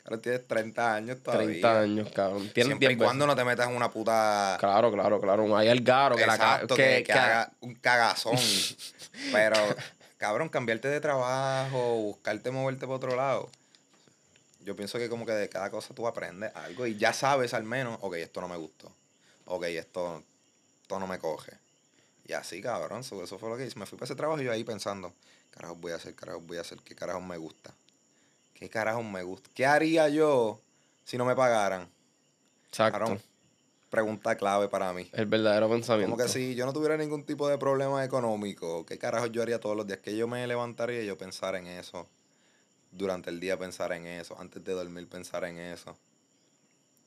Cabrón, 0.07 0.21
tienes 0.21 0.47
30 0.47 0.93
años 0.95 1.21
todavía. 1.21 1.47
30 1.47 1.79
años, 1.81 2.09
cabrón. 2.13 2.49
Tienes 2.53 2.67
Siempre 2.67 2.85
y 2.85 2.87
10 2.87 2.99
veces. 2.99 3.05
cuando 3.07 3.27
no 3.27 3.35
te 3.35 3.43
metas 3.43 3.67
en 3.69 3.75
una 3.75 3.91
puta... 3.91 4.55
Claro, 4.57 4.89
claro, 4.89 5.19
claro. 5.19 5.57
Hay 5.57 5.67
algaro 5.67 6.15
que 6.15 6.25
la 6.25 6.35
Exacto, 6.35 6.75
que, 6.77 6.83
que, 6.83 6.97
que 6.99 7.03
que- 7.03 7.11
haga 7.11 7.51
un 7.59 7.75
cagazón. 7.75 8.37
Pero, 9.33 9.57
cabrón, 10.17 10.47
cambiarte 10.47 10.87
de 10.87 11.01
trabajo, 11.01 11.95
buscarte 11.97 12.51
moverte 12.51 12.85
para 12.85 12.95
otro 12.95 13.17
lado. 13.17 13.49
Yo 14.61 14.77
pienso 14.77 14.97
que 14.97 15.09
como 15.09 15.25
que 15.25 15.33
de 15.33 15.49
cada 15.49 15.69
cosa 15.71 15.93
tú 15.93 16.07
aprendes 16.07 16.55
algo 16.55 16.87
y 16.87 16.95
ya 16.95 17.11
sabes 17.11 17.53
al 17.53 17.63
menos, 17.65 17.97
ok, 18.01 18.13
esto 18.15 18.39
no 18.39 18.47
me 18.47 18.55
gustó. 18.55 18.89
Ok, 19.43 19.63
esto, 19.65 20.23
esto 20.83 20.99
no 20.99 21.07
me 21.07 21.19
coge. 21.19 21.51
Y 22.25 22.31
así, 22.31 22.61
cabrón, 22.61 23.03
so- 23.03 23.21
eso 23.21 23.37
fue 23.37 23.49
lo 23.49 23.57
que 23.57 23.65
hice. 23.65 23.77
Me 23.77 23.85
fui 23.85 23.97
para 23.97 24.05
ese 24.05 24.15
trabajo 24.15 24.41
y 24.41 24.45
yo 24.45 24.53
ahí 24.53 24.63
pensando, 24.63 25.11
carajo 25.51 25.75
voy 25.75 25.91
a 25.91 25.95
hacer, 25.95 26.15
carajo 26.15 26.39
voy 26.39 26.57
a 26.59 26.61
hacer, 26.61 26.77
qué 26.85 26.95
carajo 26.95 27.19
me 27.19 27.35
gusta. 27.35 27.73
¿Qué 28.57 28.69
carajo 28.69 29.03
me 29.03 29.21
gusta? 29.21 29.51
¿Qué 29.53 29.67
haría 29.67 30.09
yo 30.09 30.59
si 31.03 31.15
no 31.15 31.25
me 31.25 31.35
pagaran? 31.35 31.87
Exacto. 32.67 32.97
Cabrón, 32.97 33.21
pregunta 33.91 34.35
clave 34.35 34.67
para 34.67 34.91
mí. 34.93 35.07
El 35.13 35.27
verdadero 35.27 35.69
pensamiento. 35.69 36.09
Como 36.09 36.23
que 36.23 36.27
si 36.27 36.55
yo 36.55 36.65
no 36.65 36.73
tuviera 36.73 36.97
ningún 36.97 37.23
tipo 37.23 37.47
de 37.47 37.59
problema 37.59 38.03
económico, 38.03 38.83
¿qué 38.83 38.97
carajo 38.97 39.27
yo 39.27 39.43
haría 39.43 39.59
todos 39.59 39.77
los 39.77 39.85
días? 39.85 39.99
Que 39.99 40.17
yo 40.17 40.27
me 40.27 40.47
levantaría 40.47 41.03
y 41.03 41.05
yo 41.05 41.19
pensar 41.19 41.53
en 41.53 41.67
eso. 41.67 42.07
Durante 42.91 43.29
el 43.29 43.39
día 43.39 43.59
pensar 43.59 43.91
en 43.91 44.07
eso. 44.07 44.35
Antes 44.39 44.63
de 44.63 44.73
dormir 44.73 45.07
pensar 45.07 45.43
en 45.43 45.59
eso. 45.59 45.95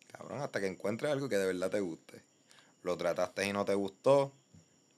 Cabrón, 0.07 0.41
hasta 0.43 0.61
que 0.61 0.69
encuentres 0.69 1.11
algo 1.11 1.29
que 1.29 1.37
de 1.37 1.47
verdad 1.47 1.69
te 1.69 1.81
guste. 1.81 2.23
Lo 2.85 2.97
trataste 2.97 3.45
y 3.45 3.53
no 3.53 3.65
te 3.65 3.75
gustó. 3.75 4.31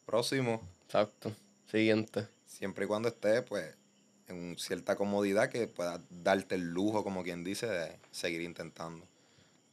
Próximo. 0.05 0.61
Exacto. 0.85 1.33
Siguiente. 1.71 2.29
Siempre 2.45 2.85
y 2.85 2.89
cuando 2.89 3.09
estés, 3.09 3.43
pues, 3.43 3.75
en 4.33 4.57
cierta 4.59 4.97
comodidad 4.97 5.49
que 5.49 5.67
puedas 5.69 6.01
darte 6.11 6.57
el 6.57 6.71
lujo, 6.71 7.05
como 7.05 7.23
quien 7.23 7.45
dice, 7.45 7.67
de 7.67 7.99
seguir 8.11 8.43
intentando. 8.43 9.07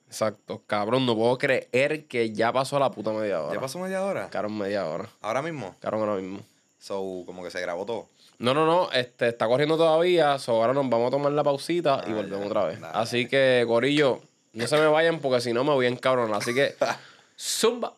Exacto. 0.08 0.64
Cabrón, 0.66 1.06
no 1.06 1.16
puedo 1.16 1.38
creer 1.38 2.06
que 2.06 2.32
ya 2.32 2.52
pasó 2.52 2.80
la 2.80 2.90
puta 2.90 3.12
media 3.12 3.42
hora. 3.42 3.54
¿Ya 3.54 3.62
pasó 3.62 3.78
media 3.80 4.04
hora? 4.04 4.30
Cabrón, 4.30 4.58
media 4.58 4.88
hora. 4.88 5.08
Ahora 5.22 5.42
mismo. 5.42 5.76
Cabrón, 5.80 6.02
ahora 6.02 6.22
mismo. 6.22 6.40
So, 6.80 7.24
como 7.26 7.44
que 7.44 7.52
se 7.52 7.62
grabó 7.62 7.86
todo. 7.86 8.08
No, 8.40 8.54
no, 8.54 8.66
no. 8.66 8.92
Este, 8.92 9.28
está 9.28 9.48
corriendo 9.48 9.78
todavía. 9.78 10.40
So, 10.40 10.54
ahora 10.54 10.74
nos 10.74 10.90
vamos 10.90 11.10
a 11.10 11.12
tomar 11.12 11.32
la 11.32 11.44
pausita 11.44 12.04
y 12.08 12.14
volvemos 12.14 12.42
ya. 12.42 12.48
otra 12.48 12.64
vez. 12.66 12.80
Dale. 12.80 12.98
Así 12.98 13.28
que, 13.28 13.64
Corillo, 13.68 14.22
no 14.54 14.66
se 14.66 14.78
me 14.78 14.88
vayan 14.88 15.20
porque 15.20 15.42
si 15.42 15.54
no 15.54 15.64
me 15.64 15.74
voy 15.74 15.86
a 15.86 15.90
encabronar. 15.90 16.38
Así 16.38 16.56
que, 16.56 16.76
zumba. 17.40 17.94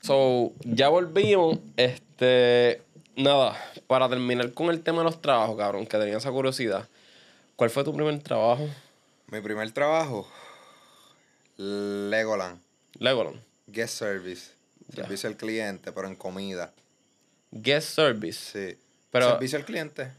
So, 0.00 0.52
ya 0.64 0.88
volvimos. 0.88 1.58
Este, 1.76 2.82
nada, 3.22 3.56
para 3.86 4.08
terminar 4.08 4.52
con 4.52 4.70
el 4.70 4.82
tema 4.82 4.98
de 4.98 5.04
los 5.04 5.20
trabajos, 5.22 5.56
cabrón, 5.56 5.86
que 5.86 5.98
tenía 5.98 6.16
esa 6.18 6.30
curiosidad. 6.30 6.88
¿Cuál 7.56 7.70
fue 7.70 7.84
tu 7.84 7.94
primer 7.94 8.18
trabajo? 8.22 8.68
Mi 9.28 9.40
primer 9.40 9.70
trabajo, 9.72 10.26
Legoland, 11.56 12.60
Legoland. 12.98 13.40
Guest 13.66 13.94
Service, 13.98 14.50
servicio 14.94 15.28
al 15.28 15.36
cliente, 15.36 15.92
pero 15.92 16.08
en 16.08 16.16
comida. 16.16 16.72
Guest 17.52 17.94
service. 17.94 18.38
Sí. 18.72 18.78
Pero- 19.10 19.30
¿Servicio 19.30 19.58
al 19.58 19.64
cliente? 19.64 20.10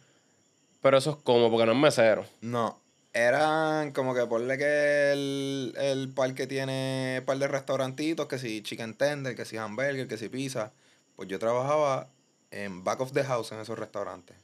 Pero 0.81 0.97
eso 0.97 1.11
es 1.11 1.15
como, 1.17 1.49
porque 1.49 1.65
no 1.65 1.73
es 1.73 1.77
mesero. 1.77 2.25
No. 2.41 2.79
Eran 3.13 3.91
como 3.91 4.15
que 4.15 4.25
ponle 4.25 4.57
que 4.57 5.11
el, 5.11 5.73
el 5.77 6.09
parque 6.13 6.47
tiene 6.47 7.17
un 7.19 7.25
par 7.25 7.37
de 7.37 7.47
restaurantitos, 7.47 8.27
que 8.27 8.39
si 8.39 8.63
chicken 8.63 8.93
tender, 8.93 9.35
que 9.35 9.43
si 9.43 9.57
hamburger, 9.57 10.07
que 10.07 10.17
si 10.17 10.29
pizza. 10.29 10.71
Pues 11.17 11.27
yo 11.27 11.37
trabajaba 11.37 12.07
en 12.51 12.83
back 12.83 12.99
of 12.99 13.13
the 13.13 13.23
house 13.23 13.51
en 13.51 13.59
esos 13.59 13.77
restaurantes. 13.79 14.35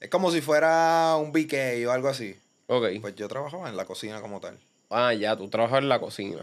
Es 0.00 0.10
como 0.10 0.30
si 0.30 0.40
fuera 0.40 1.16
un 1.16 1.32
BK 1.32 1.86
o 1.86 1.90
algo 1.90 2.08
así. 2.08 2.38
Ok. 2.66 2.86
Pues 3.00 3.14
yo 3.16 3.28
trabajaba 3.28 3.68
en 3.68 3.76
la 3.76 3.84
cocina 3.84 4.20
como 4.20 4.40
tal. 4.40 4.58
Ah, 4.90 5.14
ya, 5.14 5.36
tú 5.36 5.48
trabajas 5.48 5.78
en 5.78 5.88
la 5.88 6.00
cocina. 6.00 6.42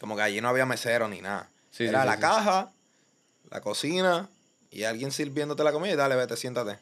Como 0.00 0.16
que 0.16 0.22
allí 0.22 0.40
no 0.40 0.48
había 0.48 0.66
mesero 0.66 1.08
ni 1.08 1.20
nada. 1.20 1.48
Sí, 1.70 1.84
Era 1.84 2.02
sí, 2.02 2.06
la 2.08 2.14
sí, 2.14 2.20
caja, 2.20 2.72
la 3.50 3.60
cocina 3.60 4.28
y 4.70 4.84
alguien 4.84 5.12
sirviéndote 5.12 5.62
la 5.62 5.72
comida 5.72 5.92
y 5.92 5.96
dale, 5.96 6.16
vete, 6.16 6.36
siéntate. 6.36 6.78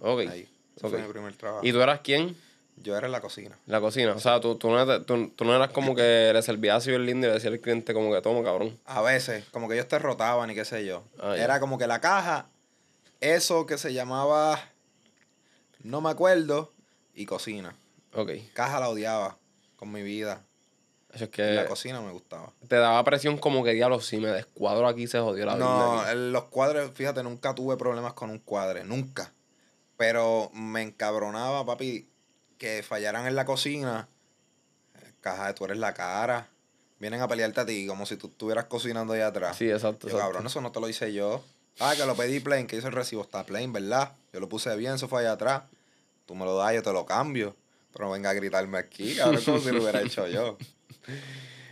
Ok. 0.00 0.20
Ahí. 0.20 0.48
Ese 0.76 0.86
ok. 0.86 0.92
fue 0.92 1.02
mi 1.02 1.08
primer 1.08 1.36
trabajo. 1.36 1.66
¿Y 1.66 1.72
tú 1.72 1.80
eras 1.80 2.00
quién? 2.02 2.36
Yo 2.82 2.96
era 2.96 3.06
en 3.06 3.12
la 3.12 3.20
cocina. 3.20 3.58
La 3.66 3.80
cocina. 3.80 4.12
O 4.12 4.20
sea, 4.20 4.40
tú, 4.40 4.56
tú, 4.56 4.70
no, 4.70 4.80
eras, 4.80 5.04
tú, 5.06 5.30
tú 5.30 5.44
no 5.44 5.54
eras 5.54 5.70
como 5.70 5.94
que 5.94 6.30
le 6.32 6.42
servías 6.42 6.78
así 6.78 6.90
el 6.90 7.06
lindo 7.06 7.26
y 7.26 7.30
le 7.30 7.34
decía 7.34 7.50
al 7.50 7.60
cliente 7.60 7.92
como 7.94 8.12
que 8.12 8.20
toma, 8.20 8.42
cabrón. 8.42 8.78
A 8.84 9.02
veces, 9.02 9.44
como 9.50 9.68
que 9.68 9.74
ellos 9.74 9.88
te 9.88 9.98
rotaban 9.98 10.50
y 10.50 10.54
qué 10.54 10.64
sé 10.64 10.84
yo. 10.84 11.04
Ah. 11.20 11.36
Era 11.36 11.60
como 11.60 11.78
que 11.78 11.86
la 11.86 12.00
caja, 12.00 12.46
eso 13.20 13.66
que 13.66 13.78
se 13.78 13.92
llamaba, 13.92 14.60
no 15.82 16.00
me 16.00 16.10
acuerdo, 16.10 16.72
y 17.14 17.26
cocina. 17.26 17.74
Ok. 18.14 18.30
Caja 18.52 18.80
la 18.80 18.88
odiaba 18.88 19.36
con 19.76 19.90
mi 19.90 20.02
vida. 20.02 20.44
Eso 21.12 21.24
es 21.24 21.30
que 21.30 21.42
la 21.42 21.66
cocina 21.66 22.00
me 22.00 22.12
gustaba. 22.12 22.52
te 22.68 22.76
daba 22.76 23.02
presión 23.02 23.38
como 23.38 23.64
que, 23.64 23.72
diablo, 23.72 24.00
si 24.00 24.18
me 24.18 24.28
descuadro 24.28 24.86
aquí 24.86 25.06
se 25.06 25.18
jodió 25.18 25.46
la 25.46 25.54
vida. 25.54 25.64
No, 25.64 26.00
aquí". 26.00 26.12
en 26.12 26.32
los 26.32 26.44
cuadres, 26.44 26.90
fíjate, 26.94 27.22
nunca 27.22 27.54
tuve 27.54 27.76
problemas 27.76 28.12
con 28.12 28.30
un 28.30 28.38
cuadre, 28.38 28.84
nunca. 28.84 29.32
Pero 29.96 30.50
me 30.52 30.82
encabronaba, 30.82 31.64
papi, 31.64 32.08
que 32.58 32.82
fallaran 32.82 33.26
en 33.26 33.36
la 33.36 33.44
cocina. 33.44 34.08
Caja 35.20 35.48
de 35.48 35.54
tú 35.54 35.64
eres 35.64 35.78
la 35.78 35.94
cara. 35.94 36.48
Vienen 36.98 37.20
a 37.20 37.28
pelearte 37.28 37.60
a 37.60 37.66
ti 37.66 37.86
como 37.86 38.06
si 38.06 38.16
tú 38.16 38.26
estuvieras 38.26 38.64
cocinando 38.64 39.12
allá 39.12 39.28
atrás. 39.28 39.56
Sí, 39.56 39.70
exacto. 39.70 40.08
Yo, 40.08 40.14
exacto. 40.14 40.32
cabrón, 40.32 40.46
eso 40.46 40.60
no 40.60 40.72
te 40.72 40.80
lo 40.80 40.88
hice 40.88 41.12
yo. 41.12 41.42
Ah, 41.78 41.94
que 41.96 42.04
lo 42.04 42.16
pedí 42.16 42.40
plain, 42.40 42.66
que 42.66 42.76
hizo 42.76 42.88
el 42.88 42.92
recibo. 42.92 43.22
Está 43.22 43.44
plain, 43.44 43.72
¿verdad? 43.72 44.12
Yo 44.32 44.40
lo 44.40 44.48
puse 44.48 44.74
bien, 44.76 44.94
eso 44.94 45.08
fue 45.08 45.20
allá 45.20 45.32
atrás. 45.32 45.62
Tú 46.26 46.34
me 46.34 46.44
lo 46.44 46.56
das, 46.56 46.74
yo 46.74 46.82
te 46.82 46.92
lo 46.92 47.06
cambio. 47.06 47.54
Pero 47.92 48.06
no 48.06 48.10
venga 48.10 48.30
a 48.30 48.34
gritarme 48.34 48.78
aquí, 48.78 49.14
cabrón, 49.14 49.42
como 49.44 49.58
si 49.60 49.70
lo 49.70 49.82
hubiera 49.82 50.02
hecho 50.02 50.26
yo. 50.26 50.58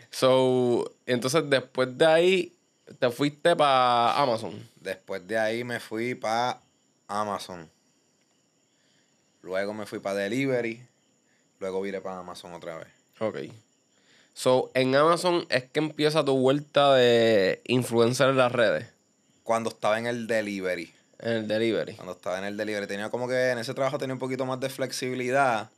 So, 0.09 0.95
entonces 1.05 1.43
después 1.51 1.99
de 1.99 2.07
ahí 2.07 2.57
te 2.99 3.11
fuiste 3.11 3.55
para 3.55 4.19
Amazon. 4.19 4.67
Después 4.81 5.27
de 5.29 5.39
ahí 5.39 5.63
me 5.63 5.79
fui 5.79 6.15
para 6.15 6.63
Amazon. 7.07 7.69
Luego 9.47 9.73
me 9.73 9.87
fui 9.87 10.01
para 10.01 10.17
Delivery. 10.17 10.85
Luego 11.61 11.81
viré 11.81 12.01
para 12.01 12.19
Amazon 12.19 12.53
otra 12.53 12.79
vez. 12.79 12.89
Ok. 13.21 13.39
So, 14.35 14.73
en 14.75 14.97
Amazon 14.97 15.47
es 15.49 15.65
que 15.65 15.79
empieza 15.79 16.25
tu 16.25 16.37
vuelta 16.37 16.95
de 16.95 17.63
influencer 17.65 18.29
en 18.29 18.39
las 18.39 18.51
redes. 18.51 18.89
Cuando 19.45 19.71
estaba 19.71 19.99
en 19.99 20.09
el 20.09 20.27
Delivery. 20.27 20.93
En 21.21 21.33
el 21.33 21.49
delivery. 21.49 21.95
Cuando 21.95 22.13
estaba 22.13 22.39
en 22.39 22.45
el 22.45 22.57
Delivery. 22.57 22.89
Tenía 22.89 23.09
como 23.09 23.29
que 23.29 23.51
en 23.51 23.59
ese 23.59 23.73
trabajo 23.73 23.99
tenía 23.99 24.15
un 24.15 24.19
poquito 24.19 24.45
más 24.45 24.59
de 24.59 24.69
flexibilidad. 24.69 25.71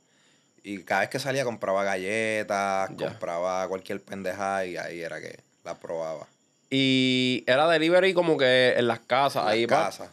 Y 0.64 0.83
cada 0.83 1.02
vez 1.02 1.11
que 1.11 1.18
salía 1.18 1.44
compraba 1.44 1.85
galletas, 1.85 2.90
compraba 2.98 3.68
cualquier 3.68 4.02
pendejada 4.02 4.64
y 4.64 4.78
ahí 4.78 5.00
era 5.00 5.20
que 5.20 5.40
la 5.62 5.78
probaba. 5.78 6.26
Y 6.70 7.44
era 7.46 7.68
delivery 7.68 8.14
como 8.14 8.38
que 8.38 8.74
en 8.76 8.88
las 8.88 9.00
casas. 9.00 9.44
En 9.44 9.48
ahí 9.50 9.66
las 9.66 9.96
casas, 9.96 10.11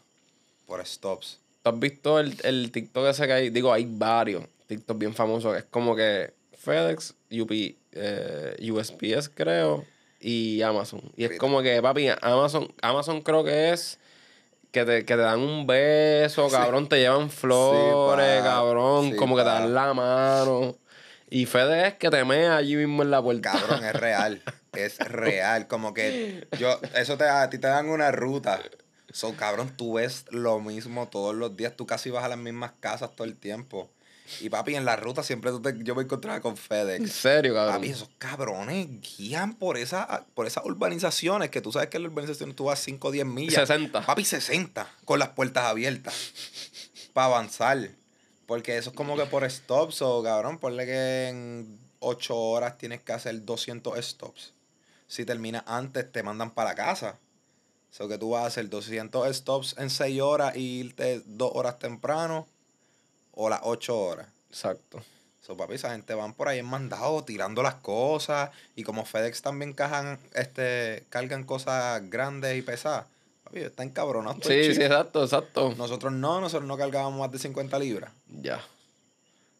por 0.67 0.85
stops. 0.85 1.39
¿Tú 1.65 1.71
has 1.71 1.79
visto 1.79 2.19
el, 2.19 2.37
el 2.43 2.71
TikTok 2.71 3.07
ese 3.07 3.25
que 3.25 3.33
hay? 3.33 3.49
Digo, 3.49 3.73
hay 3.73 3.87
varios 3.89 4.43
TikTok 4.67 4.99
bien 4.99 5.15
famosos. 5.15 5.57
Es 5.57 5.63
como 5.63 5.95
que 5.95 6.31
FedEx, 6.55 7.15
UP, 7.31 7.51
eh, 7.91 8.71
USPS 8.71 9.29
creo, 9.33 9.83
y 10.19 10.61
Amazon. 10.61 11.01
Y 11.17 11.23
es 11.25 11.39
como 11.39 11.63
que, 11.63 11.81
papi, 11.81 12.09
Amazon, 12.21 12.71
Amazon 12.83 13.21
creo 13.21 13.43
que 13.43 13.71
es 13.71 13.97
que 14.69 14.85
te, 14.85 15.05
que 15.05 15.15
te 15.15 15.21
dan 15.21 15.39
un 15.39 15.65
beso, 15.65 16.49
Sí. 16.49 16.55
cabrón, 16.55 16.87
te 16.87 16.99
llevan 16.99 17.31
flores, 17.31 18.41
pa. 18.41 18.45
cabrón, 18.45 19.09
Sí, 19.13 19.15
como 19.15 19.35
que 19.35 19.41
te 19.41 19.49
dan 19.49 19.73
la 19.73 19.91
mano. 19.95 20.75
Y 21.31 21.47
FedEx 21.47 21.87
es 21.87 21.93
que 21.95 22.11
te 22.11 22.23
mea 22.25 22.57
allí 22.57 22.75
mismo 22.75 23.01
en 23.01 23.09
la 23.09 23.23
puerta. 23.23 23.53
Cabrón, 23.53 23.83
es 23.83 23.93
real. 23.93 24.43
Es 24.73 24.99
real. 24.99 25.67
Como 25.67 25.95
que 25.95 26.47
yo, 26.59 26.79
eso 26.95 27.17
te 27.17 27.23
a 27.23 27.49
ti 27.49 27.57
te 27.57 27.67
dan 27.69 27.89
una 27.89 28.11
ruta. 28.11 28.61
So, 29.15 29.33
cabrón, 29.37 29.71
tú 29.77 29.93
ves 29.93 30.25
lo 30.29 30.59
mismo 30.59 31.07
todos 31.07 31.33
los 31.33 31.55
días. 31.55 31.73
Tú 31.77 31.85
casi 31.85 32.09
vas 32.09 32.25
a 32.25 32.27
las 32.27 32.37
mismas 32.37 32.73
casas 32.81 33.15
todo 33.15 33.25
el 33.25 33.37
tiempo. 33.37 33.89
Y 34.41 34.49
papi, 34.49 34.75
en 34.75 34.83
la 34.83 34.97
ruta 34.97 35.23
siempre 35.23 35.51
tú 35.51 35.61
te- 35.61 35.77
yo 35.83 35.95
me 35.95 36.01
encontraba 36.03 36.41
con 36.41 36.51
En 36.51 36.57
FedEx. 36.57 37.11
serio, 37.13 37.53
cabrón. 37.53 37.75
Papi, 37.75 37.89
esos 37.91 38.09
cabrones 38.17 38.87
guían 39.17 39.53
por, 39.53 39.77
esa, 39.77 40.25
por 40.33 40.47
esas 40.47 40.65
urbanizaciones 40.65 41.49
que 41.49 41.61
tú 41.61 41.71
sabes 41.71 41.87
que 41.89 41.95
en 41.95 42.03
las 42.03 42.11
urbanizaciones 42.11 42.57
tú 42.57 42.65
vas 42.65 42.79
5 42.79 43.07
o 43.07 43.11
10 43.11 43.25
millas. 43.25 43.53
60. 43.67 44.05
Papi, 44.05 44.25
60 44.25 44.85
con 45.05 45.17
las 45.19 45.29
puertas 45.29 45.63
abiertas 45.63 46.13
para 47.13 47.27
avanzar. 47.27 47.87
Porque 48.47 48.77
eso 48.77 48.89
es 48.89 48.95
como 48.97 49.15
que 49.15 49.25
por 49.27 49.49
stops 49.49 50.01
o 50.01 50.21
cabrón, 50.23 50.59
ponle 50.59 50.85
que 50.85 51.27
en 51.29 51.79
8 51.99 52.35
horas 52.35 52.77
tienes 52.77 52.99
que 53.01 53.13
hacer 53.13 53.45
200 53.45 53.97
stops. 54.05 54.53
Si 55.07 55.23
terminas 55.23 55.63
antes, 55.67 56.11
te 56.11 56.21
mandan 56.21 56.51
para 56.51 56.71
la 56.71 56.75
casa. 56.75 57.17
O 57.95 57.97
sea 57.97 58.09
que 58.09 58.17
tú 58.17 58.31
vas 58.31 58.43
a 58.43 58.47
hacer 58.47 58.69
200 58.69 59.33
stops 59.33 59.75
en 59.77 59.89
6 59.89 60.19
horas 60.19 60.57
y 60.57 60.79
irte 60.79 61.21
2 61.25 61.51
horas 61.53 61.79
temprano 61.79 62.45
o 63.31 63.47
las 63.47 63.61
8 63.63 63.97
horas. 63.97 64.27
Exacto. 64.49 65.01
So, 65.39 65.55
papi, 65.55 65.75
esa 65.75 65.91
gente 65.91 66.13
van 66.13 66.33
por 66.33 66.49
ahí 66.49 66.59
en 66.59 66.65
mandado 66.65 67.23
tirando 67.23 67.63
las 67.63 67.75
cosas. 67.75 68.49
Y 68.75 68.83
como 68.83 69.05
FedEx 69.05 69.41
también 69.41 69.71
cajan, 69.71 70.19
este, 70.33 71.05
cargan 71.09 71.45
cosas 71.45 72.01
grandes 72.09 72.57
y 72.57 72.63
pesadas. 72.63 73.05
Papi, 73.45 73.59
están 73.59 73.89
cabronados. 73.91 74.39
Sí, 74.43 74.61
chip. 74.61 74.73
sí, 74.73 74.81
exacto, 74.81 75.23
exacto. 75.23 75.73
Nosotros 75.77 76.11
no, 76.11 76.41
nosotros 76.41 76.67
no 76.67 76.75
cargábamos 76.75 77.17
más 77.17 77.31
de 77.31 77.39
50 77.39 77.79
libras. 77.79 78.11
Ya. 78.27 78.59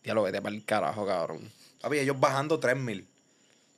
Ya 0.04 0.13
lo 0.13 0.24
vete 0.24 0.41
para 0.41 0.54
el 0.54 0.65
carajo, 0.65 1.08
cabrón. 1.08 1.50
Papi, 1.80 2.00
ellos 2.00 2.19
bajando 2.19 2.60
3000. 2.60 3.08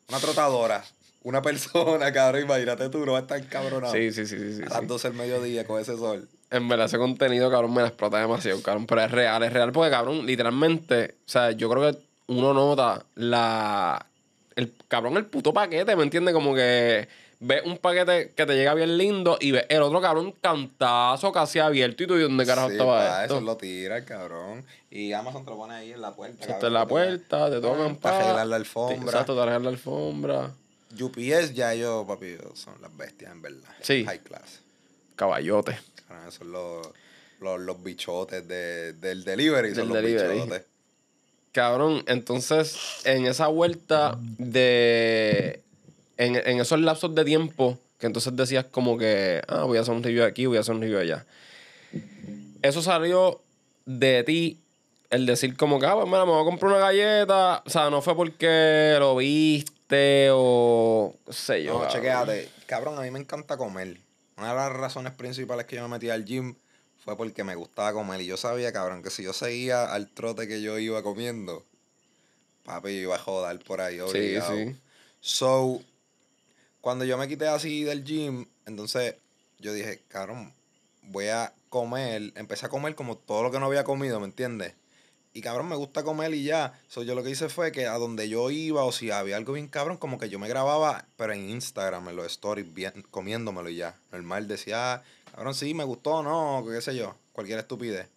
Una 0.09 0.19
trotadora. 0.19 0.83
Una 1.27 1.41
persona, 1.41 2.13
cabrón. 2.13 2.43
Imagínate 2.43 2.87
tú, 2.87 3.05
no 3.05 3.11
va 3.11 3.17
a 3.17 3.21
estar 3.23 3.45
cabronado. 3.47 3.91
Sí, 3.91 4.13
sí, 4.13 4.25
sí, 4.25 4.37
sí. 4.39 4.55
sí, 4.55 4.61
a 4.63 4.69
las 4.69 4.79
sí. 4.79 4.85
12 4.85 5.09
del 5.09 5.17
mediodía 5.17 5.67
con 5.67 5.81
ese 5.81 5.97
sol. 5.97 6.25
En 6.49 6.69
verdad, 6.69 6.85
ese 6.85 6.97
contenido, 6.97 7.51
cabrón, 7.51 7.73
me 7.73 7.81
la 7.81 7.89
explota 7.89 8.17
demasiado, 8.17 8.61
cabrón. 8.61 8.87
Pero 8.87 9.01
es 9.01 9.11
real, 9.11 9.43
es 9.43 9.51
real 9.51 9.73
porque, 9.73 9.91
cabrón, 9.91 10.25
literalmente, 10.25 11.15
o 11.25 11.29
sea, 11.29 11.51
yo 11.51 11.69
creo 11.69 11.91
que 11.91 11.99
uno 12.27 12.53
nota 12.53 13.05
la. 13.15 14.05
El 14.55 14.73
cabrón, 14.87 15.17
el 15.17 15.25
puto 15.25 15.51
paquete, 15.51 15.97
¿me 15.97 16.03
entiendes? 16.03 16.33
Como 16.33 16.55
que 16.55 17.09
ves 17.41 17.61
un 17.65 17.77
paquete 17.77 18.31
que 18.33 18.45
te 18.45 18.55
llega 18.55 18.73
bien 18.73 18.97
lindo 18.97 19.37
y 19.41 19.51
ves 19.51 19.65
el 19.67 19.81
otro 19.81 19.99
cabrón 19.99 20.33
cantazo 20.41 21.33
casi 21.33 21.59
abierto 21.59 22.03
y 22.03 22.07
tú, 22.07 22.15
¿y 22.15 22.21
dónde 22.21 22.45
carajo 22.45 22.69
Sí, 22.69 22.75
estaba 22.75 22.99
pa, 22.99 23.23
esto? 23.23 23.35
Eso 23.35 23.45
lo 23.45 23.57
tira, 23.57 24.05
cabrón. 24.05 24.63
Y 24.89 25.11
Amazon 25.11 25.43
te 25.43 25.51
lo 25.51 25.57
pone 25.57 25.75
ahí 25.75 25.91
en 25.91 26.01
la 26.01 26.15
puerta. 26.15 26.47
Cabrón, 26.47 26.67
en 26.67 26.73
la 26.73 26.87
puerta, 26.87 27.49
te 27.49 27.59
tocan 27.59 27.97
Te 27.97 28.07
arreglan 28.07 28.49
la 28.49 28.55
alfombra. 28.55 29.11
Exacto, 29.11 29.35
te 29.35 29.41
arreglan 29.41 29.63
la 29.63 29.69
alfombra. 29.71 30.51
UPS 30.99 31.53
ya 31.53 31.73
ellos, 31.73 32.05
papi, 32.07 32.37
son 32.53 32.81
las 32.81 32.95
bestias, 32.95 33.31
en 33.31 33.41
verdad. 33.41 33.69
Sí. 33.81 34.03
High 34.05 34.19
class. 34.23 34.61
Caballote. 35.15 35.77
Ah, 36.09 36.21
Esos 36.27 36.35
son 36.35 36.51
los, 36.51 36.87
los, 37.41 37.59
los 37.59 37.83
bichotes 37.83 38.47
de, 38.47 38.93
del 38.93 39.23
delivery. 39.23 39.73
son 39.75 39.89
los 39.89 39.97
delivery. 39.97 40.35
bichotes. 40.41 40.63
Cabrón, 41.51 42.03
entonces, 42.07 42.77
en 43.03 43.25
esa 43.25 43.47
vuelta 43.47 44.17
de. 44.37 45.61
En, 46.17 46.35
en 46.35 46.59
esos 46.59 46.79
lapsos 46.79 47.13
de 47.15 47.25
tiempo, 47.25 47.77
que 47.99 48.07
entonces 48.07 48.35
decías 48.35 48.65
como 48.65 48.97
que, 48.97 49.41
ah, 49.47 49.63
voy 49.63 49.77
a 49.77 49.81
hacer 49.81 49.93
un 49.93 50.03
review 50.03 50.23
aquí, 50.23 50.45
voy 50.45 50.57
a 50.57 50.61
hacer 50.61 50.75
un 50.75 50.81
review 50.81 50.99
allá. 50.99 51.25
Eso 52.61 52.81
salió 52.81 53.41
de 53.85 54.23
ti, 54.23 54.59
el 55.09 55.25
decir 55.25 55.55
como 55.55 55.79
que, 55.79 55.85
ah, 55.85 55.93
pues 55.95 56.05
mira, 56.07 56.25
me 56.25 56.31
voy 56.31 56.41
a 56.41 56.45
comprar 56.45 56.71
una 56.71 56.79
galleta. 56.79 57.63
O 57.65 57.69
sea, 57.69 57.89
no 57.89 58.01
fue 58.01 58.15
porque 58.15 58.95
lo 58.99 59.15
viste 59.15 59.71
o. 60.33 61.15
qué 61.25 61.33
sé 61.33 61.63
yo. 61.63 61.73
No, 61.73 61.79
cabrón. 61.81 61.93
chequéate. 61.95 62.49
Cabrón, 62.65 62.99
a 62.99 63.01
mí 63.01 63.11
me 63.11 63.19
encanta 63.19 63.57
comer. 63.57 63.97
Una 64.37 64.49
de 64.49 64.55
las 64.55 64.71
razones 64.73 65.13
principales 65.13 65.65
que 65.65 65.75
yo 65.77 65.83
me 65.83 65.87
metí 65.95 66.09
al 66.09 66.25
gym 66.25 66.55
fue 67.03 67.15
porque 67.17 67.43
me 67.43 67.55
gustaba 67.55 67.93
comer. 67.93 68.21
Y 68.21 68.25
yo 68.25 68.37
sabía, 68.37 68.71
cabrón, 68.73 69.01
que 69.03 69.09
si 69.09 69.23
yo 69.23 69.33
seguía 69.33 69.85
al 69.91 70.09
trote 70.09 70.47
que 70.47 70.61
yo 70.61 70.77
iba 70.77 71.01
comiendo, 71.03 71.65
papi, 72.63 72.89
yo 72.95 73.01
iba 73.01 73.15
a 73.15 73.19
joder 73.19 73.59
por 73.63 73.81
ahí 73.81 73.95
Sí, 73.95 74.01
obligado. 74.01 74.55
sí. 74.55 74.75
So, 75.21 75.81
cuando 76.81 77.05
yo 77.05 77.17
me 77.17 77.27
quité 77.27 77.47
así 77.47 77.83
del 77.83 78.03
gym, 78.03 78.45
entonces 78.65 79.15
yo 79.59 79.73
dije, 79.73 80.01
cabrón, 80.09 80.53
voy 81.03 81.27
a 81.29 81.53
comer. 81.69 82.33
Empecé 82.35 82.65
a 82.65 82.69
comer 82.69 82.93
como 82.95 83.17
todo 83.17 83.43
lo 83.43 83.51
que 83.51 83.59
no 83.59 83.65
había 83.65 83.83
comido, 83.83 84.19
¿me 84.19 84.25
entiendes? 84.25 84.73
Y 85.37 85.41
cabrón, 85.41 85.69
me 85.69 85.75
gusta 85.75 86.03
comer 86.03 86.33
y 86.33 86.45
ya. 86.45 86.73
So, 86.87 87.03
yo 87.03 87.13
lo 87.13 87.21
que 87.21 87.29
hice 87.29 87.47
fue 87.47 87.71
que 87.71 87.85
a 87.85 87.99
donde 87.99 88.27
yo 88.27 88.49
iba 88.49 88.83
o 88.83 88.91
si 88.91 89.11
había 89.11 89.37
algo 89.37 89.53
bien 89.53 89.67
cabrón, 89.67 89.97
como 89.97 90.17
que 90.17 90.29
yo 90.29 90.39
me 90.39 90.47
grababa, 90.47 91.05
pero 91.15 91.31
en 91.31 91.47
Instagram, 91.51 92.09
en 92.09 92.15
los 92.15 92.25
stories, 92.25 92.73
bien, 92.73 93.05
comiéndomelo 93.11 93.69
y 93.69 93.75
ya. 93.75 93.93
Normal, 94.11 94.47
decía, 94.47 94.95
ah, 94.95 95.03
cabrón, 95.35 95.53
sí, 95.53 95.75
me 95.75 95.83
gustó, 95.83 96.23
no, 96.23 96.65
qué 96.67 96.81
sé 96.81 96.95
yo, 96.95 97.13
cualquier 97.33 97.59
estupidez. 97.59 98.07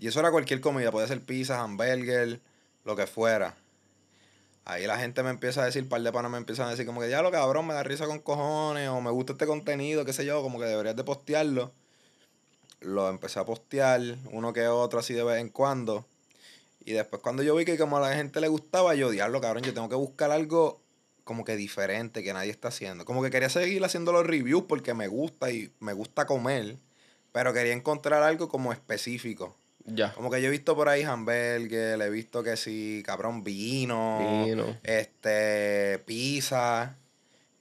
Y 0.00 0.08
eso 0.08 0.18
era 0.18 0.32
cualquier 0.32 0.60
comida, 0.60 0.90
podía 0.90 1.06
ser 1.06 1.20
pizza, 1.20 1.60
hamburger, 1.60 2.40
lo 2.84 2.96
que 2.96 3.06
fuera. 3.06 3.54
Ahí 4.64 4.88
la 4.88 4.98
gente 4.98 5.22
me 5.22 5.30
empieza 5.30 5.62
a 5.62 5.66
decir, 5.66 5.88
par 5.88 6.02
de 6.02 6.10
panas 6.10 6.32
me 6.32 6.38
empiezan 6.38 6.66
a 6.66 6.70
decir 6.70 6.84
como 6.84 7.00
que 7.00 7.10
ya 7.10 7.22
lo 7.22 7.30
cabrón, 7.30 7.68
me 7.68 7.74
da 7.74 7.84
risa 7.84 8.06
con 8.06 8.18
cojones, 8.18 8.88
o 8.88 9.00
me 9.00 9.12
gusta 9.12 9.34
este 9.34 9.46
contenido, 9.46 10.04
qué 10.04 10.12
sé 10.12 10.26
yo, 10.26 10.42
como 10.42 10.58
que 10.58 10.64
deberías 10.64 10.96
de 10.96 11.04
postearlo. 11.04 11.70
Lo 12.80 13.08
empecé 13.08 13.38
a 13.38 13.44
postear, 13.44 14.00
uno 14.32 14.52
que 14.52 14.66
otro 14.66 14.98
así 14.98 15.14
de 15.14 15.22
vez 15.22 15.40
en 15.40 15.50
cuando. 15.50 16.06
Y 16.90 16.92
después 16.92 17.22
cuando 17.22 17.44
yo 17.44 17.54
vi 17.54 17.64
que 17.64 17.78
como 17.78 17.98
a 17.98 18.00
la 18.00 18.16
gente 18.16 18.40
le 18.40 18.48
gustaba, 18.48 18.96
yo, 18.96 19.10
diablo 19.10 19.40
cabrón, 19.40 19.62
yo 19.62 19.72
tengo 19.72 19.88
que 19.88 19.94
buscar 19.94 20.32
algo 20.32 20.80
como 21.22 21.44
que 21.44 21.54
diferente 21.54 22.24
que 22.24 22.32
nadie 22.32 22.50
está 22.50 22.66
haciendo. 22.66 23.04
Como 23.04 23.22
que 23.22 23.30
quería 23.30 23.48
seguir 23.48 23.84
haciendo 23.84 24.10
los 24.10 24.26
reviews 24.26 24.64
porque 24.64 24.92
me 24.92 25.06
gusta 25.06 25.52
y 25.52 25.72
me 25.78 25.92
gusta 25.92 26.26
comer, 26.26 26.78
pero 27.30 27.52
quería 27.52 27.74
encontrar 27.74 28.24
algo 28.24 28.48
como 28.48 28.72
específico. 28.72 29.54
Ya. 29.84 30.12
Como 30.14 30.32
que 30.32 30.42
yo 30.42 30.48
he 30.48 30.50
visto 30.50 30.74
por 30.74 30.88
ahí 30.88 31.04
hamburger, 31.04 32.02
he 32.02 32.10
visto 32.10 32.42
que 32.42 32.56
sí, 32.56 33.04
cabrón, 33.06 33.44
vino, 33.44 34.44
Vino. 34.44 34.76
este, 34.82 36.00
pizza. 36.00 36.96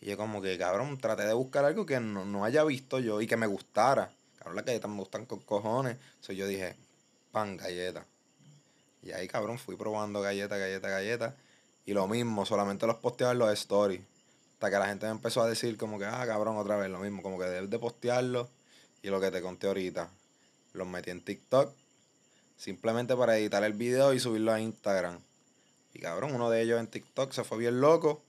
Y 0.01 0.07
yo 0.07 0.17
como 0.17 0.41
que, 0.41 0.57
cabrón, 0.57 0.97
traté 0.97 1.27
de 1.27 1.34
buscar 1.34 1.65
algo 1.65 1.86
que 1.86 1.99
no, 1.99 2.25
no 2.25 2.45
haya 2.45 2.63
visto 2.63 2.97
yo 2.97 3.21
y 3.21 3.27
que 3.27 3.38
me 3.38 3.45
gustara. 3.45 4.09
Cabrón, 4.39 4.55
las 4.55 4.65
galletas 4.65 4.89
me 4.89 4.97
gustan 4.97 5.27
con 5.27 5.39
cojones. 5.41 5.97
Entonces 6.15 6.36
yo 6.36 6.47
dije, 6.47 6.75
pan, 7.32 7.55
galleta. 7.55 8.03
Y 9.04 9.12
ahí, 9.12 9.28
cabrón, 9.28 9.58
fui 9.58 9.76
probando 9.76 10.22
galleta, 10.22 10.58
galleta, 10.58 10.89
galleta. 10.89 11.36
Y 11.86 11.93
lo 11.93 12.08
mismo, 12.08 12.45
solamente 12.45 12.86
los 12.86 12.97
posteaba 12.97 13.34
en 13.34 13.39
los 13.39 13.52
stories. 13.54 14.02
Hasta 14.54 14.70
que 14.70 14.78
la 14.78 14.88
gente 14.88 15.06
me 15.06 15.12
empezó 15.14 15.41
a 15.41 15.47
decir 15.47 15.78
como 15.78 15.97
que, 15.97 16.06
ah, 16.06 16.24
cabrón, 16.28 16.58
otra 16.58 16.76
vez 16.76 16.89
lo 16.89 17.00
mismo. 17.00 17.24
Como 17.24 17.39
que 17.39 17.45
debes 17.45 17.70
de 17.70 17.80
postearlo. 17.80 18.50
Y 19.02 19.10
lo 19.10 19.22
que 19.22 19.32
te 19.32 19.41
conté 19.41 19.68
ahorita. 19.68 20.10
Los 20.74 20.88
metí 20.88 21.10
en 21.12 21.22
TikTok. 21.22 21.74
Simplemente 22.58 23.16
para 23.16 23.38
editar 23.38 23.64
el 23.64 23.74
video 23.74 24.14
y 24.14 24.20
subirlo 24.20 24.52
a 24.52 24.60
Instagram. 24.60 25.20
Y 25.93 26.00
cabrón, 26.00 26.36
uno 26.36 26.50
de 26.50 26.62
ellos 26.62 26.80
en 26.80 26.88
TikTok 26.88 27.32
se 27.32 27.43
fue 27.43 27.58
bien 27.58 27.80
loco. 27.80 28.22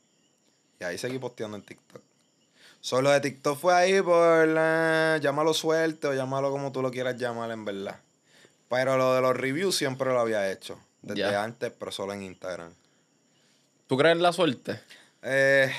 Y 0.79 0.85
ahí 0.85 0.97
seguí 0.97 1.19
posteando 1.19 1.57
en 1.57 1.65
TikTok. 1.65 2.01
Solo 2.81 3.11
de 3.11 3.21
TikTok 3.21 3.59
fue 3.59 3.75
ahí 3.75 4.01
por, 4.01 4.49
eh, 4.49 5.19
llámalo 5.21 5.53
suerte 5.53 6.07
o 6.07 6.15
llámalo 6.15 6.51
como 6.51 6.73
tú 6.73 6.81
lo 6.81 6.91
quieras 6.91 7.19
llamar 7.19 7.51
en 7.51 7.65
verdad. 7.65 8.01
Pero 8.71 8.97
lo 8.97 9.15
de 9.15 9.21
los 9.21 9.37
reviews 9.37 9.77
siempre 9.77 10.09
lo 10.11 10.21
había 10.21 10.51
hecho. 10.51 10.81
Desde 11.03 11.35
antes, 11.37 11.73
pero 11.79 11.91
solo 11.93 12.13
en 12.15 12.23
Instagram. 12.23 12.73
¿Tú 13.87 13.97
crees 13.99 14.15
en 14.17 14.23
la 14.23 14.33
suerte? 14.33 14.81
Eh, 15.23 15.71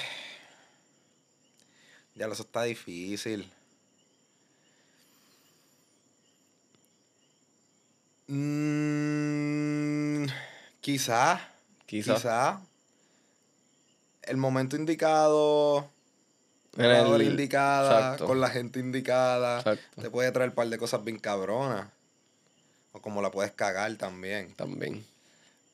ya 2.15 2.27
lo 2.27 2.33
eso 2.33 2.43
está 2.43 2.63
difícil. 2.63 3.49
Mm, 8.91 10.25
quizás. 10.81 11.41
Quizá. 11.85 12.15
Quizás. 12.15 12.59
El 14.23 14.37
momento 14.37 14.75
indicado. 14.75 15.87
En 16.77 16.89
La 16.89 17.03
hora 17.03 17.15
el- 17.23 17.29
indicada. 17.31 17.91
exacto. 17.99 18.25
Con 18.25 18.39
la 18.41 18.49
gente 18.49 18.79
indicada. 18.79 19.59
Exacto. 19.59 20.01
Te 20.01 20.09
puede 20.09 20.31
traer 20.31 20.49
un 20.49 20.55
par 20.55 20.67
de 20.67 20.77
cosas 20.77 21.03
bien 21.03 21.19
cabronas. 21.19 21.87
O 22.93 22.99
como 23.01 23.21
la 23.21 23.31
puedes 23.31 23.51
cagar 23.51 23.95
también. 23.95 24.53
También. 24.55 25.05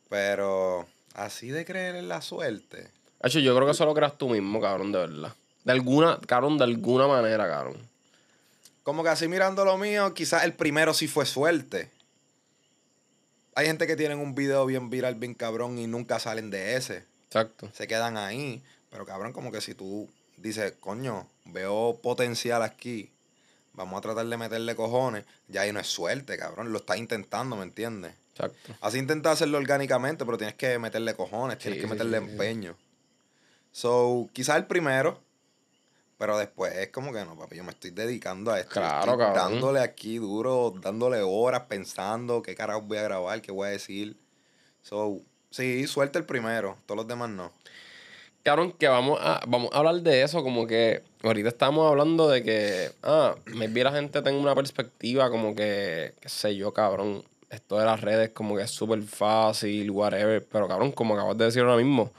Pero 0.09 0.85
así 1.13 1.49
de 1.49 1.65
creer 1.65 1.95
en 1.95 2.07
la 2.07 2.21
suerte. 2.21 2.89
Hacho, 3.21 3.39
yo 3.39 3.55
creo 3.55 3.65
que 3.65 3.71
eso 3.71 3.85
lo 3.85 3.93
creas 3.93 4.17
tú 4.17 4.29
mismo, 4.29 4.61
cabrón, 4.61 4.91
de 4.91 4.99
verdad. 4.99 5.33
De 5.63 5.71
alguna, 5.71 6.19
cabrón, 6.25 6.57
de 6.57 6.63
alguna 6.63 7.07
manera, 7.07 7.47
cabrón. 7.47 7.77
Como 8.83 9.03
que 9.03 9.09
así 9.09 9.27
mirando 9.27 9.65
lo 9.65 9.77
mío, 9.77 10.13
quizás 10.13 10.43
el 10.43 10.53
primero 10.53 10.93
sí 10.93 11.07
fue 11.07 11.25
suerte. 11.25 11.89
Hay 13.55 13.65
gente 13.65 13.87
que 13.87 13.95
tienen 13.95 14.19
un 14.19 14.35
video 14.35 14.65
bien 14.65 14.89
viral, 14.89 15.15
bien 15.15 15.33
cabrón, 15.33 15.77
y 15.79 15.87
nunca 15.87 16.19
salen 16.19 16.51
de 16.51 16.75
ese. 16.77 17.03
Exacto. 17.25 17.69
Se 17.73 17.87
quedan 17.87 18.15
ahí. 18.15 18.61
Pero 18.91 19.05
cabrón, 19.05 19.33
como 19.33 19.51
que 19.51 19.59
si 19.59 19.73
tú 19.73 20.07
dices, 20.37 20.73
coño, 20.79 21.27
veo 21.45 21.99
potencial 22.01 22.61
aquí, 22.61 23.09
vamos 23.77 23.99
a 23.99 24.01
tratar 24.01 24.25
de 24.25 24.35
meterle 24.35 24.75
cojones, 24.75 25.23
ya 25.47 25.61
ahí 25.61 25.71
no 25.71 25.79
es 25.79 25.87
suerte, 25.87 26.37
cabrón. 26.37 26.73
Lo 26.73 26.79
estás 26.79 26.97
intentando, 26.97 27.55
¿me 27.55 27.63
entiendes? 27.63 28.13
Exacto. 28.31 28.73
Así 28.81 28.97
intentas 28.97 29.33
hacerlo 29.33 29.57
orgánicamente, 29.57 30.25
pero 30.25 30.37
tienes 30.37 30.55
que 30.55 30.77
meterle 30.77 31.15
cojones, 31.15 31.57
tienes 31.59 31.77
Sí, 31.79 31.85
que 31.85 31.89
meterle 31.91 32.17
sí, 32.19 32.25
sí. 32.25 32.31
empeño. 32.31 32.75
So, 33.71 34.27
quizás 34.33 34.57
el 34.57 34.65
primero, 34.65 35.21
pero 36.17 36.37
después 36.37 36.75
es 36.75 36.89
como 36.89 37.13
que 37.13 37.23
no, 37.23 37.37
papi, 37.37 37.55
yo 37.57 37.63
me 37.63 37.71
estoy 37.71 37.91
dedicando 37.91 38.51
a 38.51 38.59
esto. 38.59 38.71
Claro, 38.73 39.11
estoy 39.13 39.17
cabrón. 39.25 39.35
Dándole 39.53 39.79
aquí 39.79 40.17
duro, 40.17 40.73
dándole 40.81 41.21
horas, 41.21 41.63
pensando 41.69 42.41
qué 42.41 42.55
carajo 42.55 42.81
voy 42.81 42.97
a 42.97 43.03
grabar, 43.03 43.41
qué 43.41 43.51
voy 43.51 43.67
a 43.67 43.71
decir. 43.71 44.17
So, 44.81 45.21
sí, 45.51 45.85
suelta 45.85 46.17
el 46.17 46.25
primero, 46.25 46.77
todos 46.87 46.97
los 46.97 47.07
demás 47.07 47.29
no. 47.29 47.51
Cabrón, 48.47 48.71
que 48.71 48.87
vamos 48.87 49.19
a, 49.21 49.41
vamos 49.45 49.69
a 49.73 49.79
hablar 49.79 49.95
de 49.95 50.21
eso, 50.21 50.41
como 50.41 50.65
que 50.67 51.03
ahorita 51.21 51.49
estamos 51.49 51.85
hablando 51.85 52.29
de 52.29 52.43
que, 52.43 52.91
ah, 53.03 53.35
maybe 53.47 53.83
la 53.83 53.91
gente 53.91 54.21
tenga 54.21 54.39
una 54.39 54.55
perspectiva 54.55 55.29
como 55.29 55.53
que, 55.53 56.13
qué 56.21 56.29
sé 56.29 56.55
yo, 56.55 56.71
cabrón, 56.71 57.25
esto 57.49 57.77
de 57.77 57.83
las 57.83 57.99
redes 57.99 58.29
como 58.29 58.55
que 58.55 58.63
es 58.63 58.71
súper 58.71 59.01
fácil, 59.03 59.91
whatever, 59.91 60.45
pero 60.49 60.65
cabrón, 60.69 60.93
como 60.93 61.15
acabas 61.15 61.37
de 61.37 61.43
decir 61.43 61.61
ahora 61.61 61.75
mismo, 61.75 62.13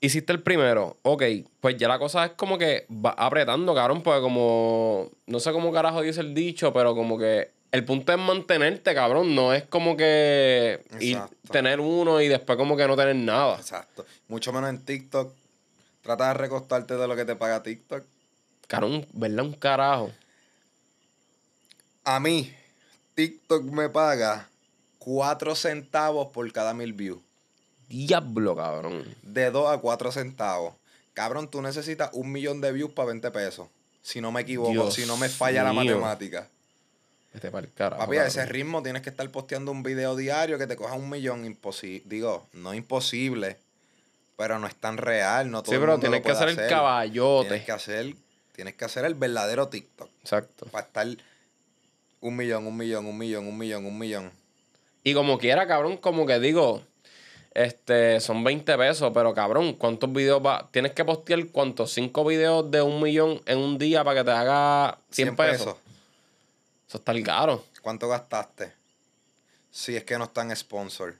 hiciste 0.00 0.32
el 0.32 0.40
primero, 0.40 0.98
ok, 1.02 1.24
pues 1.60 1.76
ya 1.78 1.88
la 1.88 1.98
cosa 1.98 2.26
es 2.26 2.30
como 2.36 2.56
que 2.56 2.86
va 2.88 3.10
apretando, 3.18 3.74
cabrón, 3.74 4.02
porque 4.02 4.20
como, 4.20 5.10
no 5.26 5.40
sé 5.40 5.50
cómo 5.50 5.72
carajo 5.72 6.02
dice 6.02 6.20
el 6.20 6.32
dicho, 6.32 6.72
pero 6.72 6.94
como 6.94 7.18
que 7.18 7.50
el 7.74 7.84
punto 7.84 8.12
es 8.12 8.18
mantenerte, 8.20 8.94
cabrón, 8.94 9.34
no 9.34 9.52
es 9.52 9.64
como 9.64 9.96
que 9.96 10.84
ir, 11.00 11.18
tener 11.50 11.80
uno 11.80 12.20
y 12.20 12.28
después 12.28 12.56
como 12.56 12.76
que 12.76 12.86
no 12.86 12.94
tener 12.94 13.16
nada. 13.16 13.56
Exacto. 13.56 14.06
Mucho 14.28 14.52
menos 14.52 14.70
en 14.70 14.78
TikTok. 14.78 15.34
Trata 16.00 16.28
de 16.28 16.34
recostarte 16.34 16.96
de 16.96 17.08
lo 17.08 17.16
que 17.16 17.24
te 17.24 17.34
paga 17.34 17.64
TikTok. 17.64 18.04
Cabrón, 18.68 19.04
¿verdad? 19.12 19.44
Un 19.44 19.54
carajo. 19.54 20.12
A 22.04 22.20
mí, 22.20 22.54
TikTok 23.16 23.64
me 23.64 23.88
paga 23.88 24.48
4 25.00 25.56
centavos 25.56 26.28
por 26.28 26.52
cada 26.52 26.74
mil 26.74 26.92
views. 26.92 27.20
Diablo, 27.88 28.54
cabrón. 28.54 29.04
De 29.22 29.50
2 29.50 29.68
a 29.68 29.78
4 29.78 30.12
centavos. 30.12 30.74
Cabrón, 31.12 31.50
tú 31.50 31.60
necesitas 31.60 32.10
un 32.12 32.30
millón 32.30 32.60
de 32.60 32.70
views 32.70 32.92
para 32.92 33.08
20 33.08 33.32
pesos. 33.32 33.66
Si 34.00 34.20
no 34.20 34.30
me 34.30 34.42
equivoco, 34.42 34.70
Dios 34.70 34.94
si 34.94 35.06
no 35.06 35.16
me 35.16 35.28
falla 35.28 35.64
la 35.64 35.72
matemática. 35.72 36.48
Este 37.34 37.50
para 37.50 37.66
el 37.66 37.72
carajo. 37.72 38.00
Papi, 38.00 38.16
a 38.16 38.26
ese 38.26 38.46
ritmo 38.46 38.82
tienes 38.82 39.02
que 39.02 39.10
estar 39.10 39.28
posteando 39.30 39.72
un 39.72 39.82
video 39.82 40.14
diario 40.14 40.56
que 40.56 40.66
te 40.66 40.76
coja 40.76 40.94
un 40.94 41.10
millón. 41.10 41.44
Imposible. 41.44 42.02
Digo, 42.06 42.46
no 42.52 42.72
imposible, 42.74 43.58
pero 44.36 44.58
no 44.60 44.66
es 44.68 44.76
tan 44.76 44.96
real. 44.96 45.50
No 45.50 45.62
todo 45.62 45.72
Sí, 45.72 45.74
el 45.74 45.80
pero 45.80 45.92
mundo 45.92 46.00
tienes 46.08 46.20
lo 46.20 46.24
que 46.24 46.32
hacer 46.32 46.48
el 46.48 46.68
caballote. 46.68 47.48
Tienes 47.48 47.66
que 47.66 47.72
hacer, 47.72 48.14
tienes 48.52 48.74
que 48.74 48.84
hacer 48.84 49.04
el 49.04 49.14
verdadero 49.14 49.68
TikTok. 49.68 50.08
Exacto. 50.20 50.66
Para 50.66 50.86
estar 50.86 51.06
un 52.20 52.36
millón, 52.36 52.66
un 52.66 52.76
millón, 52.76 53.06
un 53.06 53.18
millón, 53.18 53.46
un 53.48 53.58
millón, 53.58 53.84
un 53.84 53.98
millón. 53.98 54.30
Y 55.02 55.12
como 55.12 55.36
quiera, 55.36 55.66
cabrón, 55.66 55.96
como 55.96 56.26
que 56.26 56.38
digo, 56.38 56.82
este, 57.52 58.20
son 58.20 58.42
20 58.42 58.78
pesos, 58.78 59.10
pero 59.12 59.34
cabrón, 59.34 59.74
¿cuántos 59.74 60.12
videos 60.12 60.44
va? 60.44 60.68
Tienes 60.70 60.92
que 60.92 61.04
postear 61.04 61.46
cuántos, 61.48 61.92
cinco 61.92 62.24
videos 62.24 62.70
de 62.70 62.80
un 62.80 63.02
millón 63.02 63.42
en 63.46 63.58
un 63.58 63.76
día 63.76 64.02
para 64.02 64.20
que 64.20 64.24
te 64.24 64.30
haga 64.30 64.98
100, 65.10 65.36
pesos. 65.36 65.76
Eso 66.94 67.00
está 67.00 67.10
el 67.10 67.24
caro. 67.24 67.64
¿Cuánto 67.82 68.06
gastaste? 68.06 68.72
Si 69.72 69.96
es 69.96 70.04
que 70.04 70.16
no 70.16 70.26
están 70.26 70.54
sponsor. 70.54 71.18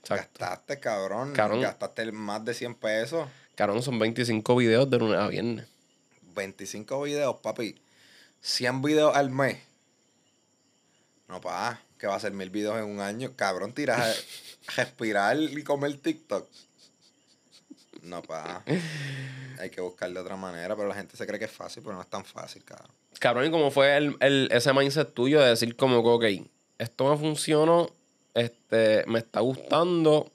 Exacto. 0.00 0.40
Gastaste, 0.40 0.80
cabrón. 0.80 1.34
Cabrón. 1.34 1.60
Gastaste 1.60 2.10
más 2.10 2.44
de 2.44 2.52
100 2.52 2.74
pesos. 2.74 3.28
Cabrón, 3.54 3.80
son 3.80 4.00
25 4.00 4.56
videos 4.56 4.90
de 4.90 4.98
lunes 4.98 5.16
a 5.16 5.28
viernes. 5.28 5.68
25 6.34 7.02
videos, 7.02 7.36
papi. 7.36 7.80
100 8.40 8.82
videos 8.82 9.14
al 9.14 9.30
mes. 9.30 9.58
No, 11.28 11.40
pa, 11.40 11.80
que 11.96 12.08
va 12.08 12.16
a 12.16 12.20
ser 12.20 12.32
mil 12.32 12.50
videos 12.50 12.76
en 12.78 12.86
un 12.86 12.98
año. 12.98 13.36
Cabrón, 13.36 13.72
tiras 13.72 14.00
a 14.00 14.12
respirar 14.78 15.36
y 15.38 15.62
comer 15.62 15.96
TikTok. 15.96 16.44
No, 18.02 18.20
pa. 18.22 18.64
Hay 19.60 19.70
que 19.70 19.80
buscar 19.80 20.12
de 20.12 20.18
otra 20.18 20.34
manera, 20.34 20.74
pero 20.74 20.88
la 20.88 20.96
gente 20.96 21.16
se 21.16 21.24
cree 21.24 21.38
que 21.38 21.44
es 21.44 21.52
fácil, 21.52 21.84
pero 21.84 21.94
no 21.94 22.02
es 22.02 22.10
tan 22.10 22.24
fácil, 22.24 22.64
cabrón. 22.64 22.90
Cabrón, 23.18 23.46
¿y 23.46 23.50
cómo 23.50 23.70
fue 23.70 23.96
el, 23.96 24.16
el- 24.20 24.48
ese 24.52 24.72
mindset 24.72 25.12
tuyo 25.12 25.40
de 25.40 25.48
decir 25.50 25.74
como 25.76 25.98
ok, 25.98 26.24
esto 26.78 27.10
me 27.10 27.16
funcionó, 27.16 27.90
este, 28.34 29.04
me 29.06 29.18
está 29.18 29.40
gustando, 29.40 30.30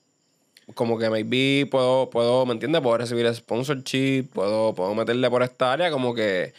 como 0.76 0.98
que 0.98 1.10
maybe 1.10 1.66
puedo, 1.70 2.10
puedo, 2.10 2.46
¿me 2.46 2.54
entiendes? 2.54 2.82
Puedo 2.82 2.98
recibir 2.98 3.34
sponsorship, 3.34 4.24
puedo, 4.34 4.74
puedo 4.74 4.94
meterle 4.96 5.30
por 5.30 5.44
esta 5.44 5.72
área, 5.74 5.92
como 5.92 6.14
que, 6.14 6.54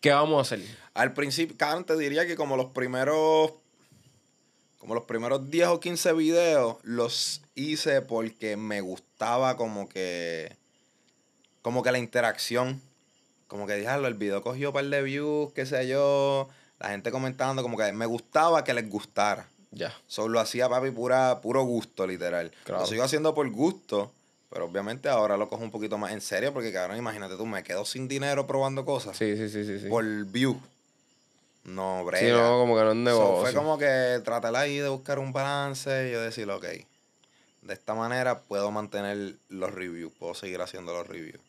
¿qué 0.00 0.10
vamos 0.10 0.38
a 0.38 0.40
hacer? 0.42 0.66
Al 0.94 1.12
principio, 1.14 1.56
cabrón, 1.56 1.84
te 1.84 1.96
diría 1.96 2.26
que 2.26 2.36
como 2.36 2.56
los 2.56 2.66
primeros. 2.72 3.52
Como 4.78 4.94
los 4.94 5.04
primeros 5.04 5.50
10 5.50 5.68
o 5.68 5.78
15 5.78 6.12
videos 6.14 6.76
los 6.84 7.42
hice 7.54 8.00
porque 8.00 8.56
me 8.56 8.80
gustaba 8.80 9.56
como 9.56 9.88
que. 9.88 10.56
Como 11.62 11.82
que 11.82 11.92
la 11.92 11.98
interacción. 11.98 12.80
Como 13.50 13.66
que 13.66 13.74
diablo, 13.74 14.06
el 14.06 14.14
video 14.14 14.42
cogió 14.42 14.68
un 14.68 14.74
par 14.74 14.84
de 14.84 15.02
views, 15.02 15.52
qué 15.54 15.66
sé 15.66 15.88
yo. 15.88 16.48
La 16.78 16.90
gente 16.90 17.10
comentando, 17.10 17.62
como 17.62 17.76
que 17.76 17.90
me 17.92 18.06
gustaba 18.06 18.62
que 18.62 18.72
les 18.72 18.88
gustara. 18.88 19.48
Ya. 19.72 19.92
Solo 20.06 20.38
hacía 20.38 20.68
papi 20.68 20.92
pura, 20.92 21.40
puro 21.40 21.64
gusto, 21.64 22.06
literal. 22.06 22.52
Claro. 22.62 22.82
Lo 22.82 22.86
sigo 22.86 23.02
haciendo 23.02 23.34
por 23.34 23.50
gusto, 23.50 24.12
pero 24.50 24.66
obviamente 24.66 25.08
ahora 25.08 25.36
lo 25.36 25.48
cojo 25.48 25.64
un 25.64 25.72
poquito 25.72 25.98
más 25.98 26.12
en 26.12 26.20
serio 26.20 26.52
porque, 26.52 26.72
cabrón, 26.72 26.96
imagínate 26.96 27.36
tú, 27.36 27.44
me 27.44 27.64
quedo 27.64 27.84
sin 27.84 28.06
dinero 28.06 28.46
probando 28.46 28.84
cosas 28.84 29.16
Sí, 29.16 29.36
sí, 29.36 29.48
sí, 29.48 29.64
sí. 29.64 29.80
sí. 29.80 29.88
por 29.88 30.04
view. 30.26 30.56
No, 31.64 32.04
brega. 32.04 32.24
Sí, 32.24 32.32
no, 32.32 32.58
como 32.60 32.76
que 32.76 32.82
no 32.84 32.90
es 32.92 32.94
So, 32.96 33.02
negocio. 33.02 33.40
fue 33.42 33.52
como 33.54 33.78
que 33.78 34.20
tratar 34.24 34.54
ahí 34.54 34.78
de 34.78 34.88
buscar 34.88 35.18
un 35.18 35.32
balance 35.32 36.08
y 36.08 36.12
yo 36.12 36.20
decir, 36.22 36.48
ok, 36.48 36.64
de 37.62 37.74
esta 37.74 37.94
manera 37.94 38.38
puedo 38.38 38.70
mantener 38.70 39.34
los 39.48 39.74
reviews, 39.74 40.12
puedo 40.18 40.34
seguir 40.34 40.60
haciendo 40.62 40.92
los 40.92 41.06
reviews. 41.08 41.40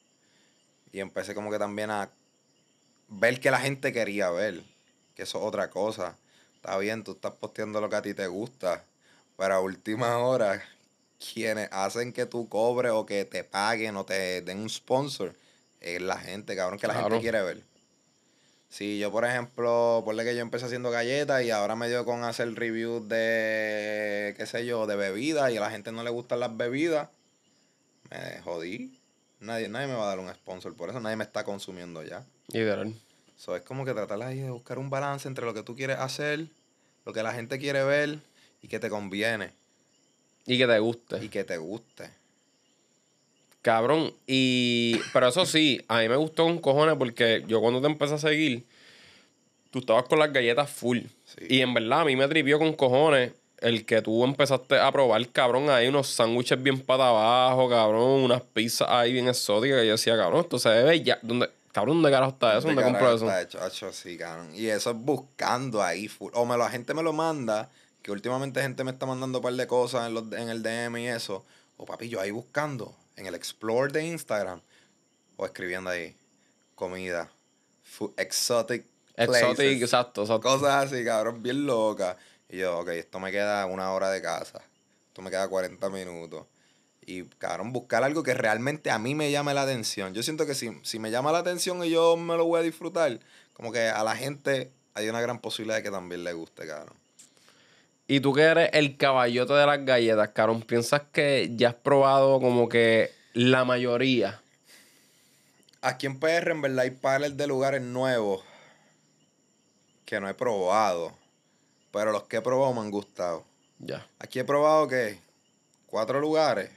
Y 0.92 1.00
empecé 1.00 1.34
como 1.34 1.52
que 1.52 1.60
también 1.60 1.90
a 1.92 2.10
ver 3.08 3.40
que 3.40 3.52
la 3.52 3.60
gente 3.60 3.94
quería 3.94 4.30
ver, 4.30 4.62
que 5.16 5.24
eso 5.24 5.40
es 5.40 5.46
otra 5.46 5.70
cosa. 5.70 6.16
Está 6.56 6.78
bien, 6.78 7.04
tú 7.04 7.14
estás 7.14 7.34
posteando 7.34 7.82
lo 7.82 7.90
que 7.90 7.96
a 7.96 8.02
ti 8.02 8.14
te 8.14 8.28
gusta, 8.28 8.84
pero 9.38 9.56
a 9.56 9.60
última 9.60 10.18
hora, 10.20 10.64
quienes 11.34 11.70
hacen 11.72 12.14
que 12.14 12.26
tú 12.26 12.48
cobres 12.50 12.92
o 12.92 13.06
que 13.06 13.26
te 13.26 13.44
paguen 13.44 13.96
o 13.98 14.06
te 14.06 14.42
den 14.42 14.60
un 14.60 14.70
sponsor, 14.70 15.34
es 15.80 16.02
la 16.02 16.18
gente, 16.18 16.56
cabrón, 16.56 16.80
que 16.80 16.88
la 16.88 16.94
Claro. 16.94 17.10
gente 17.10 17.22
quiere 17.22 17.42
ver. 17.42 17.62
Si 18.70 19.00
yo, 19.00 19.12
por 19.12 19.26
ejemplo, 19.26 20.02
ponle 20.06 20.24
que 20.24 20.34
yo 20.34 20.42
empecé 20.42 20.66
haciendo 20.66 20.92
galletas 20.92 21.44
y 21.44 21.52
ahora 21.52 21.76
me 21.76 21.90
dio 21.90 22.06
con 22.06 22.24
hacer 22.24 22.54
reviews 22.54 23.06
de, 23.10 24.34
qué 24.38 24.46
sé 24.46 24.66
yo, 24.66 24.88
de 24.88 24.96
bebidas 24.96 25.52
y 25.52 25.58
a 25.58 25.60
la 25.60 25.70
gente 25.72 25.92
no 25.92 26.04
le 26.04 26.10
gustan 26.10 26.40
las 26.40 26.56
bebidas, 26.56 27.10
me 28.10 28.42
jodí. 28.44 29.01
Nadie, 29.42 29.68
nadie 29.68 29.88
me 29.88 29.96
va 29.96 30.04
a 30.04 30.08
dar 30.16 30.20
un 30.20 30.34
sponsor, 30.34 30.74
por 30.76 30.90
eso 30.90 31.00
nadie 31.00 31.16
me 31.18 31.24
está 31.24 31.44
consumiendo 31.44 32.04
ya. 32.04 32.24
Literal. 32.54 32.94
So, 33.38 33.56
es 33.56 33.64
como 33.64 33.84
que 33.86 33.94
tratar 33.94 34.22
ahí 34.22 34.40
de 34.40 34.50
buscar 34.52 34.78
un 34.78 34.90
balance 34.90 35.28
entre 35.28 35.46
lo 35.46 35.54
que 35.54 35.64
tú 35.64 35.76
quieres 35.76 35.98
hacer, 35.98 36.46
lo 37.06 37.12
que 37.14 37.24
la 37.24 37.34
gente 37.34 37.58
quiere 37.58 37.84
ver 37.84 38.20
y 38.62 38.68
que 38.68 38.80
te 38.80 38.88
conviene 38.90 39.52
Y 40.46 40.58
que 40.60 40.68
te 40.68 40.78
guste. 40.80 41.24
y 41.24 41.30
que 41.30 41.44
te 41.44 41.58
guste. 41.58 42.10
Cabrón. 43.62 44.14
Y. 44.28 45.00
Pero 45.14 45.28
eso 45.28 45.46
sí, 45.46 45.84
a 45.88 46.00
mí 46.00 46.10
me 46.10 46.16
gustó 46.16 46.44
con 46.44 46.60
cojones 46.60 46.96
porque 46.98 47.44
yo 47.48 47.62
cuando 47.62 47.82
te 47.82 47.88
empecé 47.88 48.16
a 48.16 48.18
seguir, 48.20 48.64
tú 49.72 49.80
estabas 49.80 50.06
con 50.06 50.20
las 50.20 50.32
galletas 50.34 50.70
full. 50.70 51.00
Sí. 51.26 51.46
Y 51.50 51.62
en 51.62 51.74
verdad 51.74 52.02
a 52.02 52.06
mí 52.06 52.16
me 52.16 52.28
tripió 52.28 52.58
con 52.60 52.74
cojones 52.74 53.32
el 53.62 53.86
que 53.86 54.02
tú 54.02 54.24
empezaste 54.24 54.78
a 54.80 54.92
probar, 54.92 55.28
cabrón, 55.30 55.70
ahí 55.70 55.88
unos 55.88 56.08
sándwiches 56.10 56.62
bien 56.62 56.82
para 56.82 57.10
abajo, 57.10 57.70
cabrón, 57.70 58.22
unas 58.24 58.42
pizzas 58.42 58.88
ahí 58.90 59.14
bien 59.14 59.28
exóticas. 59.28 59.80
Que 59.80 59.86
yo 59.86 59.92
decía, 59.94 60.18
cabrón, 60.18 60.42
esto 60.42 60.60
se 60.60 60.70
debe 60.70 61.02
ya. 61.04 61.20
¿Dónde, 61.22 61.50
cabrón, 61.72 61.98
¿dónde 62.02 62.12
carajo 62.12 62.32
está 62.34 62.58
eso? 62.58 62.68
¿Dónde 62.68 62.82
Este 62.82 62.92
compro 62.92 63.16
eso? 63.16 63.26
está 63.26 63.42
hecho, 63.42 63.66
hecho 63.66 63.88
así, 63.88 64.18
cabrón. 64.18 64.50
Y 64.56 64.66
eso 64.68 64.92
es 64.92 64.98
buscando 64.98 65.82
ahí. 65.84 66.08
full. 66.08 66.32
O 66.34 66.46
me, 66.46 66.58
la 66.58 66.70
gente 66.70 66.94
me 66.94 67.04
lo 67.04 67.14
manda, 67.14 67.70
que 68.02 68.12
últimamente 68.12 68.62
gente 68.62 68.84
me 68.84 68.92
está 68.92 69.06
mandando 69.06 69.38
un 69.38 69.44
par 69.44 69.54
de 69.54 69.68
cosas 69.68 70.08
en, 70.08 70.16
los, 70.16 70.24
en 70.34 70.50
el 70.50 70.64
DM 70.64 70.98
y 70.98 71.08
eso. 71.08 71.46
O 71.78 71.86
papi, 71.86 72.10
yo 72.10 72.20
ahí 72.20 72.32
buscando 72.32 72.96
en 73.16 73.28
el 73.28 73.36
Explore 73.36 73.92
de 73.94 74.06
Instagram. 74.08 74.60
O 75.38 75.46
escribiendo 75.46 75.90
ahí, 75.92 76.16
comida, 76.76 77.30
fu- 77.84 78.14
exotic, 78.18 78.86
places, 79.16 79.60
exacto, 79.82 80.22
exacto. 80.24 80.42
Cosas 80.50 80.86
así, 80.92 81.04
cabrón, 81.06 81.42
bien 81.44 81.66
locas. 81.66 82.16
Y 82.52 82.58
yo, 82.58 82.80
ok, 82.80 82.90
esto 82.90 83.22
me 83.22 83.32
queda 83.32 83.66
una 83.66 83.94
hora 83.94 84.12
de 84.12 84.22
casa. 84.22 84.62
Esto 85.08 85.22
me 85.22 85.32
queda 85.32 85.48
40 85.48 85.90
minutos. 85.90 86.46
Y, 87.06 87.24
cabrón, 87.24 87.72
buscar 87.72 88.04
algo 88.04 88.24
que 88.24 88.34
realmente 88.34 88.92
a 88.92 89.00
mí 89.00 89.16
me 89.16 89.32
llame 89.32 89.54
la 89.54 89.62
atención. 89.62 90.14
Yo 90.14 90.22
siento 90.22 90.46
que 90.46 90.54
si, 90.54 90.70
si 90.84 91.00
me 91.00 91.12
llama 91.12 91.32
la 91.32 91.40
atención 91.40 91.82
y 91.84 91.90
yo 91.90 92.18
me 92.18 92.36
lo 92.36 92.46
voy 92.46 92.60
a 92.60 92.64
disfrutar, 92.64 93.20
como 93.54 93.72
que 93.72 93.88
a 93.88 94.04
la 94.04 94.18
gente 94.18 94.70
hay 94.94 95.08
una 95.08 95.22
gran 95.22 95.40
posibilidad 95.40 95.78
de 95.78 95.84
que 95.84 95.92
también 95.92 96.26
le 96.26 96.34
guste, 96.34 96.68
cabrón. 96.68 96.96
Y 98.06 98.20
tú 98.20 98.34
que 98.34 98.42
eres 98.42 98.70
el 98.74 98.98
caballote 98.98 99.54
de 99.54 99.66
las 99.66 99.86
galletas, 99.86 100.30
cabrón, 100.30 100.62
¿piensas 100.62 101.04
que 101.14 101.50
ya 101.56 101.70
has 101.70 101.76
probado 101.76 102.42
como 102.42 102.68
que 102.68 103.12
la 103.34 103.64
mayoría? 103.64 104.42
Aquí 105.82 106.06
en 106.06 106.20
PR, 106.20 106.52
en 106.52 106.62
verdad, 106.62 106.80
hay 106.80 106.92
pares 106.92 107.38
de 107.38 107.48
lugares 107.48 107.82
nuevos 107.82 108.44
que 110.04 110.20
no 110.20 110.28
he 110.28 110.34
probado. 110.34 111.21
Pero 111.92 112.12
los 112.12 112.24
que 112.24 112.38
he 112.38 112.42
probado 112.42 112.74
me 112.74 112.82
han 112.82 112.92
gustado. 112.92 113.44
Ya. 113.80 114.06
Aquí 114.20 114.40
he 114.40 114.44
probado 114.44 114.88
que 114.88 115.20
cuatro 115.88 116.20
lugares, 116.20 116.70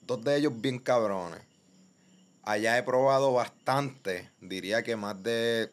dos 0.00 0.22
de 0.24 0.36
ellos 0.36 0.52
bien 0.56 0.78
cabrones. 0.78 1.40
Allá 2.42 2.78
he 2.78 2.82
probado 2.82 3.32
bastante, 3.32 4.30
diría 4.40 4.82
que 4.82 4.94
más 4.94 5.20
de 5.22 5.72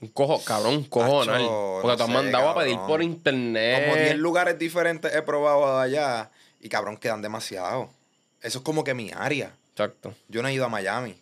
Un 0.00 0.08
cojo, 0.08 0.42
cabrón, 0.44 0.74
un 0.74 0.84
cojonal. 0.84 1.36
Acho, 1.36 1.78
Porque 1.80 1.88
no 1.88 1.96
te 1.96 2.04
sé, 2.04 2.12
mandado 2.12 2.48
a 2.50 2.54
pedir 2.54 2.78
por 2.86 3.02
internet. 3.02 3.88
como 3.88 3.96
10 3.96 4.16
lugares 4.18 4.58
diferentes 4.58 5.14
he 5.14 5.22
probado 5.22 5.80
allá 5.80 6.30
y 6.60 6.68
cabrón 6.68 6.98
quedan 6.98 7.22
demasiado. 7.22 7.88
Eso 8.42 8.58
es 8.58 8.64
como 8.64 8.84
que 8.84 8.94
mi 8.94 9.10
área. 9.10 9.56
Exacto. 9.70 10.14
Yo 10.28 10.42
no 10.42 10.48
he 10.48 10.52
ido 10.52 10.66
a 10.66 10.68
Miami. 10.68 11.16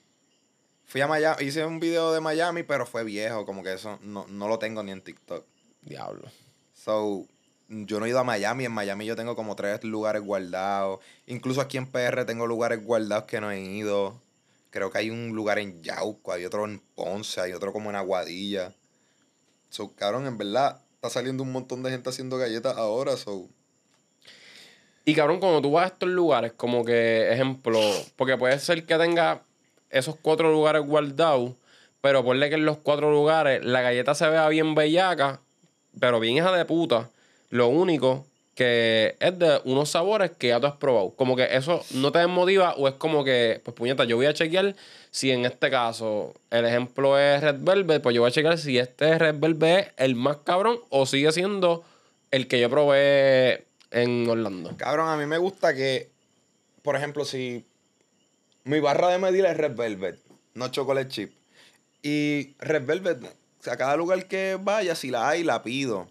Fui 0.87 1.01
a 1.03 1.07
Miami, 1.07 1.45
hice 1.45 1.65
un 1.65 1.79
video 1.79 2.13
de 2.13 2.21
Miami, 2.21 2.65
pero 2.65 2.85
fue 2.85 3.05
viejo, 3.05 3.47
como 3.47 3.63
que 3.63 3.75
eso 3.75 4.01
no, 4.03 4.27
no 4.27 4.49
lo 4.49 4.59
tengo 4.59 4.83
ni 4.83 4.91
en 4.91 5.03
TikTok. 5.03 5.45
Diablo. 5.83 6.29
So, 6.75 7.27
yo 7.69 8.01
no 8.01 8.07
he 8.07 8.11
ido 8.11 8.19
a 8.19 8.25
Miami. 8.25 8.65
En 8.65 8.73
Miami 8.73 9.07
yo 9.07 9.17
tengo 9.17 9.37
como 9.37 9.57
tres 9.57 9.85
lugares 9.85 10.23
guardados. 10.23 11.01
Incluso 11.27 11.61
aquí 11.61 11.77
en 11.77 11.87
PR 11.87 12.25
tengo 12.25 12.47
lugares 12.47 12.85
guardados 12.85 13.25
que 13.25 13.41
no 13.41 13.51
he 13.51 13.61
ido. 13.61 14.21
Creo 14.71 14.91
que 14.91 14.99
hay 14.99 15.11
un 15.11 15.31
lugar 15.31 15.59
en 15.59 15.83
Yauco, 15.83 16.33
hay 16.33 16.45
otro 16.45 16.65
en 16.65 16.81
Ponce, 16.95 17.41
hay 17.41 17.53
otro 17.53 17.73
como 17.73 17.91
en 17.91 17.97
Aguadilla. 17.97 18.73
So, 19.69 19.93
cabrón, 19.95 20.27
en 20.27 20.39
verdad, 20.39 20.81
está 20.95 21.11
saliendo 21.11 21.43
un 21.43 21.53
montón 21.53 21.83
de 21.83 21.91
gente 21.91 22.11
haciendo 22.11 22.39
galletas 22.39 22.77
ahora, 22.77 23.17
so. 23.17 23.49
Y 25.05 25.15
cabrón, 25.15 25.41
cuando 25.41 25.63
tú 25.63 25.73
vas 25.73 25.85
a 25.85 25.95
estos 25.95 26.09
lugares, 26.09 26.53
como 26.53 26.85
que, 26.85 27.33
ejemplo, 27.33 27.81
porque 28.17 28.37
puede 28.37 28.59
ser 28.59 28.85
que 28.85 28.97
tenga 28.97 29.43
esos 29.91 30.17
cuatro 30.17 30.53
lugares 30.53 30.83
guardados, 30.83 31.55
pero 32.01 32.23
ponle 32.23 32.49
que 32.49 32.55
en 32.55 32.65
los 32.65 32.79
cuatro 32.79 33.11
lugares 33.11 33.65
la 33.65 33.81
galleta 33.81 34.15
se 34.15 34.29
vea 34.29 34.49
bien 34.49 34.75
bellaca, 34.75 35.41
pero 36.01 36.19
bien 36.19 36.37
hija 36.37 36.51
de 36.53 36.65
puta. 36.65 37.11
Lo 37.51 37.69
único 37.69 38.27
que 38.55 39.17
es 39.21 39.39
de 39.39 39.61
unos 39.65 39.91
sabores 39.91 40.33
que 40.33 40.49
ya 40.49 40.61
tú 40.61 40.67
has 40.67 40.77
probado. 40.77 41.11
Como 41.11 41.37
que 41.37 41.57
eso 41.57 41.83
no 41.95 42.13
te 42.13 42.19
desmotiva 42.19 42.75
o 42.75 42.89
es 42.89 42.95
como 42.95 43.25
que, 43.25 43.61
pues 43.65 43.75
puñeta, 43.75 44.05
yo 44.05 44.17
voy 44.17 44.27
a 44.27 44.35
chequear 44.35 44.75
si 45.11 45.31
en 45.31 45.45
este 45.47 45.71
caso 45.71 46.35
el 46.51 46.67
ejemplo 46.67 47.19
es 47.19 47.41
Red 47.41 47.61
Velvet, 47.61 48.03
pues 48.03 48.15
yo 48.15 48.21
voy 48.23 48.29
a 48.29 48.33
chequear 48.33 48.59
si 48.59 48.79
este 48.79 49.19
Red 49.19 49.37
Velvet 49.39 49.87
es 49.87 49.93
el 49.97 50.15
más 50.15 50.39
cabrón 50.45 50.79
o 50.91 51.07
sigue 51.07 51.33
siendo 51.33 51.85
el 52.31 52.49
que 52.49 52.61
yo 52.61 52.69
probé 52.69 53.65
en 53.91 54.29
Orlando. 54.29 54.75
Cabrón, 54.77 55.09
a 55.09 55.17
mí 55.17 55.27
me 55.27 55.39
gusta 55.39 55.75
que, 55.75 56.11
por 56.83 56.97
ejemplo, 56.97 57.25
si 57.25 57.65
mi 58.65 58.79
barra 58.81 59.09
de 59.09 59.19
medir 59.19 59.47
es 59.47 59.57
Red 59.57 59.75
Velvet, 59.75 60.19
no 60.55 60.69
chocolate 60.69 61.09
chip. 61.09 61.33
Y 62.03 62.55
Red 62.59 62.87
Velvet, 62.87 63.19
o 63.61 63.63
sea, 63.63 63.77
cada 63.77 63.95
lugar 63.97 64.27
que 64.27 64.59
vaya, 64.59 64.95
si 64.95 65.11
la 65.11 65.29
hay, 65.29 65.45
la 65.45 65.63
pido. 65.63 66.09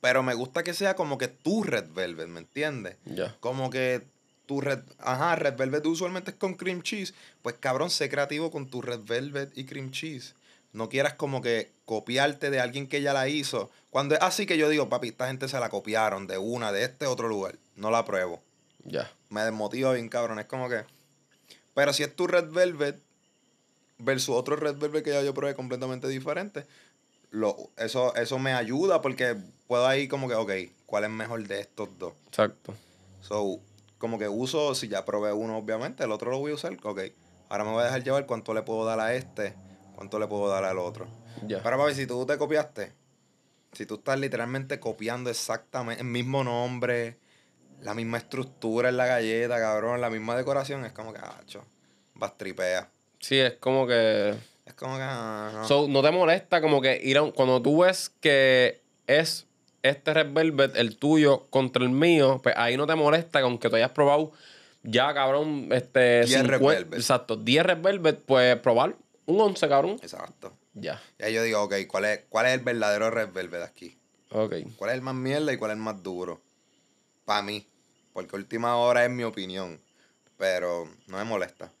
Pero 0.00 0.24
me 0.24 0.34
gusta 0.34 0.64
que 0.64 0.74
sea 0.74 0.96
como 0.96 1.16
que 1.16 1.28
tu 1.28 1.62
Red 1.62 1.92
Velvet, 1.94 2.26
¿me 2.26 2.40
entiendes? 2.40 2.96
Ya. 3.04 3.36
Como 3.38 3.70
que 3.70 4.02
tu 4.46 4.60
Red... 4.60 4.80
Ajá, 4.98 5.36
Red 5.36 5.56
Velvet 5.56 5.86
usualmente 5.86 6.32
es 6.32 6.36
con 6.36 6.54
cream 6.54 6.82
cheese. 6.82 7.14
Pues 7.40 7.54
cabrón, 7.60 7.88
sé 7.88 8.08
creativo 8.10 8.50
con 8.50 8.68
tu 8.68 8.82
Red 8.82 9.02
Velvet 9.04 9.56
y 9.56 9.64
cream 9.64 9.92
cheese. 9.92 10.34
No 10.72 10.88
quieras 10.88 11.14
como 11.14 11.40
que 11.40 11.70
copiarte 11.84 12.50
de 12.50 12.58
alguien 12.58 12.88
que 12.88 13.00
ya 13.00 13.12
la 13.12 13.28
hizo. 13.28 13.70
Cuando 13.90 14.16
es 14.16 14.20
así 14.20 14.44
que 14.44 14.58
yo 14.58 14.68
digo, 14.68 14.88
papi, 14.88 15.08
esta 15.08 15.28
gente 15.28 15.46
se 15.48 15.60
la 15.60 15.68
copiaron 15.68 16.26
de 16.26 16.36
una, 16.36 16.72
de 16.72 16.82
este 16.82 17.06
otro 17.06 17.28
lugar. 17.28 17.54
No 17.76 17.92
la 17.92 18.04
pruebo. 18.04 18.42
Ya. 18.82 19.08
Me 19.30 19.42
desmotiva 19.42 19.92
bien, 19.92 20.08
cabrón. 20.08 20.40
Es 20.40 20.46
como 20.46 20.68
que... 20.68 20.84
Pero 21.74 21.92
si 21.92 22.02
es 22.02 22.14
tu 22.14 22.26
Red 22.26 22.50
Velvet 22.50 23.00
versus 24.04 24.34
otro 24.34 24.56
Red 24.56 24.76
Velvet 24.76 25.04
que 25.04 25.10
ya 25.10 25.22
yo 25.22 25.34
probé 25.34 25.54
completamente 25.54 26.08
diferente, 26.08 26.66
lo, 27.30 27.70
eso, 27.76 28.14
eso 28.14 28.38
me 28.38 28.52
ayuda 28.52 29.02
porque 29.02 29.36
puedo 29.66 29.86
ahí 29.86 30.06
como 30.06 30.28
que, 30.28 30.34
ok, 30.34 30.52
¿cuál 30.86 31.04
es 31.04 31.10
mejor 31.10 31.46
de 31.46 31.60
estos 31.60 31.88
dos? 31.98 32.12
Exacto. 32.28 32.74
So, 33.22 33.58
como 33.98 34.18
que 34.18 34.28
uso, 34.28 34.74
si 34.74 34.88
ya 34.88 35.04
probé 35.04 35.32
uno, 35.32 35.56
obviamente, 35.58 36.04
el 36.04 36.12
otro 36.12 36.30
lo 36.30 36.38
voy 36.38 36.52
a 36.52 36.54
usar. 36.54 36.76
Ok, 36.82 37.00
ahora 37.48 37.64
me 37.64 37.70
voy 37.70 37.82
a 37.82 37.86
dejar 37.86 38.04
llevar 38.04 38.26
cuánto 38.26 38.54
le 38.54 38.62
puedo 38.62 38.84
dar 38.84 39.00
a 39.00 39.14
este, 39.14 39.54
cuánto 39.96 40.18
le 40.18 40.26
puedo 40.26 40.48
dar 40.48 40.64
al 40.64 40.78
otro. 40.78 41.06
Ya. 41.46 41.62
Pero, 41.62 41.78
papi, 41.78 41.94
si 41.94 42.06
tú 42.06 42.24
te 42.24 42.38
copiaste, 42.38 42.92
si 43.72 43.86
tú 43.86 43.96
estás 43.96 44.18
literalmente 44.20 44.78
copiando 44.78 45.30
exactamente 45.30 46.02
el 46.02 46.08
mismo 46.08 46.44
nombre, 46.44 47.18
la 47.80 47.94
misma 47.94 48.18
estructura 48.18 48.90
en 48.90 48.96
la 48.96 49.06
galleta, 49.06 49.58
cabrón, 49.58 50.00
la 50.00 50.10
misma 50.10 50.36
decoración, 50.36 50.84
es 50.84 50.92
como 50.92 51.12
que, 51.12 51.18
acho, 51.18 51.64
vas 52.14 52.38
tripea. 52.38 52.88
Sí, 53.24 53.38
es 53.38 53.54
como 53.54 53.86
que. 53.86 54.34
Es 54.66 54.74
como 54.74 54.96
que, 54.98 55.02
no. 55.02 55.66
So, 55.66 55.88
no 55.88 56.02
te 56.02 56.10
molesta 56.10 56.60
como 56.60 56.82
que 56.82 57.00
ir 57.02 57.16
a 57.16 57.22
un- 57.22 57.30
Cuando 57.30 57.62
tú 57.62 57.82
ves 57.82 58.10
que 58.20 58.82
es 59.06 59.46
este 59.82 60.12
Red 60.12 60.32
Velvet, 60.34 60.76
el 60.76 60.98
tuyo, 60.98 61.46
contra 61.48 61.82
el 61.82 61.88
mío, 61.88 62.38
pues 62.42 62.54
ahí 62.58 62.76
no 62.76 62.86
te 62.86 62.94
molesta 62.94 63.38
que 63.38 63.44
aunque 63.44 63.70
tú 63.70 63.76
hayas 63.76 63.92
probado 63.92 64.32
ya, 64.82 65.14
cabrón, 65.14 65.68
este. 65.72 66.26
10 66.26 66.46
Red 66.46 66.58
50 66.58 66.66
Velvet. 66.80 66.98
Exacto, 67.00 67.36
10 67.36 67.64
Red 67.64 67.78
Velvet, 67.80 68.20
pues 68.26 68.56
probar 68.58 68.94
un 69.24 69.40
11, 69.40 69.68
cabrón. 69.70 69.98
Exacto. 70.02 70.52
Ya. 70.74 71.00
Y 71.18 71.22
ahí 71.22 71.32
yo 71.32 71.42
digo, 71.44 71.62
ok, 71.62 71.74
¿cuál 71.88 72.04
es, 72.04 72.20
¿cuál 72.28 72.44
es 72.44 72.52
el 72.52 72.60
verdadero 72.60 73.10
Red 73.10 73.32
Velvet 73.32 73.62
aquí? 73.62 73.96
Ok. 74.32 74.54
¿Cuál 74.76 74.90
es 74.90 74.96
el 74.96 75.00
más 75.02 75.14
mierda 75.14 75.50
y 75.50 75.56
cuál 75.56 75.70
es 75.70 75.76
el 75.78 75.82
más 75.82 76.02
duro? 76.02 76.42
Para 77.24 77.40
mí. 77.40 77.66
Porque 78.12 78.36
última 78.36 78.76
hora 78.76 79.02
es 79.02 79.10
mi 79.10 79.24
opinión. 79.24 79.80
Pero 80.36 80.86
no 81.06 81.16
me 81.16 81.24
molesta. 81.24 81.72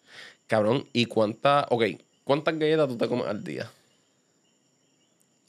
Cabrón, 0.54 0.88
¿y 0.92 1.06
cuántas. 1.06 1.66
Ok, 1.70 1.82
¿cuántas 2.22 2.56
galletas 2.56 2.86
tú 2.86 2.96
te 2.96 3.08
comes 3.08 3.26
al 3.26 3.42
día? 3.42 3.68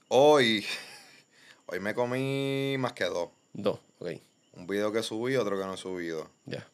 Hoy, 0.08 0.66
hoy 1.68 1.80
me 1.80 1.94
comí 1.94 2.76
más 2.80 2.94
que 2.94 3.04
dos. 3.04 3.30
Dos, 3.54 3.78
ok. 4.00 4.14
Un 4.54 4.66
video 4.66 4.92
que 4.92 5.04
subí 5.04 5.34
y 5.34 5.36
otro 5.36 5.60
que 5.60 5.64
no 5.64 5.76
he 5.76 5.78
subido. 5.78 6.28
Ya. 6.48 6.68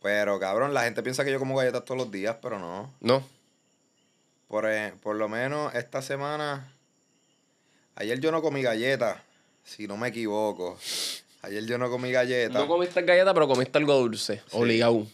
Pero 0.00 0.40
cabrón, 0.40 0.72
la 0.72 0.84
gente 0.84 1.02
piensa 1.02 1.22
que 1.22 1.32
yo 1.32 1.38
como 1.38 1.54
galletas 1.54 1.84
todos 1.84 1.98
los 1.98 2.10
días, 2.10 2.38
pero 2.40 2.58
no. 2.58 2.94
No. 3.00 3.22
Por, 4.48 4.64
eh, 4.66 4.94
por 5.02 5.16
lo 5.16 5.28
menos 5.28 5.74
esta 5.74 6.00
semana. 6.00 6.72
Ayer 7.94 8.20
yo 8.20 8.32
no 8.32 8.40
comí 8.40 8.62
galletas, 8.62 9.20
si 9.64 9.86
no 9.86 9.98
me 9.98 10.08
equivoco. 10.08 10.78
Ayer 11.42 11.66
yo 11.66 11.76
no 11.76 11.90
comí 11.90 12.10
galletas. 12.10 12.54
No 12.54 12.66
comiste 12.66 13.02
galleta, 13.02 13.34
pero 13.34 13.46
comiste 13.46 13.76
algo 13.76 13.98
dulce. 13.98 14.36
Sí. 14.36 14.42
Obligado. 14.52 15.06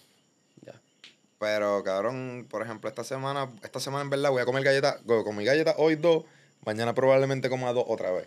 Pero, 1.39 1.83
cabrón, 1.85 2.47
por 2.51 2.63
ejemplo, 2.63 2.89
esta 2.89 3.05
semana, 3.05 3.49
esta 3.63 3.79
semana 3.81 4.03
en 4.05 4.11
verdad 4.11 4.31
voy 4.31 4.41
a 4.43 4.47
comer 4.47 4.65
galletas, 4.65 4.97
co- 5.07 5.23
comí 5.25 5.45
galletas 5.45 5.75
hoy 5.79 5.97
dos, 5.97 6.25
mañana 6.65 6.95
probablemente 6.95 7.51
coma 7.51 7.73
dos 7.73 7.85
otra 7.87 8.11
vez. 8.11 8.27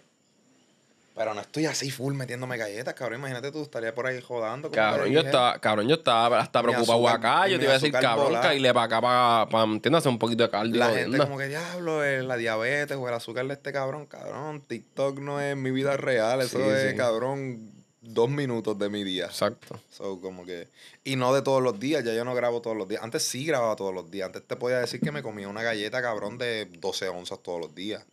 Pero 1.16 1.34
no 1.34 1.41
estoy 1.41 1.66
así 1.66 1.91
full 1.91 2.14
metiéndome 2.14 2.55
galletas, 2.57 2.93
cabrón. 2.93 3.20
Imagínate 3.20 3.51
tú, 3.51 3.64
estaría 3.64 3.93
por 3.93 4.05
ahí 4.07 4.22
jodando. 4.22 4.72
Cabrón, 4.72 5.10
yo 5.10 5.20
estaba, 5.20 5.60
cabrón, 5.60 5.88
yo 5.89 5.95
estaba 5.95 6.39
hasta 6.39 6.62
Mi 6.62 6.70
preocupado 6.70 7.10
azúcar- 7.10 7.16
acá. 7.34 7.47
Yo 7.49 7.53
mi 7.55 7.57
te 7.60 7.64
iba 7.66 7.72
a 7.72 7.74
decir, 7.74 7.91
cabrón, 7.91 8.26
volada. 8.28 8.41
caíle 8.47 8.74
para 8.74 8.86
acá 8.86 9.01
para, 9.01 9.49
para, 9.49 9.64
¿entiendes? 9.66 9.99
Hacer 9.99 10.12
un 10.14 10.20
poquito 10.20 10.43
de 10.43 10.49
cardio. 10.49 10.78
La 10.78 10.91
y 10.93 10.95
gente 10.95 11.18
como 11.18 11.38
que 11.38 11.47
diablo, 11.47 12.05
eh, 12.05 12.24
la 12.24 12.38
diabetes 12.38 12.95
o 12.95 13.05
el 13.10 13.14
azúcar 13.14 13.45
de 13.47 13.53
este 13.53 13.74
cabrón, 13.74 14.05
cabrón. 14.05 14.62
TikTok 14.62 15.20
no 15.20 15.41
es 15.41 15.57
mi 15.57 15.72
vida 15.72 15.97
real, 15.97 16.39
eso 16.41 16.57
Sí, 16.60 16.64
es, 16.70 16.91
sí. 16.91 16.95
cabrón, 16.95 17.70
dos 18.01 18.29
minutos 18.29 18.77
de 18.77 18.89
mi 18.89 19.03
día. 19.03 19.25
Exacto. 19.25 19.79
So, 19.91 20.19
como 20.21 20.45
que... 20.45 20.67
Y 21.03 21.15
no 21.15 21.33
de 21.33 21.41
todos 21.41 21.61
los 21.61 21.79
días, 21.79 22.03
ya 22.03 22.13
yo 22.13 22.23
no 22.25 22.33
grabo 22.35 22.61
todos 22.61 22.77
los 22.77 22.87
días. 22.87 23.03
Antes 23.03 23.23
sí 23.23 23.45
grababa 23.45 23.75
todos 23.75 23.93
los 23.93 24.09
días. 24.09 24.27
Antes 24.27 24.43
te 24.45 24.55
podía 24.55 24.79
decir 24.79 25.01
que 25.01 25.11
me 25.11 25.23
comía 25.23 25.47
una 25.47 25.63
galleta, 25.63 26.01
cabrón, 26.01 26.37
de 26.37 26.65
12 26.65 27.09
onzas 27.09 27.39
todos 27.41 27.59
los 27.59 27.75
días. 27.75 28.03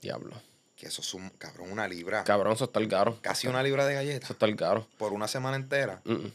Diablo. 0.00 0.34
Que 0.76 0.86
eso 0.86 1.02
es 1.02 1.14
un, 1.14 1.30
cabrón, 1.30 1.70
una 1.70 1.86
libra. 1.86 2.24
Cabrón, 2.24 2.52
eso 2.54 2.64
está 2.64 2.80
el 2.80 2.88
caro. 2.88 3.18
Casi 3.20 3.46
una 3.46 3.62
libra 3.62 3.86
de 3.86 3.94
Eso 3.94 4.02
galletas. 4.02 4.30
está 4.30 4.46
el 4.46 4.56
caro. 4.56 4.86
Por 4.98 5.12
una 5.12 5.28
semana 5.28 5.56
entera. 5.56 6.00
Mm, 6.04 6.12
mm. 6.12 6.32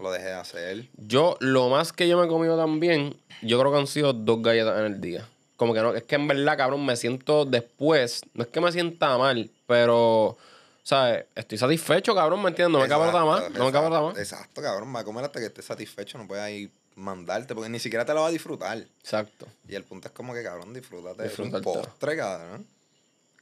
Lo 0.00 0.10
dejé 0.10 0.26
de 0.26 0.32
hacer. 0.32 0.88
Yo, 0.96 1.36
lo 1.40 1.68
más 1.68 1.92
que 1.92 2.08
yo 2.08 2.18
me 2.18 2.24
he 2.24 2.28
comido 2.28 2.56
también, 2.56 3.16
yo 3.42 3.60
creo 3.60 3.70
que 3.70 3.78
han 3.78 3.86
sido 3.86 4.12
dos 4.12 4.42
galletas 4.42 4.78
en 4.80 4.86
el 4.86 5.00
día. 5.00 5.28
Como 5.56 5.74
que 5.74 5.80
no, 5.80 5.94
es 5.94 6.04
que 6.04 6.14
en 6.14 6.26
verdad, 6.26 6.56
cabrón, 6.56 6.86
me 6.86 6.96
siento 6.96 7.44
después, 7.44 8.22
no 8.32 8.44
es 8.44 8.48
que 8.48 8.62
me 8.62 8.72
sienta 8.72 9.18
mal, 9.18 9.50
pero, 9.66 10.38
¿sabes? 10.82 11.26
Estoy 11.34 11.58
satisfecho, 11.58 12.14
cabrón, 12.14 12.42
¿me 12.42 12.48
entiendes? 12.50 12.72
No 12.72 12.80
me 12.80 12.88
cabrón 12.88 13.12
nada 13.12 13.24
más, 13.24 13.50
no 13.50 13.64
me 13.66 13.72
cabrón 13.72 13.92
nada 13.92 14.02
más. 14.08 14.18
Exacto, 14.18 14.60
cabrón. 14.62 14.94
Va 14.94 15.00
a 15.00 15.04
comer 15.04 15.24
hasta 15.24 15.40
que 15.40 15.46
estés 15.46 15.64
satisfecho. 15.64 16.18
No 16.18 16.26
puedes 16.26 16.44
ahí 16.44 16.70
mandarte 16.96 17.54
porque 17.54 17.70
ni 17.70 17.78
siquiera 17.78 18.04
te 18.04 18.12
lo 18.14 18.22
va 18.22 18.28
a 18.28 18.30
disfrutar. 18.30 18.78
Exacto, 18.78 19.46
Y 19.68 19.74
el 19.74 19.84
punto 19.84 20.08
es 20.08 20.14
como 20.14 20.34
que, 20.34 20.42
cabrón, 20.42 20.74
disfrútate. 20.74 21.26
Es 21.26 21.38
un 21.38 21.50
postre, 21.62 22.16
cabrón. 22.16 22.66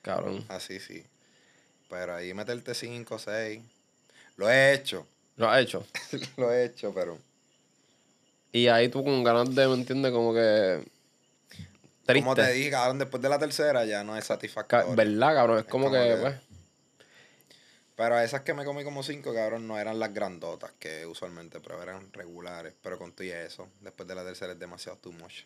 cabrón. 0.02 0.44
Así 0.48 0.78
sí. 0.80 1.04
Pero 1.88 2.14
ahí 2.14 2.34
meterte 2.34 2.74
5, 2.74 3.18
6. 3.18 3.60
Lo 4.36 4.48
he 4.50 4.74
hecho. 4.74 5.06
Lo 5.36 5.48
has 5.48 5.62
hecho. 5.62 5.86
lo 6.36 6.52
he 6.52 6.64
hecho, 6.66 6.92
pero. 6.94 7.18
Y 8.52 8.68
ahí 8.68 8.88
tú 8.88 9.02
con 9.04 9.22
ganas 9.24 9.54
de, 9.54 9.66
¿me 9.68 9.74
entiendes? 9.74 10.12
Como 10.12 10.32
que... 10.34 10.82
Triste. 12.06 12.22
Como 12.24 12.34
te 12.34 12.50
dije, 12.52 12.70
cabrón, 12.70 12.98
después 12.98 13.22
de 13.22 13.28
la 13.28 13.38
tercera 13.38 13.84
ya 13.84 14.02
no 14.02 14.16
es 14.16 14.24
satisfactorio. 14.24 14.94
¿Verdad, 14.94 15.34
cabrón? 15.34 15.58
Es, 15.58 15.64
Es 15.64 15.70
como, 15.70 15.86
como 15.86 15.98
que, 15.98 16.08
que- 16.08 16.16
pues... 16.16 16.34
Pero 17.98 18.16
esas 18.20 18.42
que 18.42 18.54
me 18.54 18.64
comí 18.64 18.84
como 18.84 19.02
5, 19.02 19.34
cabrón, 19.34 19.66
no 19.66 19.76
eran 19.76 19.98
las 19.98 20.14
grandotas 20.14 20.70
que 20.78 21.04
usualmente, 21.04 21.58
pero 21.58 21.82
eran 21.82 22.12
regulares. 22.12 22.72
Pero 22.80 22.96
con 22.96 23.10
todo 23.10 23.24
y 23.24 23.30
eso, 23.30 23.66
después 23.80 24.08
de 24.08 24.14
la 24.14 24.22
tercera 24.24 24.52
es 24.52 24.58
demasiado 24.60 24.98
too 24.98 25.10
much. 25.10 25.40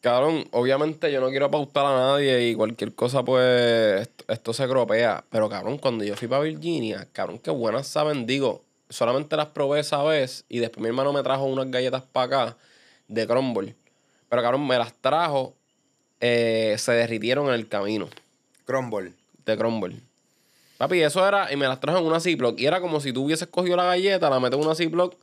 Cabrón, 0.00 0.48
obviamente 0.52 1.12
yo 1.12 1.20
no 1.20 1.28
quiero 1.28 1.50
pautar 1.50 1.84
a 1.84 1.98
nadie 1.98 2.48
y 2.48 2.54
cualquier 2.54 2.94
cosa, 2.94 3.22
pues, 3.22 4.00
esto, 4.00 4.24
esto 4.26 4.54
se 4.54 4.66
cropea. 4.66 5.22
Pero, 5.28 5.50
cabrón, 5.50 5.76
cuando 5.76 6.02
yo 6.02 6.16
fui 6.16 6.28
para 6.28 6.44
Virginia, 6.44 7.06
cabrón, 7.12 7.38
qué 7.38 7.50
buenas 7.50 7.88
saben. 7.88 8.24
Digo, 8.24 8.64
solamente 8.88 9.36
las 9.36 9.48
probé 9.48 9.80
esa 9.80 10.02
vez 10.02 10.46
y 10.48 10.60
después 10.60 10.80
mi 10.80 10.88
hermano 10.88 11.12
me 11.12 11.22
trajo 11.22 11.44
unas 11.44 11.70
galletas 11.70 12.04
para 12.04 12.44
acá 12.46 12.56
de 13.06 13.26
crumble. 13.26 13.74
Pero, 14.30 14.40
cabrón, 14.40 14.66
me 14.66 14.78
las 14.78 14.94
trajo, 14.94 15.54
eh, 16.20 16.74
se 16.78 16.92
derritieron 16.92 17.48
en 17.48 17.52
el 17.54 17.68
camino 17.68 18.08
Crumble. 18.64 19.12
de 19.44 19.58
crumble. 19.58 20.00
Papi, 20.84 21.02
eso 21.02 21.26
era, 21.26 21.50
y 21.50 21.56
me 21.56 21.66
las 21.66 21.80
trajo 21.80 21.98
en 21.98 22.04
una 22.04 22.20
Ziploc. 22.20 22.58
Y 22.60 22.66
era 22.66 22.80
como 22.80 23.00
si 23.00 23.10
tú 23.12 23.24
hubieses 23.24 23.48
cogido 23.48 23.76
la 23.76 23.84
galleta, 23.84 24.28
la 24.28 24.38
metes 24.38 24.58
en 24.58 24.66
una 24.66 24.74
Ziploc. 24.74 25.14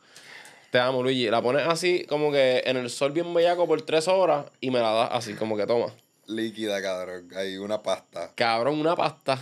Te 0.71 0.79
amo, 0.79 1.03
Luigi. 1.03 1.29
La 1.29 1.39
pones 1.41 1.67
así, 1.67 2.05
como 2.09 2.31
que 2.31 2.63
en 2.65 2.77
el 2.77 2.89
sol 2.89 3.11
bien 3.11 3.31
bellaco 3.33 3.67
por 3.67 3.79
tres 3.83 4.07
horas 4.07 4.45
y 4.59 4.71
me 4.71 4.79
la 4.79 4.91
das 4.91 5.09
así, 5.11 5.33
como 5.35 5.55
que 5.57 5.67
toma. 5.67 5.87
Líquida, 6.25 6.81
cabrón. 6.81 7.29
Hay 7.35 7.57
una 7.57 7.83
pasta. 7.83 8.31
Cabrón, 8.35 8.79
una 8.79 8.95
pasta. 8.95 9.37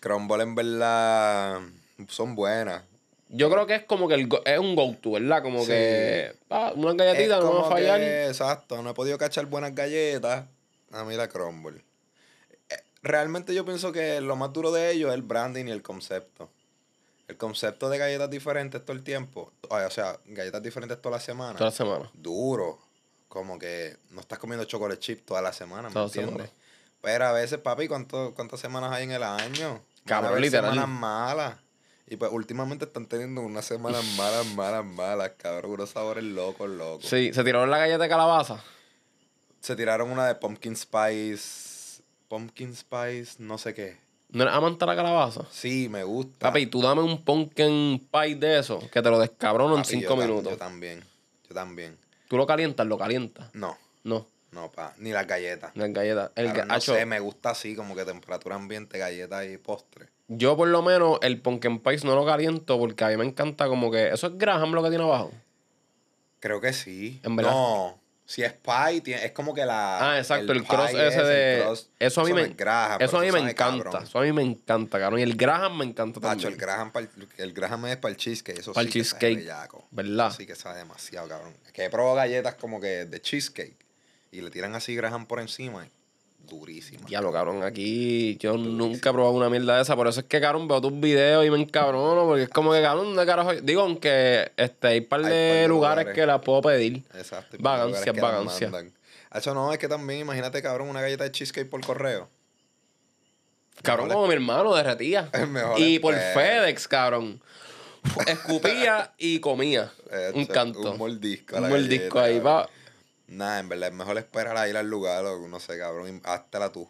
Crumble 0.00 0.42
en 0.42 0.54
verdad 0.54 1.60
son 2.08 2.34
buenas. 2.34 2.82
Yo 3.28 3.50
creo 3.50 3.66
que 3.66 3.74
es 3.76 3.82
como 3.84 4.08
que 4.08 4.14
el 4.14 4.26
go- 4.28 4.42
es 4.44 4.58
un 4.58 4.74
go-to, 4.74 5.12
¿verdad? 5.12 5.42
Como 5.42 5.60
Sí. 5.60 5.66
que 5.68 6.32
ah, 6.50 6.72
una 6.74 6.92
galletita 6.94 7.38
no 7.40 7.54
va 7.60 7.66
a 7.66 7.70
fallar. 7.70 8.00
que, 8.00 8.26
exacto, 8.28 8.82
no 8.82 8.90
he 8.90 8.94
podido 8.94 9.18
cachar 9.18 9.46
buenas 9.46 9.74
galletas. 9.74 10.44
A 10.92 11.04
mí 11.04 11.14
la 11.16 11.28
crumble. 11.28 11.82
Realmente 13.06 13.54
yo 13.54 13.64
pienso 13.64 13.92
que 13.92 14.20
lo 14.20 14.34
más 14.36 14.52
duro 14.52 14.72
de 14.72 14.90
ello 14.90 15.08
es 15.08 15.14
el 15.14 15.22
branding 15.22 15.66
y 15.66 15.70
el 15.70 15.82
concepto. 15.82 16.50
El 17.28 17.36
concepto 17.36 17.88
de 17.88 17.98
galletas 17.98 18.30
diferentes 18.30 18.84
todo 18.84 18.96
el 18.96 19.02
tiempo. 19.02 19.52
O 19.68 19.90
sea, 19.90 20.18
galletas 20.26 20.62
diferentes 20.62 21.00
toda 21.00 21.16
la 21.16 21.20
semana. 21.20 21.54
Toda 21.56 21.70
la 21.70 21.76
semana. 21.76 22.10
Duro. 22.14 22.78
Como 23.28 23.58
que 23.58 23.96
no 24.10 24.20
estás 24.20 24.38
comiendo 24.38 24.64
chocolate 24.64 25.00
chip 25.00 25.24
toda 25.24 25.42
la 25.42 25.52
semana, 25.52 25.88
¿me 25.88 25.92
Toda 25.94 26.06
entiendes? 26.06 26.34
semana. 26.34 26.50
Pero 27.02 27.26
a 27.26 27.32
veces, 27.32 27.58
papi, 27.58 27.86
¿cuánto, 27.88 28.32
¿cuántas 28.34 28.58
semanas 28.60 28.92
hay 28.92 29.04
en 29.04 29.12
el 29.12 29.22
año? 29.22 29.82
Cabrón, 30.04 30.40
literal. 30.40 30.72
Semanas 30.72 30.88
malas. 30.88 31.54
Y 32.08 32.16
pues 32.16 32.30
últimamente 32.32 32.84
están 32.84 33.06
teniendo 33.06 33.40
unas 33.40 33.64
semanas 33.64 34.04
malas, 34.16 34.46
malas, 34.54 34.84
malas, 34.84 35.32
cabrón. 35.36 35.72
Unos 35.72 35.90
sabores 35.90 36.22
locos, 36.24 36.68
locos. 36.70 37.06
Sí, 37.08 37.32
se 37.32 37.42
tiraron 37.44 37.70
la 37.70 37.78
galleta 37.78 38.04
de 38.04 38.08
calabaza. 38.08 38.62
Se 39.60 39.74
tiraron 39.74 40.10
una 40.10 40.26
de 40.26 40.36
pumpkin 40.36 40.76
spice. 40.76 41.65
Pumpkin 42.28 42.74
spice, 42.74 43.36
no 43.38 43.58
sé 43.58 43.74
qué. 43.74 43.96
¿No 44.30 44.42
eres 44.42 44.54
amante 44.54 44.80
de 44.84 44.86
la 44.86 44.96
calabaza? 44.96 45.42
Sí, 45.50 45.88
me 45.88 46.02
gusta. 46.02 46.48
Papi, 46.48 46.66
tú 46.66 46.82
dame 46.82 47.00
un 47.02 47.22
pumpkin 47.24 48.06
pie 48.10 48.34
de 48.34 48.58
eso, 48.58 48.80
que 48.90 49.00
te 49.00 49.08
lo 49.10 49.18
descabrono 49.20 49.76
en 49.76 49.82
Papi, 49.82 49.88
cinco 49.96 50.08
yo 50.10 50.16
tam- 50.16 50.26
minutos. 50.26 50.52
Yo 50.52 50.58
también. 50.58 51.04
Yo 51.48 51.54
también. 51.54 51.96
Tú 52.28 52.36
lo 52.36 52.46
calientas, 52.46 52.86
lo 52.86 52.98
calientas. 52.98 53.48
No, 53.54 53.76
No, 54.02 54.26
no, 54.50 54.70
pa. 54.72 54.94
Ni 54.98 55.10
las 55.12 55.26
galletas. 55.26 55.70
las 55.76 55.92
galletas. 55.92 56.32
El 56.34 56.52
ga- 56.52 56.66
no 56.66 56.74
Acho, 56.74 56.94
sé, 56.94 57.06
me 57.06 57.20
gusta 57.20 57.50
así, 57.50 57.76
como 57.76 57.94
que 57.94 58.04
temperatura 58.04 58.56
ambiente, 58.56 58.98
galletas 58.98 59.46
y 59.46 59.56
postre. 59.58 60.06
Yo 60.28 60.56
por 60.56 60.66
lo 60.66 60.82
menos 60.82 61.18
el 61.22 61.40
pumpkin 61.40 61.78
pie 61.78 61.98
no 62.02 62.16
lo 62.16 62.26
caliento 62.26 62.78
porque 62.80 63.04
a 63.04 63.08
mí 63.08 63.16
me 63.16 63.24
encanta 63.24 63.68
como 63.68 63.92
que... 63.92 64.08
¿Eso 64.08 64.26
es 64.26 64.36
Graham 64.36 64.72
lo 64.72 64.82
que 64.82 64.88
tiene 64.88 65.04
abajo? 65.04 65.30
Creo 66.40 66.60
que 66.60 66.72
sí. 66.72 67.20
¿En 67.22 67.36
verdad? 67.36 67.52
No. 67.52 67.98
Si 68.28 68.42
es 68.42 68.52
pie, 68.54 69.00
tiene- 69.02 69.24
es 69.24 69.30
como 69.30 69.54
que 69.54 69.64
la. 69.64 70.14
Ah, 70.14 70.18
exacto, 70.18 70.50
el, 70.52 70.62
pie 70.62 70.68
cross 70.68 70.90
ese 70.90 71.20
el 71.20 71.26
de... 71.28 71.60
cross. 71.62 71.88
eso 71.98 72.20
a 72.20 72.24
mí 72.24 72.32
me... 72.32 72.42
es 72.42 72.56
Graham, 72.56 73.00
eso 73.00 73.18
a 73.18 73.20
mí 73.20 73.26
me 73.26 73.38
sabe 73.38 73.50
encanta. 73.52 73.84
cabrón. 73.84 74.02
Eso 74.02 74.18
a 74.18 74.22
mí 74.22 74.32
me 74.32 74.42
encanta, 74.42 74.98
cabrón. 74.98 75.20
Y 75.20 75.22
el 75.22 75.36
Graham 75.36 75.78
me 75.78 75.84
encanta 75.84 76.20
Tacho, 76.20 76.30
también. 76.30 76.52
el 76.54 76.58
Graham, 76.58 76.92
el 77.36 77.52
Graham 77.52 77.86
es 77.86 77.96
para 77.98 78.10
el 78.10 78.16
cheesecake. 78.16 78.58
Eso 78.58 78.72
Pa'l 78.72 78.86
sí 78.86 78.92
que 78.92 79.04
sabe 79.04 79.20
cheesecake, 79.20 79.36
bellaco. 79.38 79.86
¿verdad? 79.92 80.34
Sí 80.36 80.44
que 80.44 80.56
sabe 80.56 80.78
demasiado, 80.78 81.28
cabrón. 81.28 81.54
Es 81.66 81.72
que 81.72 81.84
he 81.84 81.90
probado 81.90 82.16
galletas 82.16 82.56
como 82.56 82.80
que 82.80 83.04
de 83.06 83.20
cheesecake. 83.20 83.76
Y 84.32 84.40
le 84.40 84.50
tiran 84.50 84.74
así 84.74 84.96
Graham 84.96 85.26
por 85.26 85.38
encima. 85.40 85.86
Durísima. 86.46 87.06
Diablo, 87.06 87.32
cabrón, 87.32 87.62
aquí 87.62 88.36
yo 88.38 88.56
nunca 88.56 89.10
he 89.10 89.12
probado 89.12 89.34
una 89.34 89.50
mierda 89.50 89.76
de 89.76 89.82
esa. 89.82 89.96
Por 89.96 90.06
eso 90.06 90.20
es 90.20 90.26
que, 90.26 90.40
cabrón, 90.40 90.68
veo 90.68 90.80
tus 90.80 90.98
videos 90.98 91.44
y 91.44 91.50
me 91.50 91.60
encabrono. 91.60 92.24
Porque 92.24 92.44
es 92.44 92.48
como 92.48 92.72
que, 92.72 92.82
cabrón, 92.82 93.16
de 93.16 93.26
carajo. 93.26 93.52
Digo, 93.54 93.82
aunque 93.82 94.52
este, 94.56 94.88
hay 94.88 94.98
un 94.98 95.04
par 95.06 95.22
de, 95.22 95.66
lugares, 95.68 96.04
lugares. 96.04 96.14
que 96.14 96.26
las 96.26 96.40
puedo 96.42 96.62
pedir. 96.62 97.02
Exacto. 97.14 97.56
y 97.56 97.58
por 97.58 97.64
Vagancia, 97.64 97.86
lugares 97.86 98.04
que 98.04 98.12
las 98.12 98.22
vagancia. 98.22 98.70
mandan. 98.70 98.92
Hacho, 99.30 99.54
no, 99.54 99.72
es 99.72 99.78
que 99.78 99.88
también, 99.88 100.20
imagínate, 100.20 100.62
cabrón, 100.62 100.88
una 100.88 101.00
galleta 101.00 101.24
de 101.24 101.32
cheesecake 101.32 101.68
por 101.68 101.84
correo. 101.84 102.28
Cabrón, 103.82 104.08
Mejor 104.08 104.22
como 104.22 104.28
mi 104.28 104.34
hermano, 104.34 104.74
derretía. 104.74 105.28
Es 105.32 105.48
mejor 105.48 105.78
Y 105.78 105.98
por. 105.98 106.14
FedEx, 106.14 106.88
cabrón. 106.88 107.40
Escupía 108.26 109.12
y 109.18 109.40
comía. 109.40 109.92
Un 110.32 110.46
canto. 110.46 110.92
Un 110.92 110.98
mordisco. 110.98 111.56
Un 111.56 111.68
mordisco 111.68 112.18
galleta, 112.20 112.22
ahí, 112.22 112.38
va. 112.38 112.68
Nah, 113.28 113.58
en 113.58 113.68
verdad 113.68 113.88
es 113.90 113.94
mejor 113.94 114.16
esperar 114.18 114.56
a 114.56 114.68
ir 114.68 114.76
al 114.76 114.88
lugar 114.88 115.24
o 115.24 115.48
no 115.48 115.58
sé, 115.60 115.78
cabrón. 115.78 116.16
y 116.16 116.28
Háztela 116.28 116.70
tú. 116.70 116.88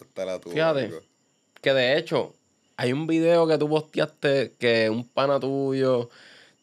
Háztela 0.00 0.38
tú. 0.40 0.50
Fíjate. 0.50 0.84
amigo. 0.84 1.00
Que 1.60 1.72
de 1.72 1.98
hecho, 1.98 2.34
hay 2.76 2.92
un 2.92 3.06
video 3.06 3.46
que 3.46 3.58
tú 3.58 3.68
posteaste 3.68 4.52
que 4.58 4.88
un 4.90 5.06
pana 5.06 5.38
tuyo 5.40 6.08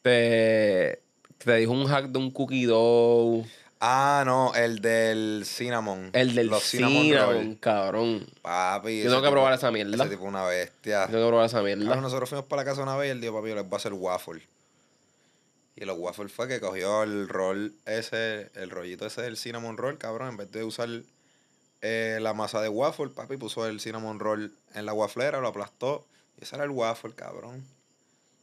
te, 0.01 1.01
te 1.38 1.55
dijo 1.55 1.71
un 1.71 1.86
hack 1.88 2.05
de 2.07 2.19
un 2.19 2.32
cookie 2.32 2.65
dough. 2.65 3.45
Ah, 3.86 4.24
no, 4.26 4.53
el 4.55 4.80
del 4.80 5.43
cinnamon. 5.45 6.09
El 6.13 6.34
del 6.36 6.47
Los 6.47 6.63
cinnamon, 6.63 7.11
roll. 7.13 7.57
cabrón. 7.59 8.26
Papi. 8.41 8.99
Yo 9.03 9.09
tengo 9.09 9.21
que 9.21 9.28
tipo- 9.28 9.32
probar 9.34 9.53
esa 9.53 9.71
mierda. 9.71 10.03
Ese 10.05 10.13
tipo 10.15 10.24
una 10.24 10.45
bestia. 10.45 11.01
Yo 11.07 11.11
tengo 11.11 11.26
que 11.26 11.30
probar 11.30 11.45
esa 11.47 11.59
Claro, 11.61 11.76
mierda. 11.78 11.95
nosotros 12.01 12.30
fuimos 12.30 12.45
para 12.45 12.61
la 12.61 12.65
casa 12.69 12.82
una 12.82 12.95
vez 12.95 13.09
y 13.09 13.11
él 13.11 13.19
dijo, 13.21 13.34
papi, 13.36 13.49
yo 13.49 13.55
les 13.55 13.65
voy 13.65 13.74
a 13.74 13.78
hacer 13.78 13.93
waffle. 13.93 14.41
Y 15.76 15.86
los 15.86 15.97
waffle 15.97 16.30
fue 16.30 16.47
que 16.47 16.59
cogió 16.59 17.03
el 17.03 17.28
roll 17.28 17.76
ese, 17.86 18.51
el 18.53 18.69
rollito 18.69 19.05
ese 19.05 19.24
del 19.24 19.38
cinnamon 19.38 19.78
roll, 19.78 19.97
cabrón, 19.97 20.30
en 20.30 20.38
vez 20.38 20.51
de 20.51 20.63
usar 20.63 20.88
eh, 21.82 22.19
la 22.21 22.34
masa 22.34 22.61
de 22.61 22.69
waffle, 22.69 23.09
papi 23.09 23.38
puso 23.38 23.67
el 23.67 23.80
cinnamon 23.80 24.19
roll 24.19 24.55
en 24.76 24.86
la 24.86 24.93
waflera, 24.93 25.41
lo 25.41 25.47
aplastó. 25.47 26.05
Y 26.39 26.43
ese 26.43 26.55
era 26.55 26.63
el 26.63 26.69
waffle, 26.71 27.13
cabrón. 27.13 27.65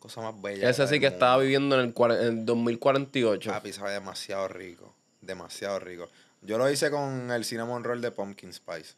Cosa 0.00 0.22
más 0.22 0.40
bella. 0.40 0.68
Ese 0.68 0.86
sí 0.88 0.98
que 0.98 1.06
estaba 1.06 1.38
viviendo 1.38 1.78
en 1.80 1.94
el, 1.96 2.10
en 2.12 2.38
el 2.38 2.46
2048. 2.46 3.50
Papi, 3.50 3.72
sabe 3.72 3.92
demasiado 3.92 4.48
rico. 4.48 4.94
Demasiado 5.20 5.78
rico. 5.78 6.08
Yo 6.42 6.58
lo 6.58 6.70
hice 6.70 6.90
con 6.90 7.30
el 7.30 7.44
cinnamon 7.44 7.84
roll 7.84 8.00
de 8.00 8.10
pumpkin 8.10 8.52
spice. 8.52 8.94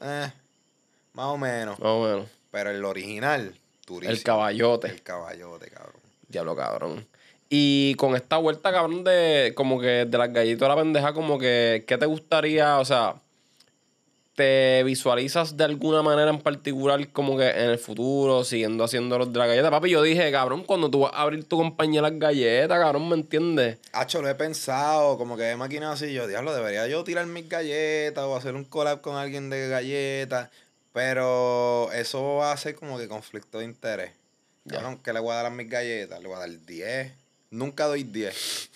Eh, 0.00 0.32
más 1.12 1.26
o 1.26 1.38
menos. 1.38 1.78
Más 1.78 1.88
o 1.88 2.04
menos. 2.04 2.28
Pero 2.50 2.70
el 2.70 2.84
original, 2.84 3.58
durísimo. 3.86 4.16
El 4.16 4.22
caballote. 4.22 4.88
El 4.88 5.02
caballote, 5.02 5.70
cabrón. 5.70 6.02
Diablo, 6.28 6.56
cabrón. 6.56 7.06
Y 7.54 7.96
con 7.96 8.16
esta 8.16 8.38
vuelta, 8.38 8.72
cabrón, 8.72 9.04
de 9.04 9.52
como 9.54 9.78
que 9.78 10.06
de 10.06 10.16
las 10.16 10.32
galletas 10.32 10.60
de 10.60 10.68
la 10.68 10.74
pendeja, 10.74 11.12
como 11.12 11.38
que, 11.38 11.84
¿qué 11.86 11.98
te 11.98 12.06
gustaría? 12.06 12.78
O 12.78 12.84
sea, 12.86 13.16
¿te 14.34 14.82
visualizas 14.84 15.54
de 15.54 15.64
alguna 15.64 16.00
manera 16.00 16.30
en 16.30 16.40
particular 16.40 17.06
como 17.12 17.36
que 17.36 17.50
en 17.50 17.68
el 17.68 17.78
futuro 17.78 18.42
siguiendo 18.44 18.84
haciendo 18.84 19.18
los 19.18 19.34
de 19.34 19.38
la 19.38 19.48
galleta? 19.48 19.70
Papi, 19.70 19.90
yo 19.90 20.00
dije, 20.00 20.32
cabrón, 20.32 20.64
cuando 20.64 20.90
tú 20.90 21.00
vas 21.00 21.12
a 21.12 21.20
abrir 21.20 21.44
tu 21.44 21.58
compañía 21.58 22.00
de 22.00 22.10
las 22.10 22.18
galletas, 22.18 22.78
cabrón, 22.78 23.06
¿me 23.06 23.16
entiendes? 23.16 23.76
Hacho, 23.92 24.22
lo 24.22 24.30
he 24.30 24.34
pensado, 24.34 25.18
como 25.18 25.36
que 25.36 25.50
he 25.50 25.56
maquinado 25.56 25.92
así, 25.92 26.10
yo, 26.10 26.26
diablo, 26.26 26.54
debería 26.54 26.86
yo 26.86 27.04
tirar 27.04 27.26
mis 27.26 27.50
galletas 27.50 28.24
o 28.24 28.34
hacer 28.34 28.54
un 28.54 28.64
collab 28.64 29.02
con 29.02 29.16
alguien 29.16 29.50
de 29.50 29.68
galletas, 29.68 30.48
pero 30.94 31.92
eso 31.92 32.36
va 32.36 32.52
a 32.52 32.56
ser 32.56 32.76
como 32.76 32.96
que 32.96 33.08
conflicto 33.08 33.58
de 33.58 33.66
interés. 33.66 34.12
Cabrón, 34.66 35.00
¿qué 35.04 35.12
le 35.12 35.20
voy 35.20 35.32
a 35.32 35.34
dar 35.34 35.46
a 35.46 35.50
mis 35.50 35.68
galletas? 35.68 36.18
Le 36.18 36.28
voy 36.28 36.36
a 36.38 36.40
dar 36.40 36.48
10. 36.48 37.21
Nunca 37.52 37.84
doy 37.84 38.02
10. 38.02 38.70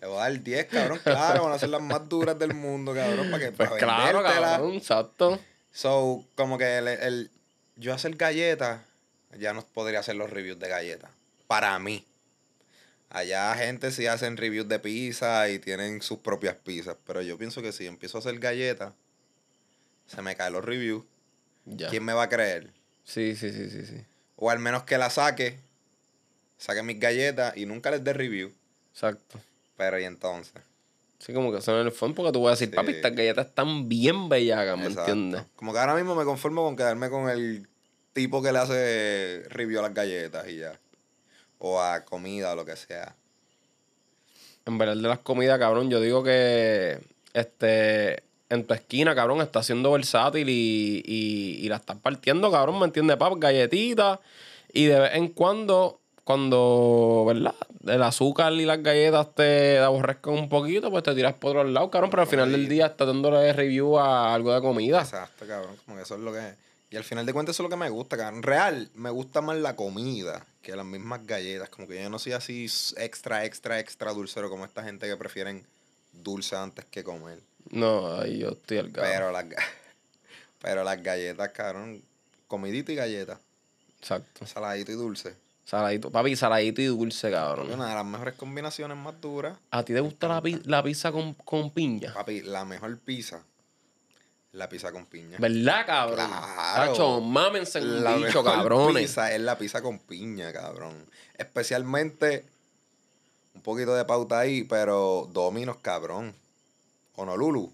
Le 0.00 0.06
voy 0.06 0.16
a 0.16 0.20
dar 0.20 0.42
10, 0.42 0.66
cabrón, 0.66 0.98
claro, 1.04 1.44
van 1.44 1.52
a 1.52 1.58
ser 1.58 1.68
las 1.68 1.82
más 1.82 2.08
duras 2.08 2.38
del 2.38 2.54
mundo, 2.54 2.94
cabrón, 2.94 3.30
para 3.30 3.44
que 3.44 3.52
Pues 3.52 3.68
para 3.68 3.80
claro, 3.80 4.22
cabrón, 4.22 4.74
exacto. 4.74 5.38
So, 5.72 6.24
como 6.34 6.56
que 6.58 6.78
el, 6.78 6.88
el- 6.88 7.30
yo 7.76 7.92
hacer 7.94 8.16
galletas, 8.16 8.80
ya 9.38 9.52
no 9.52 9.64
podría 9.64 10.00
hacer 10.00 10.16
los 10.16 10.30
reviews 10.30 10.58
de 10.58 10.68
galletas. 10.68 11.10
Para 11.46 11.78
mí. 11.78 12.04
Allá 13.10 13.54
gente 13.56 13.90
sí 13.92 14.06
hacen 14.06 14.36
reviews 14.36 14.68
de 14.68 14.78
pizza 14.78 15.48
y 15.48 15.58
tienen 15.58 16.02
sus 16.02 16.18
propias 16.18 16.56
pizzas. 16.56 16.96
Pero 17.06 17.22
yo 17.22 17.38
pienso 17.38 17.62
que 17.62 17.72
si 17.72 17.86
empiezo 17.86 18.18
a 18.18 18.20
hacer 18.20 18.38
galletas, 18.38 18.92
se 20.06 20.20
me 20.22 20.34
caen 20.36 20.52
los 20.54 20.64
reviews. 20.64 21.04
Ya. 21.66 21.88
¿Quién 21.88 22.04
me 22.04 22.12
va 22.12 22.24
a 22.24 22.28
creer? 22.28 22.70
Sí, 23.04 23.34
sí, 23.36 23.52
sí, 23.52 23.70
sí, 23.70 23.84
sí. 23.86 24.04
O 24.36 24.50
al 24.50 24.58
menos 24.58 24.84
que 24.84 24.98
la 24.98 25.10
saque, 25.10 25.58
saque 26.58 26.82
mis 26.82 27.00
galletas 27.00 27.56
y 27.56 27.64
nunca 27.64 27.90
les 27.90 28.04
dé 28.04 28.12
review. 28.12 28.52
Exacto. 28.92 29.40
Pero 29.76 29.98
y 29.98 30.04
entonces. 30.04 30.60
Sí, 31.18 31.32
como 31.32 31.50
que 31.52 31.60
son 31.60 31.76
el 31.84 31.90
fondo 31.92 32.16
porque 32.16 32.32
tú 32.32 32.42
vas 32.42 32.50
a 32.52 32.54
decir, 32.54 32.68
Sí. 32.68 32.76
papi, 32.76 32.92
estas 32.92 33.14
galletas 33.14 33.46
están 33.46 33.88
bien 33.88 34.28
bellacas, 34.28 34.76
¿me 34.78 34.86
Exacto. 34.86 35.10
entiendes? 35.12 35.42
Como 35.56 35.72
que 35.72 35.78
ahora 35.78 35.94
mismo 35.94 36.14
me 36.14 36.24
conformo 36.24 36.62
con 36.64 36.76
quedarme 36.76 37.08
con 37.10 37.28
el 37.30 37.66
tipo 38.12 38.42
que 38.42 38.52
le 38.52 38.58
hace 38.58 39.42
review 39.48 39.78
a 39.80 39.82
las 39.82 39.94
galletas 39.94 40.48
y 40.48 40.58
ya. 40.58 40.78
O 41.58 41.80
a 41.80 42.04
comida 42.04 42.52
o 42.52 42.56
lo 42.56 42.64
que 42.64 42.76
sea. 42.76 43.14
En 44.66 44.78
verdad 44.78 44.96
de 44.96 45.02
las 45.02 45.18
comidas, 45.20 45.58
cabrón, 45.58 45.90
yo 45.90 46.00
digo 46.00 46.22
que 46.22 46.98
este 47.32 48.22
en 48.50 48.64
tu 48.64 48.72
esquina, 48.74 49.14
cabrón, 49.14 49.40
está 49.42 49.62
siendo 49.62 49.92
versátil 49.92 50.48
y, 50.48 51.02
y, 51.04 51.58
y 51.64 51.68
la 51.68 51.76
estás 51.76 51.98
partiendo, 51.98 52.50
cabrón, 52.50 52.78
¿me 52.78 52.86
entiendes? 52.86 53.16
Pap, 53.18 53.34
galletitas. 53.38 54.20
Y 54.72 54.86
de 54.86 55.00
vez 55.00 55.14
en 55.14 55.28
cuando, 55.28 55.97
cuando, 56.28 57.24
¿verdad? 57.26 57.54
El 57.86 58.02
azúcar 58.02 58.52
y 58.52 58.66
las 58.66 58.82
galletas 58.82 59.34
te 59.34 59.78
aborrezcan 59.78 60.34
un 60.34 60.50
poquito, 60.50 60.90
pues 60.90 61.02
te 61.02 61.14
tiras 61.14 61.32
por 61.32 61.56
otro 61.56 61.70
lado, 61.70 61.90
cabrón. 61.90 62.10
Pero 62.10 62.20
al 62.20 62.28
final 62.28 62.52
del 62.52 62.68
día 62.68 62.88
estás 62.88 63.06
dándole 63.06 63.50
review 63.54 63.98
a 63.98 64.34
algo 64.34 64.52
de 64.52 64.60
comida. 64.60 65.00
Exacto, 65.00 65.46
cabrón. 65.46 65.74
Como 65.86 65.96
que 65.96 66.02
eso 66.02 66.16
es 66.16 66.20
lo 66.20 66.30
que. 66.30 66.52
Y 66.90 66.96
al 66.96 67.04
final 67.04 67.24
de 67.24 67.32
cuentas, 67.32 67.56
eso 67.56 67.62
es 67.62 67.64
lo 67.64 67.70
que 67.70 67.82
me 67.82 67.88
gusta, 67.88 68.18
cabrón. 68.18 68.42
Real, 68.42 68.90
me 68.94 69.08
gusta 69.08 69.40
más 69.40 69.56
la 69.56 69.74
comida 69.74 70.44
que 70.60 70.76
las 70.76 70.84
mismas 70.84 71.26
galletas. 71.26 71.70
Como 71.70 71.88
que 71.88 72.02
yo 72.02 72.10
no 72.10 72.18
soy 72.18 72.32
así 72.32 72.66
extra, 72.98 73.46
extra, 73.46 73.80
extra 73.80 74.12
dulcero 74.12 74.50
como 74.50 74.66
esta 74.66 74.84
gente 74.84 75.08
que 75.08 75.16
prefieren 75.16 75.64
dulce 76.12 76.56
antes 76.56 76.84
que 76.84 77.02
comer. 77.02 77.38
No, 77.70 78.20
ahí 78.20 78.40
yo 78.40 78.50
estoy 78.50 78.76
al 78.76 78.92
cabrón. 78.92 79.12
Pero 79.14 79.32
las, 79.32 79.46
pero 80.60 80.84
las 80.84 81.02
galletas, 81.02 81.48
cabrón. 81.52 82.02
Comidito 82.48 82.92
y 82.92 82.96
galleta. 82.96 83.40
Exacto. 83.98 84.46
Saladito 84.46 84.92
y 84.92 84.96
dulce. 84.96 85.47
Saladito. 85.68 86.10
Papi, 86.10 86.34
saladito 86.34 86.80
y 86.80 86.86
dulce, 86.86 87.30
cabrón. 87.30 87.70
Una 87.70 87.90
de 87.90 87.94
las 87.94 88.04
mejores 88.06 88.34
combinaciones 88.36 88.96
más 88.96 89.20
duras. 89.20 89.58
¿A 89.70 89.82
ti 89.82 89.92
te 89.92 90.00
gusta 90.00 90.26
la, 90.26 90.40
pi- 90.40 90.62
la 90.64 90.82
pizza 90.82 91.12
con, 91.12 91.34
con 91.34 91.70
piña? 91.70 92.14
Papi, 92.14 92.40
la 92.40 92.64
mejor 92.64 92.96
pizza. 93.00 93.42
La 94.52 94.66
pizza 94.70 94.90
con 94.92 95.04
piña. 95.04 95.36
¿Verdad, 95.38 95.84
cabrón? 95.84 96.26
Claro. 96.26 96.90
Tacho, 96.92 97.20
mámense 97.20 97.80
en 97.80 98.02
La 98.02 98.16
bicho, 98.16 98.42
mejor 98.42 98.44
cabrones. 98.56 99.02
pizza 99.02 99.30
es 99.34 99.40
la 99.42 99.58
pizza 99.58 99.82
con 99.82 99.98
piña, 99.98 100.50
cabrón. 100.54 101.04
Especialmente 101.36 102.46
un 103.54 103.60
poquito 103.60 103.94
de 103.94 104.06
pauta 104.06 104.38
ahí, 104.38 104.64
pero 104.64 105.28
Domino's, 105.30 105.76
cabrón. 105.82 106.34
Honolulu, 107.16 107.70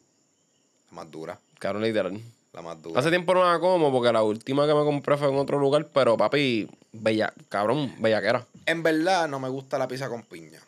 la 0.90 0.96
más 0.96 1.10
dura. 1.12 1.38
Cabrón, 1.60 1.82
literal. 1.82 2.20
La 2.54 2.62
más 2.62 2.80
dura. 2.80 3.00
Hace 3.00 3.10
tiempo 3.10 3.34
no 3.34 3.44
la 3.44 3.58
como 3.58 3.90
porque 3.90 4.12
la 4.12 4.22
última 4.22 4.66
que 4.66 4.74
me 4.74 4.84
compré 4.84 5.16
fue 5.16 5.28
en 5.28 5.36
otro 5.36 5.58
lugar, 5.58 5.88
pero 5.92 6.16
papi, 6.16 6.68
bella, 6.92 7.34
cabrón, 7.48 7.92
bellaquera. 7.98 8.46
En 8.66 8.82
verdad 8.84 9.28
no 9.28 9.40
me 9.40 9.48
gusta 9.48 9.76
la 9.76 9.88
pizza 9.88 10.08
con 10.08 10.22
piña. 10.22 10.60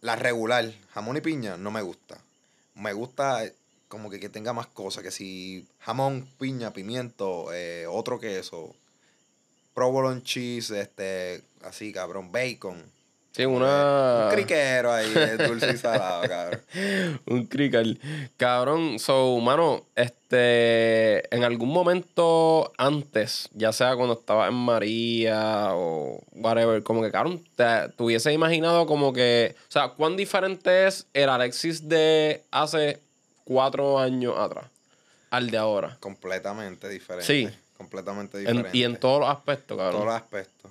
La 0.00 0.16
regular, 0.16 0.70
jamón 0.92 1.16
y 1.16 1.20
piña, 1.20 1.56
no 1.56 1.70
me 1.70 1.82
gusta. 1.82 2.18
Me 2.74 2.92
gusta 2.92 3.44
eh, 3.44 3.54
como 3.88 4.10
que, 4.10 4.18
que 4.18 4.28
tenga 4.28 4.52
más 4.52 4.66
cosas, 4.66 5.04
que 5.04 5.12
si 5.12 5.66
jamón, 5.78 6.28
piña, 6.38 6.72
pimiento, 6.72 7.52
eh, 7.54 7.86
otro 7.86 8.18
queso, 8.18 8.74
provolone 9.72 10.22
cheese, 10.22 10.70
este, 10.72 11.42
así, 11.62 11.92
cabrón, 11.92 12.32
bacon. 12.32 12.82
Sí, 13.36 13.44
una. 13.44 14.26
Un 14.26 14.30
criquero 14.32 14.92
ahí, 14.92 15.12
eh, 15.12 15.36
dulce 15.48 15.72
y 15.72 15.76
salado, 15.76 16.22
cabrón. 16.28 16.60
Un 17.26 17.46
crical. 17.46 17.98
Cabrón, 18.36 19.00
so, 19.00 19.36
mano, 19.40 19.82
este. 19.96 21.34
En 21.34 21.42
algún 21.42 21.70
momento 21.70 22.72
antes, 22.78 23.48
ya 23.52 23.72
sea 23.72 23.96
cuando 23.96 24.14
estaba 24.14 24.46
en 24.46 24.54
María 24.54 25.70
o 25.72 26.20
whatever, 26.32 26.82
como 26.84 27.02
que, 27.02 27.10
cabrón, 27.10 27.42
te, 27.56 27.64
te 27.96 28.02
hubiese 28.04 28.32
imaginado 28.32 28.86
como 28.86 29.12
que. 29.12 29.56
O 29.68 29.72
sea, 29.72 29.88
¿cuán 29.88 30.16
diferente 30.16 30.86
es 30.86 31.06
el 31.12 31.28
Alexis 31.28 31.88
de 31.88 32.42
hace 32.52 33.00
cuatro 33.44 33.98
años 33.98 34.34
atrás 34.38 34.66
al 35.30 35.50
de 35.50 35.58
ahora? 35.58 35.96
Completamente 35.98 36.88
diferente. 36.88 37.26
Sí. 37.26 37.48
Completamente 37.76 38.38
En- 38.38 38.44
diferente. 38.46 38.78
y 38.78 38.84
en 38.84 38.96
todos 38.96 39.18
los 39.18 39.28
aspectos, 39.28 39.76
cabrón. 39.76 39.94
todos 40.02 40.06
los 40.06 40.14
aspectos. 40.14 40.70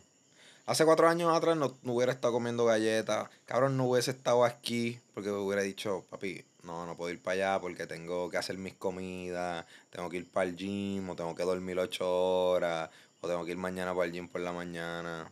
Hace 0.66 0.86
cuatro 0.86 1.10
años 1.10 1.36
atrás 1.36 1.58
no, 1.58 1.76
no 1.84 1.94
hubiera 1.94 2.14
estado 2.14 2.34
comiendo 2.34 2.64
galletas. 2.66 3.30
Cabrón, 3.46 3.76
no 3.76 3.86
hubiese 3.86 4.12
estado 4.12 4.46
aquí 4.46 5.00
porque 5.14 5.30
hubiera 5.30 5.62
dicho, 5.62 6.06
papi, 6.10 6.46
no, 6.64 6.86
no 6.86 6.96
puedo 6.96 7.12
ir 7.12 7.22
para 7.22 7.34
allá 7.34 7.62
porque 7.62 7.86
tengo 7.86 8.30
que 8.30 8.38
hacer 8.38 8.58
mis 8.58 8.74
comidas, 8.76 9.66
tengo 9.90 10.10
que 10.10 10.18
ir 10.18 10.32
para 10.32 10.50
el 10.50 10.56
gym, 10.56 11.10
o 11.10 11.16
tengo 11.16 11.36
que 11.36 11.44
dormir 11.44 11.78
ocho 11.78 12.10
horas, 12.10 12.90
o 13.20 13.28
tengo 13.28 13.44
que 13.44 13.52
ir 13.52 13.58
mañana 13.58 13.94
para 13.94 14.06
el 14.06 14.14
gym 14.14 14.30
por 14.30 14.40
la 14.40 14.54
mañana. 14.54 15.30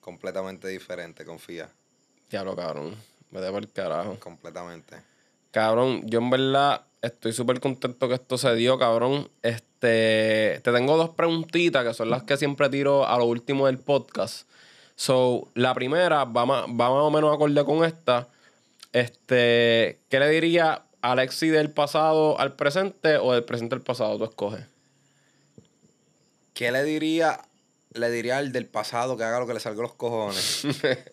Completamente 0.00 0.66
diferente, 0.66 1.24
confía. 1.24 1.70
Diablo, 2.28 2.56
cabrón. 2.56 2.96
Me 3.30 3.40
debo 3.40 3.58
el 3.58 3.70
carajo. 3.70 4.18
Completamente. 4.18 4.96
Cabrón, 5.52 6.02
yo 6.06 6.18
en 6.18 6.30
verdad 6.30 6.87
estoy 7.02 7.32
súper 7.32 7.60
contento 7.60 8.08
que 8.08 8.14
esto 8.14 8.38
se 8.38 8.54
dio, 8.54 8.78
cabrón. 8.78 9.28
Este, 9.42 10.60
te 10.62 10.72
tengo 10.72 10.96
dos 10.96 11.10
preguntitas 11.10 11.84
que 11.84 11.94
son 11.94 12.10
las 12.10 12.22
que 12.24 12.36
siempre 12.36 12.68
tiro 12.68 13.06
a 13.06 13.18
lo 13.18 13.24
último 13.24 13.66
del 13.66 13.78
podcast. 13.78 14.48
So, 14.96 15.48
la 15.54 15.74
primera 15.74 16.24
va 16.24 16.44
más, 16.44 16.64
va 16.64 16.90
más 16.90 17.02
o 17.02 17.10
menos 17.10 17.34
acorde 17.34 17.64
con 17.64 17.84
esta. 17.84 18.28
Este, 18.92 19.98
¿qué 20.08 20.18
le 20.18 20.28
diría 20.28 20.82
Alexi 21.02 21.48
del 21.48 21.70
pasado 21.70 22.38
al 22.40 22.56
presente 22.56 23.16
o 23.16 23.32
del 23.32 23.44
presente 23.44 23.76
al 23.76 23.82
pasado? 23.82 24.18
Tú 24.18 24.24
escoges. 24.24 24.64
¿Qué 26.54 26.72
le 26.72 26.82
diría? 26.82 27.40
Le 27.92 28.10
diría 28.10 28.38
al 28.38 28.50
del 28.52 28.66
pasado 28.66 29.16
que 29.16 29.24
haga 29.24 29.38
lo 29.38 29.46
que 29.46 29.54
le 29.54 29.60
salga 29.60 29.80
a 29.80 29.82
los 29.82 29.94
cojones. 29.94 30.66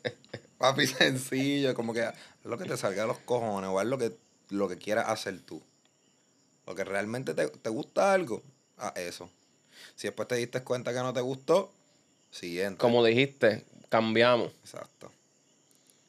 Papi, 0.58 0.88
sencillo, 0.88 1.76
como 1.76 1.94
que 1.94 2.02
haz 2.02 2.16
lo 2.44 2.58
que 2.58 2.66
te 2.66 2.78
salga 2.78 3.04
a 3.04 3.08
los 3.08 3.20
cojones 3.20 3.70
o 3.70 3.80
haz 3.80 3.86
lo 3.86 3.98
que, 3.98 4.12
lo 4.50 4.68
que 4.68 4.78
quieras 4.78 5.10
hacer 5.10 5.40
tú. 5.40 5.62
Lo 6.68 6.76
que 6.76 6.84
realmente 6.84 7.34
te, 7.34 7.48
te 7.48 7.70
gusta 7.70 8.14
algo, 8.14 8.42
a 8.78 8.90
eso. 8.90 9.30
Si 9.96 10.08
después 10.08 10.28
te 10.28 10.36
diste 10.36 10.62
cuenta 10.64 10.94
que 10.94 11.00
no 11.00 11.14
te 11.14 11.22
gustó, 11.22 11.72
siguiente. 12.32 12.78
Como 12.78 13.04
dijiste, 13.04 13.64
cambiamos. 13.90 14.52
Exacto. 14.64 15.12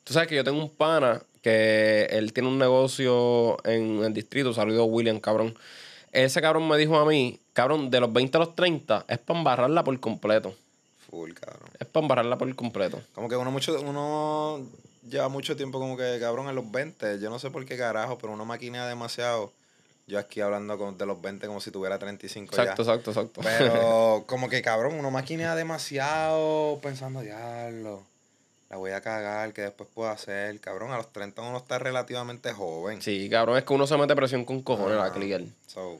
Tú 0.04 0.12
sabes 0.12 0.28
que 0.28 0.36
yo 0.36 0.44
tengo 0.44 0.58
un 0.58 0.70
pana 0.70 1.22
que 1.42 2.06
él 2.10 2.32
tiene 2.32 2.48
un 2.48 2.58
negocio 2.58 3.56
en 3.64 4.02
el 4.02 4.12
distrito, 4.12 4.52
saludo 4.52 4.84
William, 4.84 5.20
cabrón. 5.20 5.56
Ese 6.12 6.40
cabrón 6.40 6.66
me 6.68 6.76
dijo 6.76 6.96
a 6.96 7.04
mí, 7.04 7.38
cabrón, 7.52 7.90
de 7.90 8.00
los 8.00 8.12
20 8.12 8.36
a 8.36 8.40
los 8.40 8.56
30 8.56 9.04
es 9.08 9.18
para 9.18 9.38
embarrarla 9.38 9.84
por 9.84 9.98
completo. 10.00 10.54
Full, 11.10 11.32
cabrón. 11.34 11.68
Es 11.78 11.86
para 11.86 12.04
embarrarla 12.04 12.38
por 12.38 12.54
completo. 12.56 13.00
Como 13.14 13.28
que 13.28 13.36
uno 13.36 13.50
mucho, 13.50 13.80
uno 13.80 14.66
lleva 15.08 15.28
mucho 15.28 15.56
tiempo 15.56 15.78
como 15.78 15.96
que, 15.96 16.18
cabrón, 16.20 16.48
en 16.48 16.54
los 16.54 16.70
20. 16.70 17.20
Yo 17.20 17.30
no 17.30 17.38
sé 17.38 17.50
por 17.50 17.64
qué 17.64 17.76
carajo, 17.76 18.18
pero 18.18 18.32
uno 18.32 18.44
maquinea 18.44 18.86
demasiado. 18.86 19.52
Yo 20.08 20.18
aquí 20.20 20.40
hablando 20.40 20.78
con- 20.78 20.96
de 20.96 21.04
los 21.04 21.20
20 21.20 21.46
como 21.48 21.60
si 21.60 21.70
tuviera 21.72 21.98
35 21.98 22.54
Exacto, 22.54 22.84
ya. 22.84 22.92
exacto, 22.92 23.10
exacto. 23.10 23.40
Pero 23.42 24.24
como 24.26 24.48
que, 24.48 24.62
cabrón, 24.62 24.94
uno 24.98 25.10
maquinea 25.10 25.56
demasiado 25.56 26.78
pensando, 26.80 27.22
diablo, 27.22 28.02
la 28.70 28.76
voy 28.76 28.92
a 28.92 29.00
cagar, 29.00 29.52
que 29.52 29.62
después 29.62 29.88
puedo 29.92 30.08
hacer. 30.08 30.60
Cabrón, 30.60 30.92
a 30.92 30.96
los 30.96 31.12
30 31.12 31.42
uno 31.42 31.58
está 31.58 31.78
relativamente 31.80 32.52
joven. 32.52 33.02
sí, 33.02 33.28
cabrón, 33.28 33.58
es 33.58 33.64
que 33.64 33.72
uno 33.72 33.86
se 33.86 33.96
mete 33.96 34.14
presión 34.14 34.44
con 34.44 34.62
cojones, 34.62 34.96
la 34.96 35.06
Ajá. 35.06 35.14
clear. 35.14 35.42
So, 35.66 35.98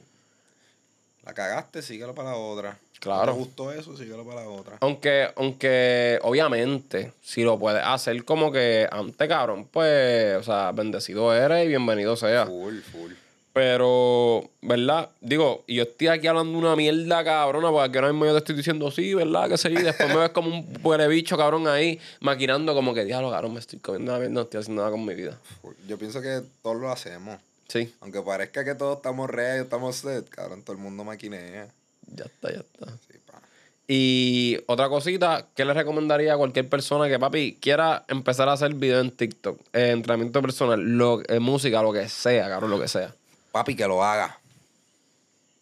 la 1.25 1.33
cagaste, 1.33 1.81
síguelo 1.81 2.15
para 2.15 2.31
la 2.31 2.37
otra. 2.37 2.77
Claro. 3.01 3.25
¿No 3.27 3.33
¿Te 3.33 3.37
gustó 3.39 3.71
eso? 3.73 3.95
Síguelo 3.97 4.23
para 4.25 4.41
la 4.43 4.49
otra. 4.49 4.77
Aunque, 4.79 5.29
aunque, 5.35 6.17
obviamente, 6.23 7.11
si 7.21 7.43
lo 7.43 7.59
puedes 7.59 7.83
hacer 7.83 8.23
como 8.23 8.51
que 8.53 8.87
antes, 8.89 9.27
cabrón, 9.27 9.65
pues, 9.71 10.37
o 10.37 10.43
sea, 10.43 10.71
bendecido 10.71 11.35
eres 11.35 11.65
y 11.65 11.67
bienvenido 11.67 12.15
sea. 12.15 12.45
Full, 12.45 12.79
full. 12.79 13.11
Pero, 13.57 14.51
¿verdad? 14.61 15.09
Digo, 15.19 15.63
y 15.65 15.77
yo 15.77 15.83
estoy 15.83 16.09
aquí 16.09 16.27
hablando 16.27 16.55
una 16.59 16.75
mierda 16.75 17.23
cabrona, 17.23 17.71
porque 17.71 17.97
ahora 17.97 18.11
mismo 18.11 18.27
yo 18.27 18.33
te 18.33 18.37
estoy 18.37 18.55
diciendo, 18.55 18.91
sí, 18.91 19.15
¿verdad? 19.15 19.49
Que 19.49 19.57
sí. 19.57 19.69
Y 19.69 19.81
después 19.81 20.09
me 20.09 20.17
ves 20.17 20.29
como 20.29 20.49
un 20.49 20.77
huele 20.83 21.07
bicho 21.07 21.35
cabrón 21.37 21.67
ahí, 21.67 21.99
maquinando 22.19 22.75
como 22.75 22.93
que, 22.93 23.03
diablo, 23.03 23.31
cabrón, 23.31 23.55
me 23.55 23.59
estoy 23.59 23.79
comiendo 23.79 24.11
la 24.11 24.19
mierda, 24.19 24.35
no 24.35 24.41
estoy 24.41 24.59
haciendo 24.59 24.83
nada 24.83 24.91
con 24.91 25.03
mi 25.03 25.15
vida. 25.15 25.39
Yo 25.87 25.97
pienso 25.97 26.21
que 26.21 26.43
todos 26.61 26.77
lo 26.77 26.91
hacemos. 26.91 27.39
Sí, 27.67 27.91
Aunque 28.01 28.21
parezca 28.21 28.63
que 28.63 28.75
todos 28.75 28.97
estamos 28.97 29.27
ready, 29.27 29.63
estamos 29.63 29.95
set, 29.95 30.29
cabrón, 30.29 30.61
todo 30.61 30.75
el 30.75 30.81
mundo 30.83 31.03
maquinea. 31.03 31.67
ya 32.15 32.25
está, 32.25 32.51
ya 32.53 32.59
está. 32.59 32.85
Sí, 32.85 33.17
pa. 33.25 33.41
Y 33.87 34.59
otra 34.67 34.87
cosita, 34.87 35.47
¿qué 35.55 35.65
le 35.65 35.73
recomendaría 35.73 36.35
a 36.35 36.37
cualquier 36.37 36.69
persona 36.69 37.09
que, 37.09 37.17
papi, 37.17 37.57
quiera 37.59 38.05
empezar 38.07 38.49
a 38.49 38.53
hacer 38.53 38.75
video 38.75 38.99
en 39.01 39.09
TikTok? 39.09 39.59
eh, 39.73 39.89
entrenamiento 39.89 40.43
personal, 40.43 40.79
lo, 40.79 41.23
eh, 41.27 41.39
música, 41.39 41.81
lo 41.81 41.91
que 41.91 42.07
sea, 42.07 42.47
cabrón, 42.49 42.69
lo 42.69 42.79
que 42.79 42.87
sea. 42.87 43.15
Papi, 43.51 43.75
que 43.75 43.87
lo 43.87 44.03
haga. 44.03 44.39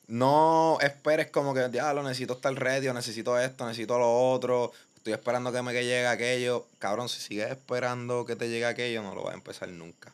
No 0.08 0.78
esperes 0.82 1.32
como 1.32 1.54
que, 1.54 1.68
diablo, 1.70 2.04
necesito 2.04 2.34
estar 2.34 2.54
ready, 2.54 2.92
necesito 2.94 3.40
esto, 3.40 3.66
necesito 3.66 3.98
lo 3.98 4.32
otro. 4.32 4.72
Estoy 4.98 5.14
esperando 5.14 5.52
que 5.52 5.62
me 5.62 5.74
que 5.74 5.84
llegue 5.84 6.08
aquello. 6.08 6.66
Cabrón, 6.80 7.10
si 7.10 7.20
sigues 7.20 7.50
esperando 7.50 8.26
que 8.26 8.36
te 8.36 8.50
llegue 8.50 8.66
aquello, 8.66 9.02
no 9.02 9.16
lo 9.16 9.24
vas 9.24 9.34
a 9.34 9.38
empezar 9.38 9.70
nunca. 9.70 10.14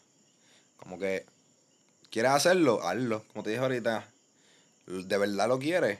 Como 0.78 0.98
que, 0.98 1.26
¿quieres 2.10 2.32
hacerlo? 2.32 2.82
Hazlo. 2.84 3.24
Como 3.32 3.44
te 3.44 3.52
dije 3.52 3.62
ahorita, 3.62 4.06
¿de 4.88 5.18
verdad 5.18 5.48
lo 5.48 5.60
quieres? 5.60 6.00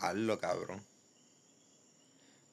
Hazlo, 0.00 0.38
cabrón. 0.38 0.82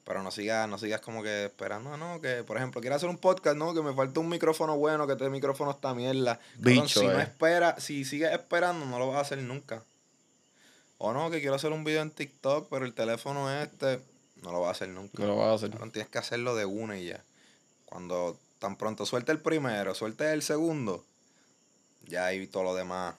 Pero 0.10 0.24
no 0.24 0.32
sigas, 0.32 0.68
no 0.68 0.80
sigas 0.80 1.01
como 1.01 1.22
que 1.22 1.45
esperando, 1.45 1.95
no, 1.95 2.20
que 2.20 2.43
por 2.43 2.57
ejemplo, 2.57 2.82
quiero 2.82 2.95
hacer 2.95 3.10
un 3.10 3.20
podcast, 3.20 3.55
no, 3.55 3.76
que 3.76 3.84
me 3.84 3.93
falta 3.93 4.20
un 4.20 4.28
micrófono 4.28 4.76
bueno, 4.76 5.05
que 5.05 5.14
este 5.14 5.30
micrófono 5.30 5.70
está 5.70 5.93
mierda. 5.93 6.39
Cabrón, 6.39 6.84
Bicho, 6.84 7.01
si 7.01 7.05
no 7.05 7.20
eh. 7.20 7.22
espera, 7.22 7.80
si 7.80 8.03
sigues 8.05 8.32
esperando, 8.32 8.88
no 8.88 8.97
lo 8.97 9.05
vas 9.10 9.18
a 9.18 9.22
hacer 9.22 9.38
nunca. 9.38 9.84
O 10.97 11.14
no, 11.14 11.30
que 11.30 11.41
quiero 11.41 11.53
hacer 11.53 11.72
un 11.74 11.84
video 11.84 12.01
en 12.01 12.10
TikTok, 12.10 12.70
pero 12.72 12.86
el 12.86 12.95
teléfono 12.95 13.51
este, 13.51 13.99
no 14.41 14.51
lo 14.51 14.62
vas 14.62 14.70
a 14.70 14.72
hacer 14.72 14.89
nunca. 14.89 15.22
No 15.22 15.28
lo 15.28 15.36
vas 15.36 15.49
a 15.49 15.53
hacer. 15.53 15.70
Cabrón, 15.70 15.91
tienes 15.91 16.10
que 16.10 16.18
hacerlo 16.18 16.55
de 16.55 16.66
una 16.66 16.97
y 16.97 17.05
ya. 17.05 17.24
Cuando 17.86 18.36
tan 18.57 18.78
pronto 18.78 19.05
suelte 19.05 19.32
el 19.32 19.39
primero, 19.39 19.93
suelte 19.93 20.34
el 20.34 20.41
segundo, 20.41 21.05
ya 22.07 22.26
ahí 22.26 22.47
todo 22.47 22.64
lo 22.64 22.74
demás 22.74 23.14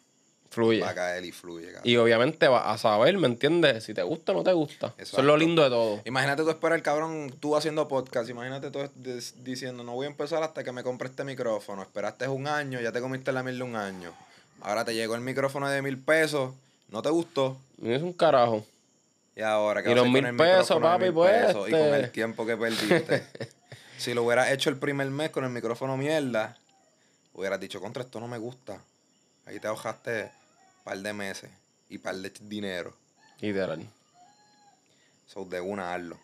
Fluye. 0.50 0.80
va 0.80 0.90
a 0.90 0.94
caer 0.94 1.24
y 1.24 1.30
fluye. 1.30 1.66
cabrón. 1.66 1.82
Y 1.84 1.96
obviamente 1.96 2.48
vas 2.48 2.66
a 2.66 2.76
saber, 2.76 3.16
¿me 3.18 3.28
entiendes? 3.28 3.84
Si 3.84 3.94
te 3.94 4.02
gusta 4.02 4.32
o 4.32 4.34
no 4.34 4.42
te 4.42 4.52
gusta. 4.52 4.92
Eso 4.98 5.18
es 5.18 5.24
lo 5.24 5.36
lindo 5.36 5.62
de 5.62 5.70
todo. 5.70 6.00
Imagínate 6.04 6.42
tú 6.42 6.50
esperar, 6.50 6.82
cabrón, 6.82 7.32
tú 7.38 7.56
haciendo 7.56 7.86
podcast. 7.86 8.28
Imagínate 8.28 8.72
tú 8.72 8.80
diciendo, 9.44 9.84
no 9.84 9.92
voy 9.92 10.06
a 10.06 10.10
empezar 10.10 10.42
hasta 10.42 10.64
que 10.64 10.72
me 10.72 10.82
compre 10.82 11.08
este 11.08 11.22
micrófono. 11.22 11.82
Esperaste 11.82 12.26
un 12.26 12.48
año, 12.48 12.80
ya 12.80 12.90
te 12.90 13.00
comiste 13.00 13.30
la 13.30 13.44
mil 13.44 13.58
de 13.58 13.62
un 13.62 13.76
año. 13.76 14.12
Ahora 14.60 14.84
te 14.84 14.92
llegó 14.92 15.14
el 15.14 15.20
micrófono 15.20 15.68
de 15.68 15.82
mil 15.82 15.98
pesos, 15.98 16.52
no 16.88 17.00
te 17.00 17.10
gustó. 17.10 17.56
Es 17.80 18.02
un 18.02 18.12
carajo. 18.12 18.66
Y 19.36 19.42
ahora, 19.42 19.84
¿qué 19.84 19.92
Y 19.92 19.94
los 19.94 20.08
mil 20.08 20.22
con 20.22 20.30
el 20.30 20.36
pesos, 20.36 20.80
papi, 20.80 21.04
mil 21.04 21.12
pues, 21.14 21.46
pesos 21.46 21.68
Y 21.68 21.70
con 21.70 21.80
este. 21.80 21.96
el 22.00 22.10
tiempo 22.10 22.44
que 22.44 22.56
perdiste. 22.56 23.24
si 23.98 24.14
lo 24.14 24.24
hubieras 24.24 24.50
hecho 24.50 24.68
el 24.68 24.76
primer 24.76 25.08
mes 25.10 25.30
con 25.30 25.44
el 25.44 25.50
micrófono 25.50 25.96
mierda, 25.96 26.56
hubieras 27.34 27.60
dicho, 27.60 27.80
contra 27.80 28.02
esto 28.02 28.18
no 28.18 28.26
me 28.26 28.38
gusta. 28.38 28.80
Ahí 29.46 29.60
te 29.60 29.68
ahogaste 29.68 30.39
par 30.84 30.98
de 30.98 31.12
meses 31.12 31.50
y 31.88 31.98
par 31.98 32.16
de 32.16 32.32
dinero. 32.40 32.94
Literal. 33.40 33.86
So, 35.26 35.44
de 35.44 35.60
una, 35.60 35.94
hazlo. 35.94 36.18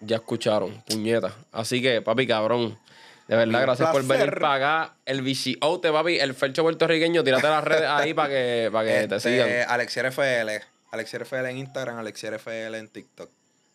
Ya 0.00 0.16
escucharon, 0.16 0.82
puñeta. 0.82 1.34
Así 1.52 1.80
que, 1.80 2.02
papi, 2.02 2.26
cabrón. 2.26 2.78
De 3.28 3.36
verdad, 3.36 3.62
gracias 3.62 3.90
por 3.90 4.04
venir 4.04 4.38
para 4.40 4.54
acá. 4.82 4.94
El 5.06 5.22
VCOte, 5.22 5.92
papi, 5.92 6.18
el 6.18 6.34
felcho 6.34 6.62
puertorriqueño. 6.62 7.22
Tírate 7.22 7.48
las 7.48 7.62
redes 7.64 7.88
ahí 7.88 8.12
para 8.14 8.28
que, 8.28 8.68
para 8.72 8.84
que 8.88 9.08
te 9.08 9.16
Este, 9.16 9.30
sigan. 9.30 9.70
Alexier 9.70 10.06
FL. 10.06 10.50
Alexier 10.90 11.22
FL 11.22 11.48
en 11.48 11.58
Instagram, 11.58 11.98
Alexier 11.98 12.34
FL 12.34 12.76
en 12.76 12.88
TikTok. 12.88 13.30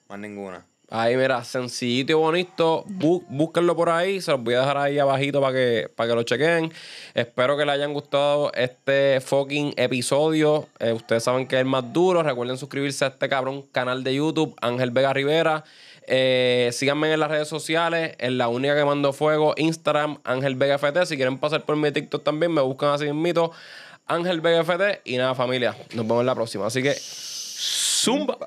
Más 0.09 0.19
ninguna. 0.19 0.65
Ahí, 0.89 1.17
mira, 1.17 1.43
sencillito 1.43 2.13
y 2.13 2.15
bonito. 2.15 2.85
Bú- 2.87 3.25
búsquenlo 3.27 3.75
por 3.75 3.89
ahí. 3.89 4.21
Se 4.21 4.31
los 4.31 4.41
voy 4.41 4.53
a 4.53 4.61
dejar 4.61 4.77
ahí 4.77 4.97
abajito 4.99 5.41
para 5.41 5.53
que, 5.53 5.89
para 5.93 6.09
que 6.09 6.15
lo 6.15 6.23
chequen. 6.23 6.71
Espero 7.13 7.57
que 7.57 7.65
les 7.65 7.75
hayan 7.75 7.93
gustado 7.93 8.53
este 8.53 9.19
fucking 9.19 9.73
episodio. 9.75 10.69
Eh, 10.79 10.93
ustedes 10.93 11.23
saben 11.25 11.45
que 11.45 11.57
es 11.57 11.59
el 11.59 11.65
más 11.67 11.91
duro. 11.91 12.23
Recuerden 12.23 12.57
suscribirse 12.57 13.03
a 13.03 13.09
este 13.09 13.27
cabrón 13.27 13.63
canal 13.63 14.01
de 14.05 14.15
YouTube, 14.15 14.55
Ángel 14.61 14.91
Vega 14.91 15.11
Rivera. 15.11 15.65
Eh, 16.07 16.69
síganme 16.71 17.11
en 17.11 17.19
las 17.19 17.29
redes 17.31 17.49
sociales. 17.49 18.15
En 18.17 18.37
la 18.37 18.47
única 18.47 18.73
que 18.73 18.85
mando 18.85 19.11
fuego, 19.11 19.55
Instagram, 19.57 20.19
Ángel 20.23 20.55
Vega 20.55 20.75
FT. 20.77 21.05
Si 21.05 21.17
quieren 21.17 21.37
pasar 21.37 21.65
por 21.65 21.75
mi 21.75 21.91
TikTok 21.91 22.23
también, 22.23 22.53
me 22.53 22.61
buscan 22.61 22.91
así 22.91 23.07
en 23.07 23.21
mito. 23.21 23.51
Ángel 24.05 24.39
Vega 24.39 24.61
FT. 24.63 25.01
Y 25.03 25.17
nada, 25.17 25.35
familia. 25.35 25.75
Nos 25.95 26.07
vemos 26.07 26.21
en 26.21 26.27
la 26.27 26.35
próxima. 26.35 26.65
Así 26.67 26.81
que, 26.81 26.95
zumba. 26.97 28.37